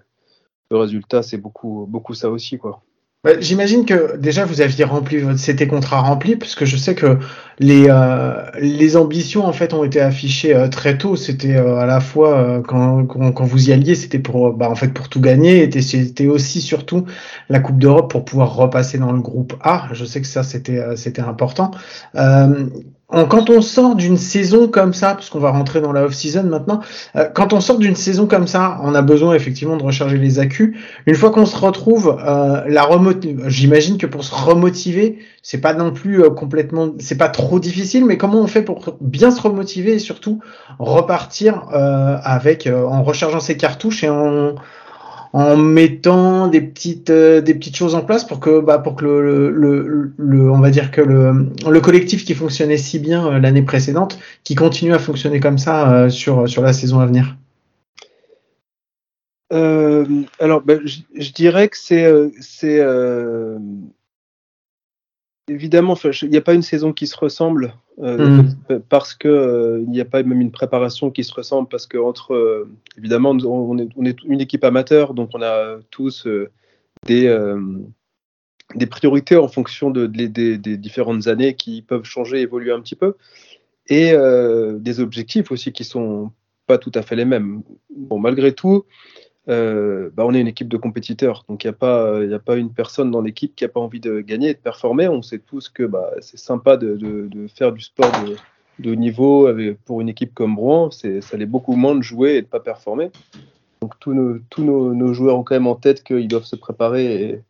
le 0.71 0.77
résultat, 0.77 1.23
c'est 1.23 1.37
beaucoup, 1.37 1.85
beaucoup 1.89 2.13
ça 2.13 2.29
aussi, 2.29 2.57
quoi. 2.57 2.81
Bah, 3.23 3.31
j'imagine 3.39 3.83
que 3.83 4.15
déjà 4.15 4.45
vous 4.45 4.61
aviez 4.61 4.85
rempli 4.85 5.21
c'était 5.37 5.65
contrat 5.67 6.01
rempli 6.01 6.35
puisque 6.35 6.65
je 6.65 6.77
sais 6.77 6.93
que 6.93 7.17
les 7.57 7.87
euh, 7.89 8.45
les 8.59 8.95
ambitions 8.95 9.45
en 9.45 9.53
fait 9.53 9.73
ont 9.73 9.83
été 9.83 9.99
affichées 9.99 10.55
euh, 10.55 10.67
très 10.67 10.99
tôt. 10.99 11.15
C'était 11.15 11.55
euh, 11.55 11.77
à 11.77 11.87
la 11.87 11.99
fois 11.99 12.61
quand, 12.67 13.05
quand, 13.05 13.43
vous 13.43 13.69
y 13.69 13.73
alliez, 13.73 13.95
c'était 13.95 14.19
pour 14.19 14.53
bah, 14.53 14.69
en 14.69 14.75
fait 14.75 14.93
pour 14.93 15.09
tout 15.09 15.19
gagner. 15.19 15.63
Et 15.63 15.81
c'était 15.81 16.27
aussi 16.27 16.61
surtout 16.61 17.05
la 17.49 17.59
Coupe 17.59 17.79
d'Europe 17.79 18.11
pour 18.11 18.23
pouvoir 18.23 18.55
repasser 18.55 18.99
dans 18.99 19.11
le 19.11 19.19
groupe 19.19 19.55
A. 19.61 19.89
Je 19.93 20.05
sais 20.05 20.21
que 20.21 20.27
ça 20.27 20.43
c'était 20.43 20.95
c'était 20.95 21.21
important 21.21 21.71
quand 23.09 23.49
on 23.49 23.61
sort 23.61 23.95
d'une 23.95 24.17
saison 24.17 24.67
comme 24.67 24.93
ça, 24.93 25.13
parce 25.13 25.29
qu'on 25.29 25.39
va 25.39 25.51
rentrer 25.51 25.79
dans 25.79 25.93
la 25.93 26.03
off-season 26.03 26.43
maintenant, 26.43 26.81
euh, 27.15 27.29
quand 27.33 27.53
on 27.53 27.61
sort 27.61 27.79
d'une 27.79 27.95
saison 27.95 28.27
comme 28.27 28.47
ça, 28.47 28.81
on 28.83 28.93
a 28.95 29.01
besoin 29.01 29.33
effectivement 29.33 29.77
de 29.77 29.83
recharger 29.83 30.17
les 30.17 30.39
accus. 30.39 30.77
Une 31.05 31.15
fois 31.15 31.31
qu'on 31.31 31.45
se 31.45 31.55
retrouve, 31.55 32.17
euh, 32.21 32.63
j'imagine 33.47 33.97
que 33.97 34.07
pour 34.07 34.25
se 34.25 34.35
remotiver, 34.35 35.19
c'est 35.41 35.61
pas 35.61 35.73
non 35.73 35.91
plus 35.91 36.21
euh, 36.21 36.29
complètement, 36.31 36.89
c'est 36.99 37.17
pas 37.17 37.29
trop 37.29 37.61
difficile, 37.61 38.03
mais 38.03 38.17
comment 38.17 38.41
on 38.41 38.47
fait 38.47 38.61
pour 38.61 38.97
bien 38.99 39.31
se 39.31 39.41
remotiver 39.41 39.93
et 39.93 39.99
surtout 39.99 40.41
repartir 40.77 41.63
avec, 41.71 42.67
en 42.67 43.03
rechargeant 43.03 43.39
ses 43.39 43.55
cartouches 43.55 44.03
et 44.03 44.09
en 44.09 44.55
en 45.33 45.57
mettant 45.57 46.47
des 46.47 46.61
petites 46.61 47.09
euh, 47.09 47.41
des 47.41 47.53
petites 47.53 47.75
choses 47.75 47.95
en 47.95 48.01
place 48.01 48.25
pour 48.25 48.39
que 48.39 48.59
bah 48.59 48.79
pour 48.79 48.95
que 48.95 49.05
le, 49.05 49.51
le, 49.51 50.11
le, 50.17 50.51
on 50.51 50.59
va 50.59 50.69
dire 50.69 50.91
que 50.91 51.01
le, 51.01 51.49
le 51.69 51.81
collectif 51.81 52.25
qui 52.25 52.33
fonctionnait 52.33 52.77
si 52.77 52.99
bien 52.99 53.27
euh, 53.27 53.39
l'année 53.39 53.61
précédente 53.61 54.19
qui 54.43 54.55
continue 54.55 54.93
à 54.93 54.99
fonctionner 54.99 55.39
comme 55.39 55.57
ça 55.57 55.91
euh, 55.91 56.09
sur 56.09 56.47
sur 56.47 56.61
la 56.61 56.73
saison 56.73 56.99
à 56.99 57.05
venir. 57.05 57.35
alors, 60.39 60.61
ben, 60.61 60.81
je, 60.85 61.31
dirais 61.31 61.67
que 61.69 61.77
c'est 61.77 62.11
c'est 62.39 62.79
évidemment, 65.47 65.95
il 66.21 66.29
n'y 66.29 66.37
a 66.37 66.41
pas 66.41 66.53
une 66.53 66.61
saison 66.61 66.93
qui 66.93 67.07
se 67.07 67.17
ressemble 67.17 67.73
euh, 67.99 68.43
mm. 68.43 68.81
parce 68.89 69.13
que 69.13 69.27
euh, 69.27 69.79
il 69.83 69.89
n'y 69.89 70.01
a 70.01 70.05
pas 70.05 70.21
même 70.23 70.41
une 70.41 70.51
préparation 70.51 71.09
qui 71.09 71.23
se 71.23 71.33
ressemble 71.33 71.67
parce 71.67 71.87
que 71.87 71.97
entre 71.97 72.33
euh, 72.33 72.69
évidemment 72.97 73.31
on 73.31 73.77
est, 73.77 73.89
on 73.95 74.05
est, 74.05 74.23
une 74.23 74.41
équipe 74.41 74.63
amateur 74.63 75.13
donc 75.13 75.31
on 75.33 75.41
a 75.41 75.77
tous 75.89 76.27
des 77.05 77.35
des 78.75 78.85
priorités 78.85 79.37
en 79.37 79.47
fonction 79.47 79.91
de, 79.91 80.07
des 80.07 80.77
différentes 80.77 81.27
années 81.27 81.55
qui 81.55 81.81
peuvent 81.81 82.03
changer, 82.03 82.41
évoluer 82.41 82.71
un 82.71 82.81
petit 82.81 82.95
peu 82.95 83.15
et 83.87 84.13
des 84.13 84.99
objectifs 84.99 85.51
aussi 85.51 85.71
qui 85.71 85.85
sont 85.85 86.31
pas 86.65 86.77
tout 86.77 86.91
à 86.93 87.01
fait 87.01 87.15
les 87.15 87.23
mêmes. 87.23 87.63
Bon, 87.95 88.19
malgré 88.19 88.53
tout, 88.53 88.83
euh, 89.49 90.09
bah, 90.13 90.23
on 90.25 90.33
est 90.33 90.41
une 90.41 90.47
équipe 90.47 90.67
de 90.67 90.77
compétiteurs. 90.77 91.45
Donc, 91.47 91.63
il 91.63 91.67
n'y 91.67 91.73
a, 91.73 91.73
pas, 91.73 92.19
a 92.19 92.39
pas 92.39 92.57
une 92.57 92.71
personne 92.71 93.11
dans 93.11 93.21
l'équipe 93.21 93.55
qui 93.55 93.63
n'a 93.63 93.69
pas 93.69 93.79
envie 93.79 93.99
de 93.99 94.19
gagner 94.19 94.49
et 94.49 94.53
de 94.53 94.59
performer. 94.59 95.07
On 95.07 95.21
sait 95.21 95.39
tous 95.39 95.69
que 95.69 95.83
bah, 95.83 96.11
c'est 96.21 96.39
sympa 96.39 96.77
de, 96.77 97.29
faire 97.55 97.71
du 97.71 97.81
sport 97.81 98.11
de, 98.79 98.91
haut 98.91 98.95
niveau 98.95 99.49
pour 99.85 100.01
une 100.01 100.09
équipe 100.09 100.33
comme 100.33 100.59
Rouen. 100.59 100.91
Ça 100.91 101.37
l'est 101.37 101.45
beaucoup 101.45 101.75
moins 101.75 101.95
de 101.95 102.01
jouer 102.01 102.31
et 102.31 102.41
de 102.41 102.47
ne 102.47 102.51
pas 102.51 102.59
performer. 102.59 103.11
Donc, 103.81 103.93
tous, 103.99 104.13
nos, 104.13 104.39
tous 104.49 104.63
nos, 104.63 105.13
joueurs 105.13 105.37
ont 105.37 105.43
quand 105.43 105.55
même 105.55 105.67
en 105.67 105.75
tête 105.75 106.03
qu'ils 106.03 106.27
doivent 106.27 106.43
se 106.43 106.55
préparer 106.55 107.23
et, 107.23 107.41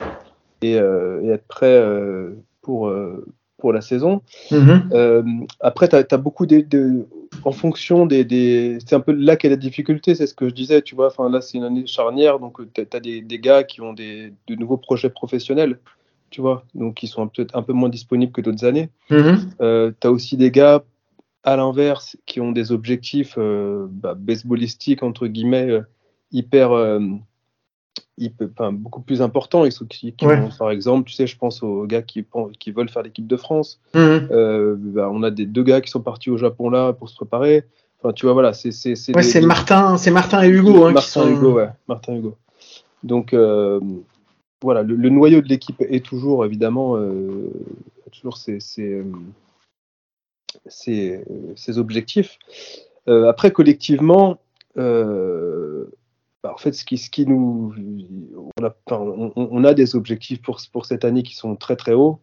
et, 0.61 0.75
euh, 0.75 1.33
être 1.33 1.47
prêts 1.47 1.67
euh, 1.67 2.31
pour, 2.61 2.93
pour 3.57 3.73
la 3.73 3.81
saison. 3.81 4.21
Mm-hmm. 4.51 5.47
après, 5.59 5.87
tu 5.89 5.95
as, 5.95 6.17
beaucoup 6.17 6.45
de, 6.45 7.05
en 7.43 7.51
fonction 7.51 8.05
des, 8.05 8.77
c'est 8.85 8.95
un 8.95 8.99
peu 8.99 9.11
là 9.11 9.35
qu'est 9.35 9.49
la 9.49 9.55
difficulté, 9.55 10.15
c'est 10.15 10.27
ce 10.27 10.33
que 10.33 10.49
je 10.49 10.53
disais, 10.53 10.81
tu 10.81 10.95
vois. 10.95 11.07
Enfin 11.07 11.29
là, 11.29 11.41
c'est 11.41 11.57
une 11.57 11.63
année 11.63 11.87
charnière, 11.87 12.39
donc 12.39 12.59
tu 12.73 12.81
as 12.81 12.99
des, 12.99 13.39
gars 13.39 13.63
qui 13.63 13.81
ont 13.81 13.93
des, 13.93 14.33
de 14.47 14.55
nouveaux 14.55 14.77
projets 14.77 15.09
professionnels, 15.09 15.79
tu 16.29 16.41
vois, 16.41 16.63
donc 16.75 16.95
qui 16.95 17.07
sont 17.07 17.27
peut-être 17.27 17.55
un 17.55 17.63
peu 17.63 17.73
moins 17.73 17.89
disponibles 17.89 18.31
que 18.31 18.41
d'autres 18.41 18.65
années. 18.65 18.89
Mm-hmm. 19.09 19.37
Euh, 19.61 19.91
tu 19.99 20.07
as 20.07 20.11
aussi 20.11 20.37
des 20.37 20.51
gars 20.51 20.83
à 21.43 21.55
l'inverse 21.55 22.17
qui 22.25 22.41
ont 22.41 22.51
des 22.51 22.71
objectifs 22.71 23.35
euh, 23.37 23.87
bah, 23.89 24.15
baseballistiques 24.15 25.03
entre 25.03 25.27
guillemets 25.27 25.69
euh, 25.69 25.81
hyper 26.31 26.71
beaucoup 28.71 29.01
plus 29.01 29.21
important. 29.21 29.65
Ils 29.65 29.71
sont, 29.71 29.85
qui, 29.85 30.13
par 30.57 30.71
exemple, 30.71 31.09
tu 31.09 31.15
sais, 31.15 31.27
je 31.27 31.37
pense 31.37 31.63
aux 31.63 31.85
gars 31.85 32.01
qui, 32.01 32.25
qui 32.59 32.71
veulent 32.71 32.89
faire 32.89 33.03
l'équipe 33.03 33.27
de 33.27 33.37
France. 33.37 33.79
Mhm. 33.93 34.27
Euh, 34.31 34.75
bah, 34.77 35.09
on 35.11 35.23
a 35.23 35.31
des 35.31 35.45
deux 35.45 35.63
gars 35.63 35.81
qui 35.81 35.89
sont 35.89 36.01
partis 36.01 36.29
au 36.29 36.37
Japon 36.37 36.69
là 36.69 36.93
pour 36.93 37.09
se 37.09 37.15
préparer. 37.15 37.63
Enfin, 37.99 38.13
tu 38.13 38.25
vois, 38.25 38.33
voilà, 38.33 38.53
c'est 38.53 38.71
c'est 38.71 38.95
c'est 38.95 39.41
Martin, 39.41 39.97
c'est 39.97 40.11
Martin 40.11 40.43
et 40.43 40.49
Hugo. 40.49 40.85
Hein, 40.85 40.91
Martin 40.91 41.27
Hugo, 41.29 41.53
ouais, 41.53 41.69
Martin 41.87 42.15
Hugo. 42.15 42.35
Donc 43.03 43.33
euh, 43.33 43.79
voilà, 44.61 44.83
le, 44.83 45.09
noyau 45.09 45.41
de 45.41 45.47
l'équipe 45.47 45.81
est 45.81 46.05
toujours 46.05 46.45
évidemment 46.45 46.97
euh, 46.97 47.49
toujours 48.11 48.37
ses, 48.37 48.59
ses, 48.59 49.03
ses, 50.67 51.77
objectifs. 51.77 52.37
après, 53.07 53.51
collectivement. 53.51 54.37
Bah, 56.43 56.53
en 56.53 56.57
fait, 56.57 56.73
ce 56.73 56.85
qui, 56.85 56.97
ce 56.97 57.09
qui 57.09 57.25
nous, 57.25 57.73
on 58.57 59.63
a, 59.63 59.73
des 59.73 59.95
objectifs 59.95 60.41
pour, 60.41 60.59
pour 60.71 60.85
cette 60.85 61.03
année 61.03 61.23
qui 61.23 61.35
sont 61.35 61.55
très 61.55 61.75
très 61.75 61.93
hauts. 61.93 62.19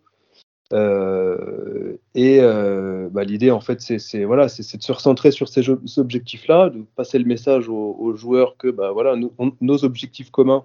Euh, 0.73 1.97
et 2.15 2.39
euh, 2.41 3.09
bah, 3.11 3.25
l'idée, 3.25 3.51
en 3.51 3.61
fait, 3.61 3.81
c'est 3.81 4.25
voilà, 4.25 4.49
c'est 4.49 4.77
de 4.77 4.83
se 4.83 4.93
recentrer 4.93 5.31
sur 5.31 5.49
ces 5.49 5.69
objectifs-là, 5.99 6.71
de 6.71 6.85
passer 6.97 7.19
le 7.19 7.25
message 7.25 7.69
aux, 7.69 8.15
joueurs 8.15 8.57
que 8.57 8.69
bah, 8.69 8.93
voilà, 8.93 9.17
nos 9.61 9.85
objectifs 9.85 10.31
communs 10.31 10.65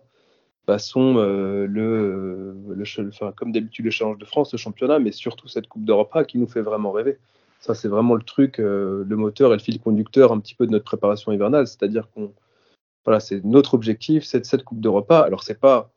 sont 0.78 1.16
euh, 1.18 1.66
le, 1.66 2.56
le 2.68 3.08
enfin, 3.08 3.34
comme 3.36 3.52
d'habitude 3.52 3.86
le 3.86 3.92
Challenge 3.92 4.20
de 4.20 4.26
France, 4.26 4.52
le 4.52 4.60
championnat, 4.60 5.00
mais 5.00 5.12
surtout 5.12 5.48
cette 5.48 5.68
Coupe 5.68 5.84
d'Europe 5.84 6.16
qui 6.28 6.38
nous 6.38 6.48
fait 6.48 6.62
vraiment 6.62 6.92
rêver. 6.92 7.18
Ça, 7.60 7.74
c'est 7.74 7.88
vraiment 7.88 8.14
le 8.14 8.22
truc, 8.22 8.60
le 8.60 9.16
moteur 9.16 9.52
et 9.52 9.58
le 9.58 9.62
fil 9.62 9.80
conducteur 9.80 10.32
un 10.32 10.40
petit 10.40 10.54
peu 10.54 10.68
de 10.68 10.72
notre 10.72 10.86
préparation 10.86 11.32
hivernale, 11.32 11.68
c'est-à-dire 11.68 12.08
qu'on 12.14 12.32
voilà, 13.06 13.20
c'est 13.20 13.44
notre 13.44 13.74
objectif, 13.74 14.24
c'est 14.24 14.46
cette 14.46 14.64
Coupe 14.64 14.82
de 14.82 14.90
repas. 14.90 15.22
Alors, 15.22 15.44
c'est 15.44 15.60
pas 15.60 15.92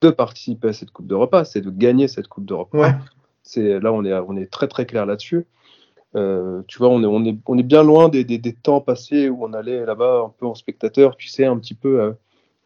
de 0.00 0.10
participer 0.10 0.68
à 0.68 0.72
cette 0.72 0.90
Coupe 0.90 1.06
de 1.06 1.14
repas, 1.14 1.44
c'est 1.44 1.60
de 1.60 1.70
gagner 1.70 2.08
cette 2.08 2.28
Coupe 2.28 2.46
de 2.46 2.54
repas. 2.54 2.94
C'est 3.42 3.80
là, 3.80 3.92
on 3.92 4.04
est, 4.04 4.12
on 4.12 4.36
est 4.36 4.50
très 4.50 4.68
très 4.68 4.86
clair 4.86 5.06
là-dessus. 5.06 5.46
Euh, 6.16 6.62
tu 6.66 6.78
vois, 6.78 6.88
on 6.88 7.02
est, 7.02 7.06
on 7.06 7.24
est, 7.24 7.36
on 7.46 7.58
est 7.58 7.62
bien 7.62 7.82
loin 7.82 8.08
des, 8.08 8.24
des, 8.24 8.52
temps 8.54 8.80
passés 8.80 9.28
où 9.28 9.44
on 9.44 9.52
allait 9.52 9.84
là-bas 9.84 10.24
un 10.26 10.30
peu 10.30 10.46
en 10.46 10.54
spectateur, 10.54 11.16
tu 11.16 11.28
sais, 11.28 11.44
un 11.44 11.58
petit 11.58 11.74
peu, 11.74 12.00
euh, 12.00 12.12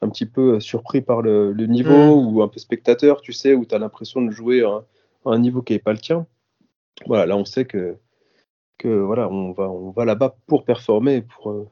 un 0.01 0.09
petit 0.09 0.27
peu 0.27 0.55
euh, 0.55 0.61
surpris 0.61 1.01
par 1.01 1.23
le, 1.23 1.53
niveau 1.67 2.21
mm. 2.23 2.35
ou 2.35 2.43
un 2.43 2.49
peu 2.49 2.61
spectateur, 2.61 3.21
tu 3.21 3.33
sais, 3.33 3.55
où 3.55 3.65
tu 3.65 3.75
as 3.75 3.79
l'impression 3.79 4.23
de 4.23 4.31
jouer 4.31 4.63
à 4.63 4.85
un, 5.25 5.39
niveau 5.39 5.61
qui 5.63 5.73
n'est 5.73 5.81
pas 5.81 5.93
le 5.93 5.99
tien. 5.99 6.27
Voilà, 7.07 7.27
là, 7.27 7.37
on 7.37 7.45
sait 7.45 7.65
que, 7.65 7.97
que 8.79 8.89
voilà, 8.89 9.29
on 9.29 9.53
va, 9.53 9.69
on 9.69 9.91
va 9.91 10.05
là-bas 10.05 10.37
pour 10.47 10.65
performer, 10.65 11.23
pour, 11.23 11.67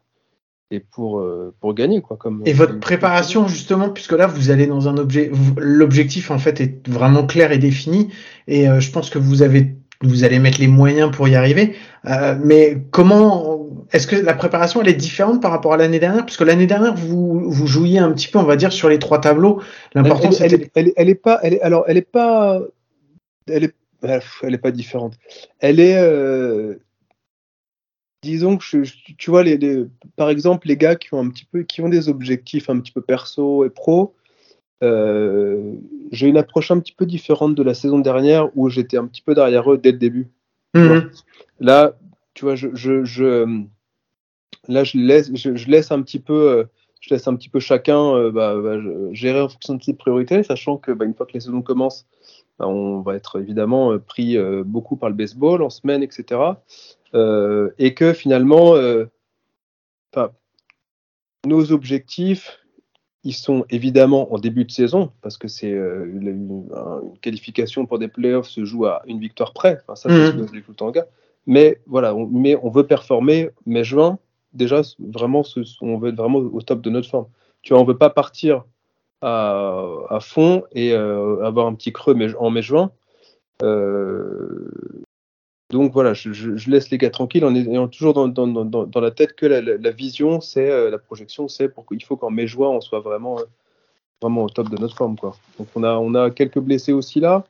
et 0.71 0.81
pour, 0.81 1.21
euh, 1.21 1.55
pour 1.61 1.75
gagner. 1.75 2.01
Quoi, 2.01 2.17
comme, 2.17 2.43
et 2.47 2.53
votre 2.53 2.79
préparation, 2.79 3.49
justement, 3.49 3.89
puisque 3.89 4.13
là, 4.13 4.27
vous 4.27 4.51
allez 4.51 4.67
dans 4.67 4.89
un 4.89 4.97
objet, 4.97 5.31
l'objectif, 5.57 6.31
en 6.31 6.39
fait, 6.39 6.61
est 6.61 6.89
vraiment 6.89 7.27
clair 7.27 7.53
et 7.53 7.59
défini, 7.59 8.09
et 8.47 8.69
euh, 8.69 8.81
je 8.81 8.91
pense 8.91 9.11
que 9.11 9.19
vous 9.19 9.43
avez 9.43 9.75
vous 10.03 10.25
allez 10.25 10.39
mettre 10.39 10.61
les 10.61 10.67
moyens 10.67 11.11
pour 11.15 11.29
y 11.29 11.35
arriver. 11.35 11.77
Euh, 12.07 12.35
mais 12.43 12.79
comment 12.91 13.69
est-ce 13.93 14.07
que 14.07 14.17
la 14.17 14.33
préparation 14.33 14.81
elle 14.81 14.89
est 14.89 14.95
différente 14.95 15.43
par 15.43 15.51
rapport 15.51 15.75
à 15.75 15.77
l'année 15.77 15.99
dernière? 15.99 16.25
Parce 16.25 16.39
que 16.39 16.45
l'année 16.45 16.67
dernière 16.67 16.95
vous 16.95 17.51
vous 17.51 17.67
jouiez 17.67 17.99
un 17.99 18.11
petit 18.13 18.29
peu, 18.29 18.39
on 18.39 18.45
va 18.45 18.57
dire, 18.57 18.73
sur 18.73 18.89
les 18.89 18.99
trois 18.99 19.21
tableaux. 19.21 19.61
L'important 19.95 20.31
elle, 20.41 20.55
elle, 20.55 20.71
elle, 20.75 20.93
elle, 20.97 21.09
est 21.11 21.15
pas, 21.15 21.39
elle 21.43 21.53
est, 21.53 21.61
alors 21.61 21.85
elle 21.87 21.99
est 21.99 22.11
pas, 22.11 22.63
elle 23.47 23.65
est, 23.65 23.75
elle 24.03 24.55
est 24.55 24.59
pas 24.59 24.71
différente. 24.71 25.19
Elle 25.59 25.81
est, 25.81 25.99
disons 28.23 28.59
que 28.59 28.83
tu 29.17 29.31
vois, 29.31 29.43
les, 29.43 29.59
par 30.17 30.31
exemple, 30.31 30.69
les 30.69 30.77
gars 30.77 30.97
qui 30.97 31.15
ont 31.15 31.21
un 31.21 31.31
petit 31.31 31.45
peu, 31.45 31.63
qui 31.63 31.81
ont 31.81 31.89
des 31.89 32.09
objectifs 32.09 32.69
un 32.69 32.79
petit 32.81 32.93
peu 32.93 33.01
perso 33.01 33.65
et 33.65 33.71
pro, 33.71 34.15
euh, 34.83 35.75
j'ai 36.11 36.27
une 36.27 36.37
approche 36.37 36.71
un 36.71 36.81
petit 36.81 36.93
peu 36.93 37.07
différente 37.07 37.55
de 37.55 37.63
la 37.63 37.75
saison 37.75 37.99
dernière 37.99 38.49
où 38.57 38.69
j'étais 38.71 38.97
un 38.97 39.07
petit 39.07 39.23
peu 39.23 39.35
derrière 39.35 39.71
eux 39.71 39.79
dès 39.79 39.93
le 39.93 39.99
début. 39.99 40.29
Mhm. 40.75 41.11
Là, 41.61 41.97
tu 42.35 42.45
vois, 42.45 42.55
je, 42.55 42.69
je, 42.75 43.65
là, 44.69 44.85
je 44.85 44.99
laisse, 44.99 45.31
je, 45.35 45.71
laisse 45.71 45.91
un 45.91 46.03
petit 46.03 46.21
peu, 46.21 46.51
euh, 46.51 46.65
je 47.01 47.13
laisse 47.15 47.27
un 47.27 47.37
petit 47.37 47.49
peu 47.49 47.61
chacun 47.61 48.15
euh, 48.15 48.31
bah, 48.31 48.57
bah, 48.57 48.79
gérer 49.13 49.41
en 49.41 49.49
fonction 49.49 49.75
de 49.75 49.83
ses 49.83 49.95
priorités, 49.95 50.43
sachant 50.43 50.77
que 50.77 50.93
bah, 50.93 51.05
une 51.05 51.15
fois 51.15 51.27
que 51.27 51.33
la 51.35 51.41
saison 51.41 51.61
commence, 51.63 52.07
bah, 52.59 52.67
on 52.67 53.01
va 53.01 53.17
être 53.17 53.41
évidemment 53.41 53.99
pris 53.99 54.39
beaucoup 54.65 54.97
par 54.97 55.09
le 55.11 55.15
baseball 55.15 55.63
en 55.63 55.71
semaine, 55.71 56.03
etc. 56.03 56.39
Euh, 57.15 57.71
et 57.79 57.95
que 57.95 58.13
finalement, 58.13 58.75
euh, 58.75 59.07
nos 61.47 61.73
objectifs, 61.73 62.61
ils 63.25 63.35
sont 63.35 63.65
évidemment 63.71 64.33
en 64.33 64.39
début 64.39 64.65
de 64.65 64.71
saison, 64.71 65.11
parce 65.23 65.39
que 65.39 65.49
c'est 65.49 65.73
euh, 65.73 66.05
une, 66.05 66.69
qualification 67.23 67.87
pour 67.87 67.99
des 67.99 68.09
playoffs 68.09 68.49
se 68.49 68.65
joue 68.65 68.87
à 68.87 69.03
une 69.07 69.19
victoire 69.19 69.53
près. 69.53 69.79
Enfin, 69.83 69.97
ça, 69.97 70.09
c'est 70.09 70.17
mmh. 70.17 70.47
ce 70.47 70.53
que 70.53 70.57
je 70.57 70.63
tout 70.63 70.71
le 70.73 70.77
temps, 70.77 70.91
gars. 70.91 71.07
Mais 71.47 71.81
voilà, 71.87 72.15
on, 72.15 72.27
mais 72.27 72.57
on 72.63 72.71
veut 72.71 72.87
performer 72.87 73.51
mai-juin. 73.67 74.19
Déjà, 74.53 74.83
vraiment, 74.99 75.43
on 75.81 75.99
veut 75.99 76.11
être 76.11 76.17
vraiment 76.17 76.39
au 76.39 76.61
top 76.61 76.81
de 76.81 76.91
notre 76.91 77.09
forme. 77.09 77.27
Tu 77.63 77.73
vois, 77.73 77.83
on 77.83 77.85
veut 77.85 77.97
pas 77.97 78.11
partir 78.11 78.65
à, 79.23 79.85
à 80.09 80.21
fond 80.21 80.65
et 80.73 80.93
avoir 80.93 81.67
un 81.67 81.75
petit 81.75 81.93
creux 81.93 82.17
en 82.39 82.51
mai-juin. 82.51 82.91
Euh, 83.63 84.71
donc 85.71 85.93
voilà, 85.93 86.15
je, 86.15 86.71
laisse 86.71 86.91
les 86.91 86.99
gars 86.99 87.11
tranquilles 87.11 87.45
en 87.45 87.55
ayant 87.55 87.87
toujours 87.87 88.29
dans, 88.29 89.01
la 89.01 89.11
tête 89.13 89.35
que 89.35 89.47
la, 89.47 89.91
vision, 89.91 90.41
c'est 90.41 90.69
euh, 90.69 90.91
la 90.91 90.99
projection, 90.99 91.47
c'est 91.47 91.69
pour 91.69 91.87
qu'il 91.87 92.03
faut 92.05 92.17
qu'en 92.17 92.31
mai-juin, 92.31 92.69
on 92.69 92.81
soit 92.81 93.01
vraiment, 93.01 93.39
euh, 93.39 93.45
vraiment 94.21 94.45
au 94.45 94.49
top 94.49 94.69
de 94.69 94.77
notre 94.77 94.97
forme. 94.97 95.17
Quoi. 95.17 95.37
Donc 95.59 95.69
on 95.77 95.85
a, 95.85 95.95
on 95.95 96.15
a 96.15 96.31
quelques 96.31 96.59
blessés 96.59 96.93
aussi 96.93 97.21
là. 97.21 97.45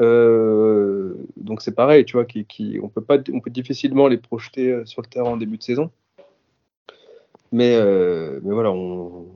Euh, 0.00 1.14
donc 1.36 1.60
c'est 1.60 1.74
pareil, 1.74 2.04
tu 2.04 2.12
vois, 2.12 2.24
qui, 2.24 2.78
on, 2.80 2.88
peut 2.88 3.00
pas, 3.00 3.18
on 3.32 3.40
peut 3.40 3.50
difficilement 3.50 4.06
les 4.06 4.18
projeter 4.18 4.82
sur 4.84 5.02
le 5.02 5.08
terrain 5.08 5.30
en 5.30 5.36
début 5.36 5.58
de 5.58 5.62
saison. 5.62 5.90
Mais, 7.50 7.76
mais 8.42 8.52
voilà, 8.52 8.70
on, 8.70 9.26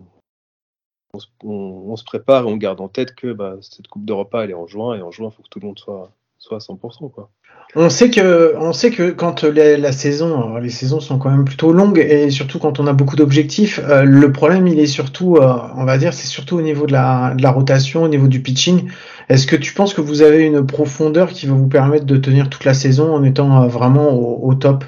se 1.96 2.04
prépare 2.04 2.44
et 2.44 2.46
on 2.46 2.56
garde 2.56 2.80
en 2.80 2.88
tête 2.88 3.14
que 3.16 3.32
bah, 3.32 3.56
cette 3.60 3.88
Coupe 3.88 4.04
d'Europe, 4.04 4.34
elle 4.34 4.50
est 4.50 4.54
en 4.54 4.68
juin, 4.68 4.96
et 4.96 5.02
en 5.02 5.10
juin, 5.10 5.30
il 5.32 5.34
faut 5.34 5.42
que 5.42 5.48
tout 5.48 5.58
le 5.58 5.66
monde 5.66 5.78
soit, 5.78 6.12
soit 6.38 6.58
à 6.58 6.60
100%. 6.60 7.10
Quoi. 7.10 7.30
On 7.76 7.88
sait 7.88 8.10
que, 8.10 8.54
on 8.56 8.72
sait 8.72 8.90
que 8.90 9.10
quand 9.10 9.44
la, 9.44 9.92
saison, 9.92 10.56
les 10.56 10.70
saisons 10.70 10.98
sont 10.98 11.18
quand 11.18 11.30
même 11.30 11.44
plutôt 11.44 11.72
longues 11.72 11.98
et 11.98 12.30
surtout 12.30 12.58
quand 12.58 12.80
on 12.80 12.86
a 12.88 12.92
beaucoup 12.92 13.14
d'objectifs, 13.14 13.78
euh, 13.84 14.02
le 14.02 14.32
problème 14.32 14.66
il 14.66 14.80
est 14.80 14.86
surtout, 14.86 15.36
euh, 15.36 15.56
on 15.76 15.84
va 15.84 15.96
dire, 15.96 16.12
c'est 16.12 16.26
surtout 16.26 16.56
au 16.56 16.62
niveau 16.62 16.86
de 16.86 16.92
la, 16.92 17.32
de 17.36 17.42
la, 17.42 17.50
rotation, 17.52 18.02
au 18.02 18.08
niveau 18.08 18.26
du 18.26 18.42
pitching. 18.42 18.90
Est-ce 19.28 19.46
que 19.46 19.54
tu 19.54 19.72
penses 19.72 19.94
que 19.94 20.00
vous 20.00 20.22
avez 20.22 20.42
une 20.42 20.66
profondeur 20.66 21.28
qui 21.28 21.46
va 21.46 21.54
vous 21.54 21.68
permettre 21.68 22.06
de 22.06 22.16
tenir 22.16 22.50
toute 22.50 22.64
la 22.64 22.74
saison 22.74 23.14
en 23.14 23.22
étant 23.22 23.62
euh, 23.62 23.68
vraiment 23.68 24.10
au, 24.10 24.52
top? 24.54 24.84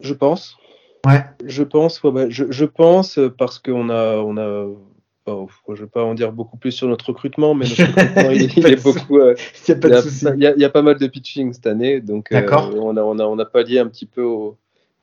Je 0.00 0.12
pense. 0.12 0.58
Ouais. 1.06 1.24
Je 1.46 1.62
pense, 1.62 2.02
ouais, 2.02 2.26
je, 2.28 2.44
je, 2.50 2.64
pense 2.66 3.18
parce 3.38 3.58
qu'on 3.58 3.88
a, 3.88 4.16
on 4.16 4.36
a 4.36 4.66
bon, 5.26 5.48
je 5.74 5.82
vais 5.82 5.88
pas 5.88 6.02
en 6.04 6.14
dire 6.14 6.32
beaucoup 6.32 6.56
plus 6.56 6.72
sur 6.72 6.88
notre 6.88 7.06
recrutement, 7.08 7.54
mais 7.54 7.66
notre 7.66 7.86
recrutement, 7.86 8.30
il, 8.30 8.42
il 8.58 8.66
est 8.66 8.82
beaucoup. 8.82 9.18
euh, 9.18 9.34
Il 9.68 9.72
n'y 9.72 9.78
a 9.78 9.80
pas 9.80 9.88
il, 9.88 9.90
de 9.90 9.94
y 9.94 9.98
a, 9.98 10.02
souci. 10.02 10.26
il 10.36 10.42
y 10.42 10.46
a- 10.46 10.54
il 10.54 10.60
y 10.60 10.64
a 10.64 10.70
pas 10.70 10.82
mal 10.82 10.98
de 10.98 11.06
pitching 11.06 11.52
cette 11.52 11.66
année, 11.66 12.00
donc 12.00 12.30
euh, 12.32 12.40
D'accord. 12.40 12.70
on 12.74 12.96
a 12.96 13.02
on 13.02 13.18
a 13.18 13.24
on 13.24 13.38
a 13.38 13.44
pallié 13.44 13.78
un 13.78 13.88
petit 13.88 14.06
peu 14.06 14.22
au. 14.22 14.56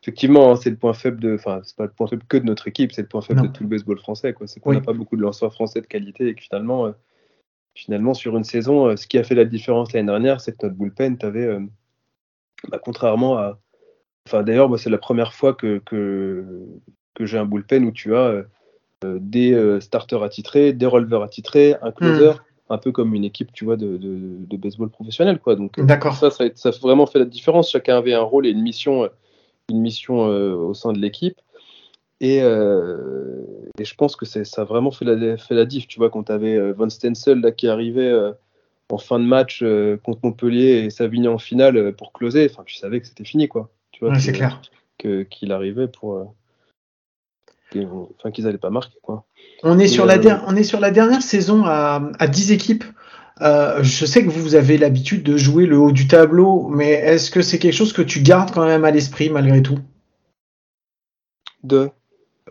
Effectivement, 0.04 0.52
hein, 0.52 0.56
c'est 0.56 0.72
le 0.72 0.78
point 0.78 0.94
faible 0.94 1.20
de, 1.20 1.36
enfin, 1.36 1.62
c'est 1.64 1.76
pas 1.76 1.86
le 1.86 1.92
point 1.92 2.08
faible 2.08 2.24
que 2.28 2.38
de 2.38 2.46
notre 2.46 2.68
équipe, 2.68 2.92
c'est 2.92 3.04
le 3.04 3.08
point 3.08 3.22
faible 3.22 3.42
Non. 3.42 3.48
de 3.48 3.52
tout 3.54 3.62
le 3.62 3.70
baseball 3.70 4.00
français, 4.00 4.34
quoi. 4.34 4.48
C'est 4.48 4.60
qu'on 4.60 4.72
Oui. 4.72 4.78
n'a 4.78 4.82
pas 4.82 4.94
beaucoup 4.94 5.16
de 5.16 5.22
lanceurs 5.22 5.54
français 5.54 5.80
de 5.80 5.86
qualité 5.86 6.28
et 6.30 6.34
que 6.34 6.42
finalement, 6.42 6.88
euh, 6.88 6.92
finalement, 7.76 8.16
sur 8.16 8.36
une 8.36 8.44
saison, 8.44 8.88
euh, 8.88 8.96
ce 8.96 9.06
qui 9.06 9.20
a 9.20 9.24
fait 9.24 9.36
la 9.36 9.46
différence 9.46 9.94
l'année 9.94 10.08
dernière, 10.08 10.42
c'est 10.42 10.54
que 10.58 10.66
notre 10.66 10.76
bullpen, 10.76 11.20
t'avais, 11.20 11.56
bah, 12.70 12.80
contrairement 12.84 13.38
à, 13.38 13.60
enfin, 14.28 14.42
d'ailleurs, 14.42 14.70
moi, 14.70 14.80
c'est 14.80 14.90
la 14.90 14.98
première 14.98 15.34
fois 15.36 15.54
que 15.54 15.80
que, 15.86 16.46
que 17.14 17.26
j'ai 17.28 17.38
un 17.38 17.46
bullpen 17.46 17.86
où 17.86 17.92
tu 17.92 18.16
as 18.16 18.44
des 19.04 19.54
euh, 19.54 19.80
starters 19.80 20.24
attitrés, 20.24 20.74
des 20.74 20.86
releveurs 20.86 21.24
attitrés, 21.24 21.76
un 21.82 21.92
closer, 21.92 22.32
un 22.70 22.78
peu 22.78 22.92
comme 22.92 23.14
une 23.16 23.24
équipe, 23.24 23.52
tu 23.52 23.66
vois, 23.66 23.76
de, 23.78 23.98
de, 23.98 24.20
de 24.48 24.58
baseball 24.58 24.90
professionnel, 24.90 25.40
quoi. 25.40 25.56
Donc 25.56 25.78
euh, 25.80 25.84
D'accord. 25.84 26.16
ça, 26.16 26.30
ça, 26.32 26.46
a- 26.46 26.50
ça 26.56 26.70
a 26.70 26.72
vraiment 26.80 27.06
fait 27.06 27.20
la 27.20 27.26
différence. 27.26 27.72
Chacun 27.72 27.98
avait 27.98 28.14
un 28.14 28.22
rôle 28.22 28.46
et 28.48 28.52
une 28.52 28.62
mission, 28.62 29.04
euh, 29.04 29.08
une 29.70 29.82
mission 29.82 30.28
euh, 30.30 30.54
au 30.56 30.74
sein 30.74 30.94
de 30.94 31.00
l'équipe. 31.00 31.40
Et, 32.20 32.40
euh, 32.44 33.44
et 33.80 33.84
je 33.86 33.96
pense 33.96 34.16
que 34.16 34.26
c'est- 34.26 34.46
ça 34.46 34.62
a 34.62 34.66
vraiment 34.66 34.92
fait 34.92 35.06
la, 35.06 35.38
fait 35.38 35.56
la 35.56 35.66
diff. 35.66 35.88
Tu 35.88 35.98
vois, 35.98 36.10
quand 36.10 36.24
tu 36.26 36.32
avais 36.32 36.72
Van 36.74 36.90
Stensel 36.90 37.42
là, 37.42 37.52
qui 37.52 37.68
arrivait 37.68 38.08
euh, 38.12 38.32
en 38.92 38.98
fin 39.00 39.20
de 39.20 39.26
match 39.26 39.62
euh, 39.64 39.98
contre 39.98 40.20
Montpellier 40.24 40.84
et 40.86 40.90
Savigny 40.92 41.28
en 41.28 41.38
finale 41.40 41.78
euh, 41.78 41.92
pour 41.92 42.14
closer, 42.14 42.48
enfin, 42.52 42.64
tu 42.66 42.76
savais 42.76 43.02
que 43.02 43.08
c'était 43.08 43.24
fini, 43.26 43.48
quoi. 43.48 43.70
Tu 43.92 44.02
vois, 44.06 44.14
Ouais, 44.14 44.20
c'est 44.20 44.34
clair. 44.34 44.62
que- 45.00 45.24
qu'il 45.24 45.52
arrivait 45.52 45.88
pour. 45.88 46.36
Que- 47.72 47.80
Enfin, 48.20 48.32
qu'ils 48.32 48.46
allaient 48.48 48.58
pas 48.58 48.70
marquer, 48.70 48.98
quoi. 49.02 49.24
On 49.64 49.80
est, 49.80 49.88
sur 49.88 50.06
la 50.06 50.18
der- 50.18 50.44
on 50.48 50.56
est 50.56 50.64
sur 50.64 50.80
la 50.80 50.92
dernière 50.92 51.22
saison 51.22 51.64
à, 51.66 52.02
à 52.20 52.28
10 52.28 52.52
équipes. 52.52 52.84
Euh, 53.42 53.80
je 53.82 54.06
sais 54.06 54.24
que 54.24 54.30
vous 54.30 54.54
avez 54.56 54.78
l'habitude 54.78 55.24
de 55.24 55.36
jouer 55.38 55.66
le 55.66 55.78
haut 55.80 55.92
du 55.92 56.08
tableau, 56.08 56.68
mais 56.70 56.92
est-ce 56.92 57.32
que 57.32 57.42
c'est 57.42 57.58
quelque 57.58 57.74
chose 57.74 57.94
que 57.94 58.02
tu 58.04 58.22
gardes 58.22 58.52
quand 58.52 58.66
même 58.66 58.86
à 58.86 58.92
l'esprit 58.92 59.30
malgré 59.30 59.64
tout? 59.64 59.80
Deux. 61.64 61.90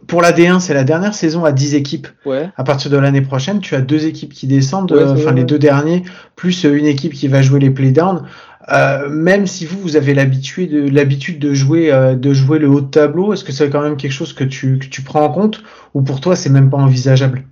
Pour 0.06 0.22
la 0.22 0.32
D1, 0.32 0.60
c'est 0.60 0.72
la 0.74 0.84
dernière 0.84 1.14
saison 1.14 1.44
à 1.44 1.52
10 1.52 1.74
équipes. 1.74 2.08
Ouais. 2.24 2.48
À 2.56 2.64
partir 2.64 2.90
de 2.90 2.96
l'année 2.96 3.20
prochaine, 3.20 3.60
tu 3.60 3.74
as 3.74 3.80
deux 3.82 4.06
équipes 4.06 4.32
qui 4.32 4.46
descendent, 4.46 4.90
Ouais, 4.92 4.98
euh, 4.98 5.12
enfin 5.12 5.32
les 5.32 5.44
deux 5.44 5.58
derniers, 5.58 6.04
plus 6.36 6.64
euh, 6.64 6.76
une 6.76 6.86
équipe 6.86 7.12
qui 7.12 7.28
va 7.28 7.42
jouer 7.42 7.60
les 7.60 7.70
playdowns. 7.70 8.26
Euh, 8.68 9.08
même 9.08 9.46
si 9.46 9.64
vous, 9.64 9.80
vous 9.80 9.96
avez 9.96 10.12
l'habitude 10.12 10.70
de, 10.70 10.88
l'habitude 10.90 11.38
de 11.38 11.54
jouer, 11.54 11.92
euh, 11.92 12.14
de 12.14 12.32
jouer 12.34 12.58
le 12.58 12.68
haut 12.68 12.82
de 12.82 12.90
tableau, 12.90 13.32
est-ce 13.32 13.42
que 13.42 13.52
c'est 13.52 13.70
quand 13.70 13.80
même 13.80 13.96
quelque 13.96 14.12
chose 14.12 14.32
que 14.32 14.44
tu, 14.44 14.78
que 14.78 14.86
tu 14.86 15.02
prends 15.02 15.24
en 15.24 15.32
compte 15.32 15.62
ou 15.94 16.02
pour 16.02 16.20
toi 16.20 16.36
c'est 16.36 16.50
même 16.50 16.68
pas 16.68 16.76
envisageable? 16.76 17.44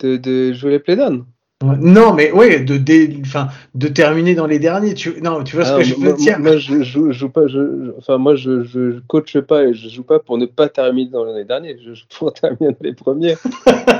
De, 0.00 0.16
de 0.18 0.52
jouer 0.52 0.72
les 0.72 0.78
playdowns. 0.78 1.24
Non, 1.64 2.12
mais 2.12 2.32
ouais, 2.32 2.60
de, 2.60 2.76
dé- 2.76 3.16
enfin, 3.22 3.48
de 3.74 3.88
terminer 3.88 4.34
dans 4.34 4.46
les 4.46 4.58
derniers. 4.58 4.92
Tu, 4.92 5.22
non, 5.22 5.42
tu 5.42 5.56
vois 5.56 5.64
ce 5.64 5.72
Ah, 5.72 5.78
que 5.78 5.84
je 5.84 5.94
veux 5.94 6.12
dire? 6.12 6.38
moi, 6.38 6.58
je, 6.58 6.82
je, 6.82 7.06
je 7.06 7.12
joue 7.12 7.30
pas, 7.30 7.46
je, 7.46 7.58
je- 7.86 7.92
enfin, 7.96 8.18
moi, 8.18 8.36
je, 8.36 8.62
je, 8.62 9.00
coache 9.06 9.38
pas 9.40 9.64
et 9.64 9.72
je 9.72 9.88
joue 9.88 10.02
pas 10.02 10.18
pour 10.18 10.36
ne 10.36 10.44
pas 10.44 10.68
terminer 10.68 11.10
dans 11.10 11.24
l'année 11.24 11.46
dernière. 11.46 11.76
Je 11.82 11.94
joue 11.94 12.04
pour 12.18 12.32
terminer 12.34 12.72
dans 12.72 12.76
les 12.82 12.92
premiers. 12.92 13.36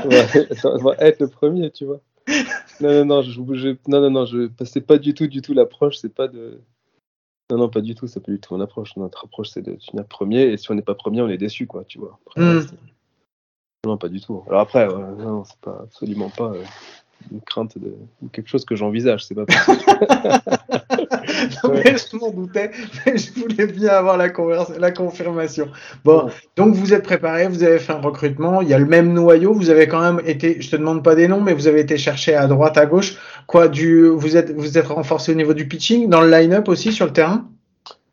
va, 0.05 0.27
on 0.65 0.77
va 0.83 0.95
être 0.99 1.19
le 1.19 1.27
premier, 1.29 1.71
tu 1.71 1.85
vois. 1.85 1.99
Non, 2.81 2.89
non, 2.91 3.05
non, 3.05 3.21
je, 3.21 3.31
je, 3.31 3.69
non, 3.87 4.01
non, 4.01 4.09
non, 4.11 4.25
je, 4.25 4.49
c'est 4.65 4.81
pas 4.85 4.97
du 4.97 5.13
tout, 5.13 5.27
du 5.27 5.41
tout 5.41 5.53
l'approche. 5.53 5.97
C'est 5.97 6.13
pas 6.13 6.27
de. 6.27 6.61
Non, 7.49 7.57
non, 7.57 7.69
pas 7.69 7.81
du 7.81 7.95
tout. 7.95 8.07
C'est 8.07 8.19
pas 8.19 8.31
du 8.31 8.39
tout 8.39 8.53
mon 8.55 8.61
approche. 8.61 8.95
Notre 8.97 9.25
approche, 9.25 9.49
c'est 9.49 9.61
de 9.61 9.75
finir 9.79 10.05
premier. 10.05 10.41
Et 10.43 10.57
si 10.57 10.69
on 10.69 10.75
n'est 10.75 10.81
pas 10.81 10.95
premier, 10.95 11.21
on 11.21 11.29
est 11.29 11.37
déçu, 11.37 11.65
quoi, 11.65 11.83
tu 11.85 11.97
vois. 11.99 12.19
Après, 12.27 12.41
Mm. 12.41 12.61
c'est- 12.61 12.75
Non, 13.85 13.97
pas 13.97 14.09
du 14.09 14.19
tout. 14.19 14.43
Alors 14.47 14.61
après, 14.61 14.85
ouais, 14.87 15.23
non, 15.23 15.43
c'est 15.45 15.59
pas 15.61 15.79
absolument 15.83 16.29
pas 16.29 16.51
euh, 16.51 16.63
une 17.31 17.41
crainte 17.41 17.77
de 17.77 17.93
ou 18.21 18.27
quelque 18.29 18.47
chose 18.49 18.65
que 18.65 18.75
j'envisage. 18.75 19.25
C'est 19.25 19.35
pas 19.35 19.45
possible. 19.45 19.97
Non, 21.63 21.71
mais 21.73 21.95
je 21.97 22.17
m'en 22.17 22.31
doutais, 22.31 22.71
mais 23.05 23.17
je 23.17 23.33
voulais 23.33 23.67
bien 23.67 23.89
avoir 23.89 24.17
la, 24.17 24.27
la 24.79 24.91
confirmation. 24.91 25.67
Bon, 26.03 26.25
Ouais. 26.25 26.31
donc 26.55 26.73
vous 26.73 26.93
êtes 26.93 27.03
préparé, 27.03 27.47
vous 27.47 27.63
avez 27.63 27.79
fait 27.79 27.93
un 27.93 28.01
recrutement, 28.01 28.61
il 28.61 28.69
y 28.69 28.73
a 28.73 28.79
le 28.79 28.85
même 28.85 29.13
noyau, 29.13 29.53
vous 29.53 29.69
avez 29.69 29.87
quand 29.87 30.01
même 30.01 30.21
été, 30.25 30.61
je 30.61 30.69
te 30.71 30.75
demande 30.75 31.03
pas 31.03 31.15
des 31.15 31.27
noms, 31.27 31.41
mais 31.41 31.53
vous 31.53 31.67
avez 31.67 31.81
été 31.81 31.97
chercher 31.97 32.33
à 32.35 32.47
droite, 32.47 32.77
à 32.77 32.85
gauche. 32.85 33.17
Quoi, 33.45 33.67
du, 33.67 34.07
vous 34.07 34.35
êtes, 34.37 34.51
vous 34.51 34.77
êtes 34.77 34.87
renforcé 34.87 35.31
au 35.31 35.35
niveau 35.35 35.53
du 35.53 35.67
pitching, 35.67 36.09
dans 36.09 36.21
le 36.21 36.29
line-up 36.31 36.67
aussi 36.69 36.91
sur 36.91 37.05
le 37.05 37.13
terrain? 37.13 37.47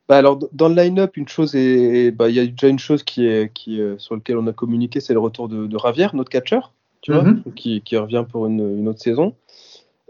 Bah 0.08 0.18
alors 0.18 0.38
dans 0.52 0.68
le 0.68 0.74
line-up, 0.74 1.16
une 1.16 1.28
chose 1.28 1.54
est, 1.54 2.10
bah 2.10 2.28
il 2.28 2.34
y 2.34 2.40
a 2.40 2.44
déjà 2.46 2.68
une 2.68 2.78
chose 2.78 3.02
qui 3.02 3.26
est, 3.26 3.50
qui 3.54 3.80
sur 3.96 4.14
lequel 4.14 4.36
on 4.36 4.46
a 4.46 4.52
communiqué, 4.52 5.00
c'est 5.00 5.14
le 5.14 5.18
retour 5.20 5.48
de, 5.48 5.66
de 5.66 5.76
Ravière, 5.78 6.14
notre 6.14 6.28
catcher, 6.30 6.60
tu 7.04 7.12
Mhm. 7.12 7.42
vois, 7.44 7.52
qui, 7.54 7.82
qui 7.82 7.98
revient 7.98 8.24
pour 8.26 8.46
une, 8.46 8.78
une 8.78 8.88
autre 8.88 9.00
saison. 9.00 9.34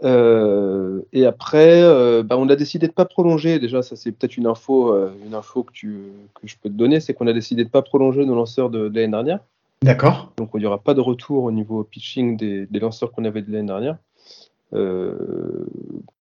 Euh, 0.03 1.01
et 1.11 1.25
après, 1.25 1.81
euh, 1.83 2.23
bah, 2.23 2.37
on 2.37 2.47
a 2.47 2.55
décidé 2.55 2.87
de 2.87 2.93
pas 2.93 3.03
prolonger. 3.03 3.59
Déjà, 3.59 3.81
ça 3.81 3.97
c'est 3.97 4.13
peut-être 4.13 4.37
une 4.37 4.47
info, 4.47 4.93
euh, 4.93 5.11
une 5.25 5.35
info 5.35 5.63
que 5.63 5.73
tu, 5.73 5.97
que 6.35 6.47
je 6.47 6.55
peux 6.61 6.69
te 6.69 6.73
donner, 6.73 7.01
c'est 7.01 7.13
qu'on 7.13 7.27
a 7.27 7.33
décidé 7.33 7.65
de 7.65 7.69
pas 7.69 7.81
prolonger 7.81 8.25
nos 8.25 8.35
lanceurs 8.35 8.69
de, 8.69 8.87
de 8.87 8.95
l'année 8.95 9.11
dernière. 9.11 9.39
D'accord. 9.83 10.31
Donc 10.37 10.51
il 10.53 10.61
n'y 10.61 10.65
aura 10.65 10.77
pas 10.77 10.93
de 10.93 11.01
retour 11.01 11.43
au 11.43 11.51
niveau 11.51 11.83
pitching 11.83 12.37
des, 12.37 12.65
des 12.65 12.79
lanceurs 12.79 13.11
qu'on 13.11 13.25
avait 13.25 13.41
de 13.41 13.51
l'année 13.51 13.67
dernière. 13.67 13.97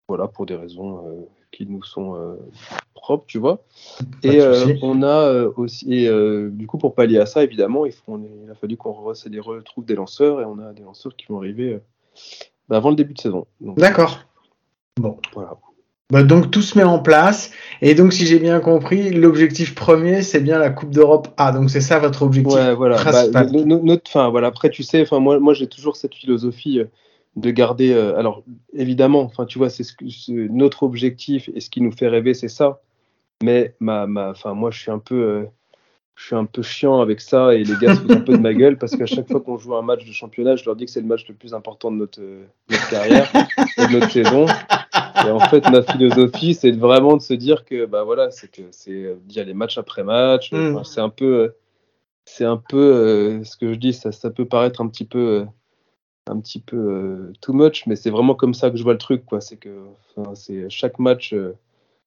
Voilà, 0.08 0.26
pour 0.28 0.46
des 0.46 0.56
raisons 0.56 1.26
qui 1.52 1.66
nous 1.66 1.82
sont 1.82 2.14
euh, 2.16 2.34
propres, 2.94 3.24
tu 3.26 3.38
vois. 3.38 3.64
Pas 4.22 4.28
Et 4.28 4.40
euh, 4.40 4.74
on 4.82 5.02
a 5.02 5.06
euh, 5.06 5.50
aussi, 5.56 6.04
et, 6.04 6.10
du 6.50 6.66
coup, 6.66 6.78
pour 6.78 6.94
pallier 6.94 7.18
à 7.18 7.26
ça, 7.26 7.42
évidemment, 7.42 7.86
il, 7.86 7.92
faut, 7.92 8.02
on 8.08 8.22
est- 8.22 8.30
il 8.44 8.50
a 8.50 8.54
fallu 8.54 8.76
qu'on 8.76 8.92
retrouve 8.92 9.84
des 9.84 9.94
lanceurs 9.94 10.40
et 10.40 10.44
on 10.44 10.58
a 10.58 10.72
des 10.72 10.82
lanceurs 10.82 11.14
qui 11.16 11.26
vont 11.28 11.38
arriver 11.38 11.78
bah, 12.68 12.76
avant 12.76 12.90
le 12.90 12.96
début 12.96 13.14
de 13.14 13.20
saison. 13.20 13.46
D'accord. 13.60 14.20
Bon. 14.98 15.18
voilà. 15.34 15.56
Bah, 16.10 16.22
donc 16.22 16.52
tout 16.52 16.62
se 16.62 16.78
met 16.78 16.84
en 16.84 17.00
place. 17.00 17.50
Et 17.82 17.94
donc, 17.94 18.12
si 18.12 18.26
j'ai 18.26 18.38
bien 18.38 18.60
compris, 18.60 19.10
l'objectif 19.10 19.74
premier, 19.74 20.22
c'est 20.22 20.40
bien 20.40 20.58
la 20.58 20.70
Coupe 20.70 20.90
d'Europe 20.90 21.28
A. 21.36 21.50
Donc 21.52 21.68
c'est 21.68 21.80
ça 21.80 21.98
votre 21.98 22.22
objectif 22.22 22.54
Ouais, 22.54 22.74
voilà. 22.74 22.96
Bah, 22.96 23.10
principal. 23.12 23.50
no- 23.52 23.80
notre, 23.82 24.10
fin, 24.10 24.28
voilà. 24.30 24.46
Après, 24.48 24.70
tu 24.70 24.82
sais, 24.84 25.02
enfin, 25.02 25.18
moi, 25.18 25.40
moi, 25.40 25.52
j'ai 25.52 25.66
toujours 25.66 25.96
cette 25.96 26.14
philosophie 26.14 26.80
de 27.36 27.50
garder. 27.50 27.92
euh, 27.92 28.16
alors, 28.18 28.42
évidemment, 28.72 29.20
enfin, 29.20 29.44
tu 29.44 29.58
vois, 29.58 29.70
c'est 29.70 29.84
ce 29.84 30.32
notre 30.32 30.82
objectif 30.82 31.50
et 31.54 31.60
ce 31.60 31.70
qui 31.70 31.80
nous 31.82 31.92
fait 31.92 32.08
rêver, 32.08 32.34
c'est 32.34 32.48
ça. 32.48 32.80
Mais 33.42 33.74
ma, 33.80 34.06
ma, 34.06 34.30
enfin, 34.30 34.54
moi, 34.54 34.70
je 34.70 34.80
suis 34.80 34.90
un 34.90 34.98
peu, 34.98 35.14
euh, 35.14 35.44
je 36.14 36.24
suis 36.24 36.34
un 36.34 36.46
peu 36.46 36.62
chiant 36.62 37.00
avec 37.02 37.20
ça 37.20 37.54
et 37.54 37.62
les 37.62 37.74
gars 37.76 37.94
se 37.94 38.00
foutent 38.00 38.10
un 38.10 38.20
peu 38.20 38.32
de 38.32 38.42
ma 38.42 38.54
gueule 38.54 38.78
parce 38.78 38.96
qu'à 38.96 39.04
chaque 39.04 39.30
fois 39.30 39.42
qu'on 39.42 39.58
joue 39.58 39.76
un 39.76 39.82
match 39.82 40.06
de 40.06 40.12
championnat, 40.12 40.56
je 40.56 40.64
leur 40.64 40.74
dis 40.74 40.86
que 40.86 40.90
c'est 40.90 41.02
le 41.02 41.06
match 41.06 41.28
le 41.28 41.34
plus 41.34 41.52
important 41.52 41.90
de 41.90 41.96
notre, 41.96 42.22
euh, 42.22 42.46
notre 42.70 42.88
carrière 42.88 43.30
et 43.76 43.86
de 43.86 43.92
notre 43.92 44.10
saison. 44.10 44.46
Et 45.26 45.30
en 45.30 45.40
fait, 45.40 45.68
ma 45.70 45.82
philosophie, 45.82 46.54
c'est 46.54 46.70
vraiment 46.70 47.18
de 47.18 47.22
se 47.22 47.34
dire 47.34 47.66
que, 47.66 47.84
bah 47.84 48.04
voilà, 48.04 48.30
c'est 48.30 48.50
que 48.50 48.62
c'est 48.70 48.92
euh, 48.92 49.16
d'y 49.26 49.40
aller 49.40 49.52
match 49.52 49.76
après 49.76 50.04
match. 50.04 50.52
Mm. 50.52 50.76
Enfin, 50.76 50.84
c'est 50.84 51.00
un 51.02 51.10
peu, 51.10 51.52
c'est 52.24 52.46
un 52.46 52.56
peu 52.56 53.42
ce 53.44 53.58
que 53.58 53.74
je 53.74 53.78
dis, 53.78 53.92
ça, 53.92 54.10
ça 54.10 54.30
peut 54.30 54.46
paraître 54.46 54.80
un 54.80 54.88
petit 54.88 55.04
peu, 55.04 55.44
un 56.28 56.40
petit 56.40 56.60
peu 56.60 56.76
euh, 56.76 57.32
too 57.40 57.52
much, 57.52 57.86
mais 57.86 57.96
c'est 57.96 58.10
vraiment 58.10 58.34
comme 58.34 58.54
ça 58.54 58.70
que 58.70 58.76
je 58.76 58.82
vois 58.82 58.92
le 58.92 58.98
truc, 58.98 59.24
quoi. 59.26 59.40
C'est 59.40 59.56
que, 59.56 59.86
enfin, 60.16 60.34
c'est 60.34 60.68
chaque 60.70 60.98
match, 60.98 61.32
euh, 61.32 61.52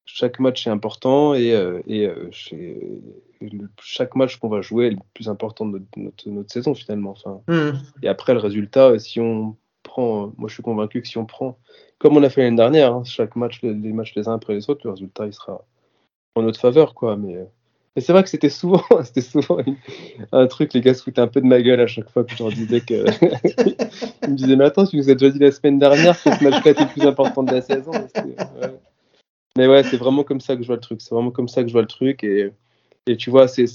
chaque 0.05 0.39
match 0.39 0.67
est 0.67 0.69
important 0.71 1.33
et, 1.33 1.53
euh, 1.53 1.81
et 1.87 2.09
chez- 2.31 3.01
le- 3.41 3.69
chaque 3.81 4.15
match 4.15 4.37
qu'on 4.37 4.49
va 4.49 4.61
jouer 4.61 4.87
est 4.87 4.91
le 4.91 4.97
plus 5.13 5.29
important 5.29 5.65
de 5.65 5.73
notre, 5.79 5.87
notre, 5.97 6.29
notre 6.29 6.51
saison 6.51 6.73
finalement. 6.75 7.11
Enfin, 7.11 7.41
Hmm. 7.47 7.77
et 8.03 8.07
après, 8.09 8.33
le 8.33 8.39
résultat, 8.39 8.97
si 8.99 9.19
on 9.19 9.55
prend, 9.83 10.33
moi 10.37 10.49
je 10.49 10.53
suis 10.55 10.63
convaincu 10.63 11.01
que 11.01 11.07
si 11.07 11.17
on 11.17 11.25
prend, 11.25 11.57
comme 11.99 12.17
on 12.17 12.23
a 12.23 12.29
fait 12.29 12.41
l'année 12.43 12.57
dernière, 12.57 12.93
hein, 12.95 13.03
chaque 13.05 13.35
match, 13.35 13.61
les, 13.61 13.73
les 13.73 13.93
matchs 13.93 14.13
les 14.15 14.27
uns 14.27 14.33
après 14.33 14.53
les 14.53 14.69
autres, 14.69 14.81
le 14.85 14.91
résultat 14.91 15.25
il 15.27 15.33
sera 15.33 15.63
en 16.35 16.41
notre 16.43 16.59
faveur, 16.59 16.93
quoi. 16.95 17.15
Mais, 17.17 17.37
mais 17.95 18.01
c'est 18.01 18.13
vrai 18.13 18.23
que 18.23 18.29
c'était 18.29 18.49
souvent, 18.49 18.83
c'était 19.03 19.21
souvent 19.21 19.59
une- 19.59 19.77
un 20.31 20.47
truc, 20.47 20.73
les 20.73 20.81
gars 20.81 20.93
se 20.93 21.03
foutaient 21.03 21.21
un 21.21 21.27
peu 21.27 21.41
de 21.41 21.45
ma 21.47 21.61
gueule 21.61 21.79
à 21.81 21.87
chaque 21.87 22.09
fois 22.09 22.23
que 22.23 22.35
je 22.35 22.43
leur 22.43 22.51
disais 22.51 22.81
que. 22.81 23.05
Ils 24.23 24.31
me 24.31 24.35
disaient, 24.35 24.55
mais 24.55 24.65
attends, 24.65 24.85
tu 24.85 24.97
nous 24.97 25.09
as 25.09 25.15
déjà 25.15 25.31
dit 25.31 25.39
la 25.39 25.51
semaine 25.51 25.79
dernière 25.79 26.15
que 26.21 26.29
ce 26.29 26.43
match-là 26.43 26.71
était 26.71 26.83
le 26.83 26.89
plus 26.91 27.05
important 27.05 27.43
de 27.43 27.51
la 27.51 27.61
saison. 27.61 27.91
Mais 28.15 28.21
ouais. 28.61 28.79
Mais 29.57 29.67
ouais, 29.67 29.83
c'est 29.83 29.97
vraiment 29.97 30.23
comme 30.23 30.39
ça 30.41 30.55
que 30.55 30.61
je 30.61 30.67
vois 30.67 30.75
le 30.75 30.81
truc. 30.81 31.01
C'est 31.01 31.13
vraiment 31.13 31.31
comme 31.31 31.47
ça 31.47 31.61
que 31.63 31.67
je 31.67 31.73
vois 31.73 31.81
le 31.81 31.87
truc. 31.87 32.23
Et, 32.23 32.51
et 33.07 33.17
tu 33.17 33.29
vois, 33.29 33.47
c'est- 33.47 33.65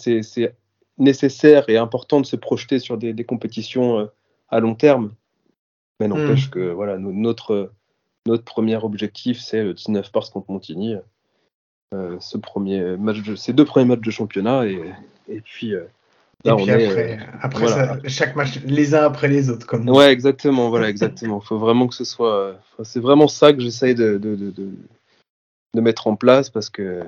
nécessaire 0.96 1.68
et 1.68 1.76
important 1.76 2.20
de 2.20 2.26
se 2.26 2.36
projeter 2.36 2.78
sur 2.78 2.96
des, 2.96 3.12
des 3.12 3.24
compétitions 3.24 3.98
euh, 3.98 4.06
à 4.48 4.60
long 4.60 4.74
terme. 4.76 5.12
Mais 6.00 6.06
n'empêche 6.08 6.50
que 6.50 6.70
voilà, 6.70 6.98
no- 6.98 7.12
notre, 7.12 7.72
notre 8.26 8.44
premier 8.44 8.76
objectif, 8.76 9.40
c'est 9.40 9.62
le 9.64 9.74
19 9.74 10.10
mars 10.14 10.30
contre 10.30 10.50
Montigny. 10.52 10.94
Euh, 11.94 12.16
ce 12.18 12.36
premier 12.38 12.96
match 12.96 13.22
de, 13.22 13.36
ces 13.36 13.52
deux 13.52 13.64
premiers 13.64 13.86
matchs 13.86 14.00
de 14.00 14.10
championnat. 14.10 14.66
Et, 14.66 14.80
et 15.28 15.40
puis, 15.40 15.74
euh, 15.74 15.84
Et 16.44 16.48
là, 16.48 16.56
puis 16.56 16.64
on 16.64 16.68
est. 16.68 16.86
après, 16.86 17.12
euh, 17.18 17.24
après 17.40 17.66
voilà. 17.66 18.00
ça, 18.02 18.08
chaque 18.08 18.36
match, 18.36 18.58
les 18.64 18.94
uns 18.94 19.04
après 19.04 19.28
les 19.28 19.48
autres, 19.48 19.66
comme. 19.66 19.88
Ouais, 19.88 20.10
exactement, 20.12 20.70
voilà, 20.70 20.88
exactement. 20.88 21.40
faut 21.40 21.58
vraiment 21.58 21.86
que 21.86 21.94
ce 21.94 22.04
soit. 22.04 22.34
euh, 22.34 22.54
c'est 22.82 23.00
vraiment 23.00 23.28
ça 23.28 23.52
que 23.52 23.60
j'essaye 23.60 23.94
de, 23.94 24.18
de, 24.18 24.34
de, 24.34 24.50
de, 24.50 24.70
de 25.74 25.80
mettre 25.80 26.06
en 26.06 26.16
place 26.16 26.50
parce 26.50 26.68
que, 26.68 27.04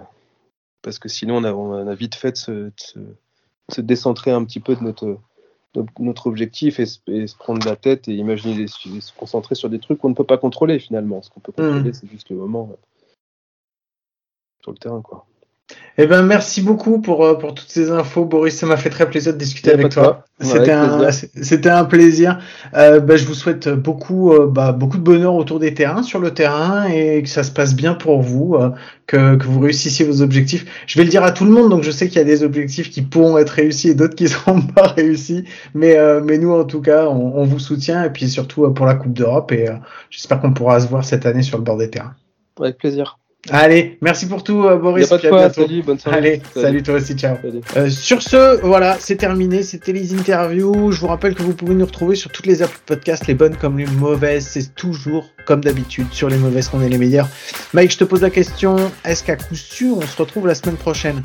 parce 0.83 0.99
que 0.99 1.09
sinon, 1.09 1.39
on 1.39 1.45
a, 1.45 1.53
on 1.53 1.89
a 1.89 1.95
vite 1.95 2.15
fait 2.15 2.33
de 2.33 2.73
se, 3.73 3.81
décentrer 3.81 4.31
un 4.31 4.45
petit 4.45 4.61
peu 4.61 4.77
de 4.77 4.85
notre, 4.85 5.19
notre, 5.99 6.27
objectif 6.29 6.79
et, 6.79 6.87
se- 6.87 7.01
et 7.09 7.27
se 7.27 7.37
prendre 7.37 7.67
la 7.67 7.77
tête 7.77 8.09
et 8.09 8.15
imaginer 8.15 8.55
des- 8.55 8.69
se 8.69 9.13
concentrer 9.17 9.55
sur 9.57 9.69
des 9.69 9.81
trucs 9.81 9.99
qu'on 9.99 10.11
ne 10.11 10.15
peut 10.15 10.25
pas 10.25 10.39
contrôler 10.39 10.79
finalement. 10.79 11.23
Ce 11.23 11.31
qu'on 11.31 11.41
peut 11.41 11.53
contrôler, 11.53 11.93
c'est 11.93 12.09
juste 12.09 12.31
le 12.31 12.37
moment 12.37 12.71
euh, 12.73 12.77
sur 14.67 14.73
le 14.73 14.79
terrain. 14.79 15.01
Quoi. 15.01 15.25
Eh 15.99 16.07
ben, 16.07 16.23
merci 16.23 16.61
beaucoup 16.61 17.01
pour, 17.01 17.25
euh, 17.25 17.35
pour 17.35 17.55
toutes 17.55 17.71
ces 17.71 17.91
infos, 17.91 18.25
Boris. 18.25 18.57
Ça 18.57 18.67
m'a 18.67 18.77
fait 18.77 18.91
très 18.91 19.09
plaisir 19.09 19.33
de 19.33 19.39
discuter 19.39 19.73
avec 19.73 19.91
toi. 19.91 20.25
C'était 20.41 20.73
un, 20.73 21.11
c'était 21.11 21.71
un 21.71 21.85
plaisir. 21.85 22.41
Euh, 22.75 23.01
bah, 23.01 23.17
je 23.17 23.25
vous 23.25 23.35
souhaite 23.35 23.69
beaucoup, 23.69 24.33
euh, 24.33 24.47
bah, 24.47 24.73
beaucoup 24.73 24.99
de 24.99 25.03
bonheur 25.03 25.35
autour 25.35 25.61
des 25.61 25.73
terrains, 25.73 26.03
sur 26.03 26.19
le 26.19 26.35
terrain, 26.35 26.85
et 26.89 27.23
que 27.23 27.29
ça 27.29 27.45
se 27.45 27.51
passe 27.51 27.75
bien 27.75 27.95
pour 27.95 28.21
vous, 28.21 28.57
euh, 28.57 28.71
que, 29.07 29.37
que 29.37 29.47
vous 29.47 29.61
réussissiez 29.61 30.05
vos 30.05 30.21
objectifs. 30.21 30.67
Je 30.87 30.99
vais 30.99 31.05
le 31.05 31.11
dire 31.11 31.23
à 31.23 31.31
tout 31.31 31.45
le 31.45 31.53
monde, 31.53 31.71
donc 31.71 31.83
je 31.83 31.91
sais 31.91 32.09
qu'il 32.09 32.19
y 32.19 32.21
a 32.21 32.25
des 32.25 32.43
objectifs 32.43 32.91
qui 32.91 33.03
pourront 33.03 33.39
être 33.39 33.51
réussis 33.51 33.89
et 33.89 33.95
d'autres 33.95 34.17
qui 34.17 34.29
seront 34.29 34.61
pas 34.61 34.89
réussis. 34.89 35.45
Mais, 35.75 35.97
mais 36.23 36.39
nous, 36.39 36.53
en 36.53 36.65
tout 36.65 36.83
cas, 36.83 37.07
on, 37.07 37.37
on 37.37 37.45
vous 37.45 37.61
soutient, 37.61 38.05
et 38.05 38.11
puis 38.11 38.29
surtout 38.29 38.71
pour 38.73 38.87
la 38.87 38.97
Coupe 38.97 39.15
d'Europe, 39.15 39.53
et 39.53 39.69
j'espère 40.11 40.41
qu'on 40.41 40.53
pourra 40.53 40.81
se 40.81 40.89
voir 40.89 41.05
cette 41.05 41.25
année 41.25 41.43
sur 41.43 41.57
le 41.57 41.65
bord 41.65 41.79
des 41.79 41.91
terrains. 41.91 42.15
Avec 42.61 42.79
plaisir. 42.79 43.19
Allez, 43.51 43.99
merci 44.01 44.27
pour 44.27 44.43
tout, 44.43 44.65
euh, 44.65 44.77
Boris. 44.77 45.09
pas 45.09 45.19
de 45.19 45.27
à 45.27 45.31
bientôt. 45.31 45.63
Salut, 45.63 45.83
bonne 45.83 45.99
soirée. 45.99 46.19
Allez, 46.19 46.43
salut 46.55 46.83
toi 46.83 46.95
aussi, 46.95 47.15
ciao. 47.15 47.37
Euh, 47.77 47.89
sur 47.89 48.23
ce, 48.23 48.61
voilà, 48.63 48.97
c'est 48.99 49.17
terminé. 49.17 49.63
C'était 49.63 49.93
les 49.93 50.15
interviews. 50.15 50.93
Je 50.93 51.01
vous 51.01 51.07
rappelle 51.07 51.35
que 51.35 51.43
vous 51.43 51.55
pouvez 51.55 51.75
nous 51.75 51.87
retrouver 51.87 52.17
sur 52.17 52.31
toutes 52.31 52.47
les 52.47 52.63
applis 52.63 52.79
de 52.79 52.95
podcast, 52.95 53.27
les 53.27 53.35
bonnes 53.35 53.57
comme 53.57 53.79
les 53.79 53.87
mauvaises. 53.87 54.47
C'est 54.47 54.75
toujours, 54.75 55.31
comme 55.45 55.63
d'habitude, 55.63 56.07
sur 56.11 56.29
les 56.29 56.39
mauvaises 56.39 56.69
qu'on 56.69 56.83
est 56.83 56.89
les 56.89 56.99
meilleurs. 56.99 57.29
Mike, 57.73 57.93
je 57.93 57.99
te 57.99 58.05
pose 58.05 58.23
la 58.23 58.31
question 58.31 58.77
est-ce 59.05 59.23
qu'à 59.23 59.37
coup 59.37 59.55
sûr, 59.55 59.99
on 59.99 60.07
se 60.07 60.17
retrouve 60.17 60.47
la 60.47 60.55
semaine 60.55 60.77
prochaine? 60.77 61.23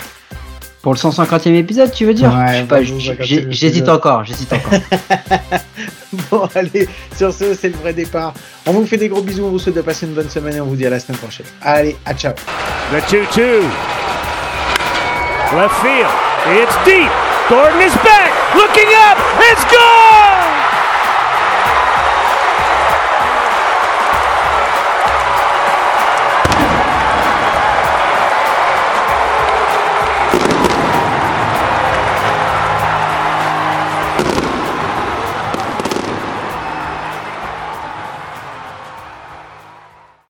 Pour 0.82 0.94
le 0.94 0.98
150e 0.98 1.54
épisode, 1.56 1.92
tu 1.92 2.06
veux 2.06 2.14
dire 2.14 2.30
Ouais, 2.34 2.48
Je 2.48 2.58
sais 2.58 2.64
pas, 2.64 2.76
pour 2.78 2.78
le 2.80 3.00
j- 3.00 3.10
150e 3.12 3.24
j'ai- 3.24 3.52
J'hésite 3.52 3.88
encore, 3.90 4.24
j'hésite 4.26 4.52
encore. 4.54 4.80
Bon, 6.30 6.50
allez, 6.56 6.90
sur 7.16 7.32
ce, 7.34 7.54
c'est 7.54 7.70
le 7.70 7.76
vrai 7.78 7.94
départ. 7.94 8.34
On 8.66 8.74
vous 8.74 8.86
fait 8.86 8.98
des 8.98 9.08
gros 9.08 9.22
bisous. 9.22 9.46
On 9.46 9.50
vous 9.50 9.60
souhaite 9.60 9.76
de 9.76 9.82
passer 9.82 10.06
une 10.06 10.14
bonne 10.14 10.30
semaine 10.30 10.56
et 10.58 10.62
on 10.62 10.66
vous 10.66 10.76
dit 10.76 10.86
à 10.86 10.90
la 10.90 11.00
semaine 11.00 11.18
prochaine. 11.18 11.46
Allez, 11.62 11.96
à 12.06 12.14
ciao. 12.14 12.34
The 12.34 13.12
2 13.12 13.26
2. 13.34 13.62
Left 15.56 15.76
field. 15.82 16.12
It's 16.48 16.76
deep. 16.86 17.10
Gordon 17.50 17.80
is 17.80 17.94
back. 18.04 18.32
Looking 18.56 18.90
up. 19.10 19.18
It's 19.52 19.64
gone! 19.66 20.41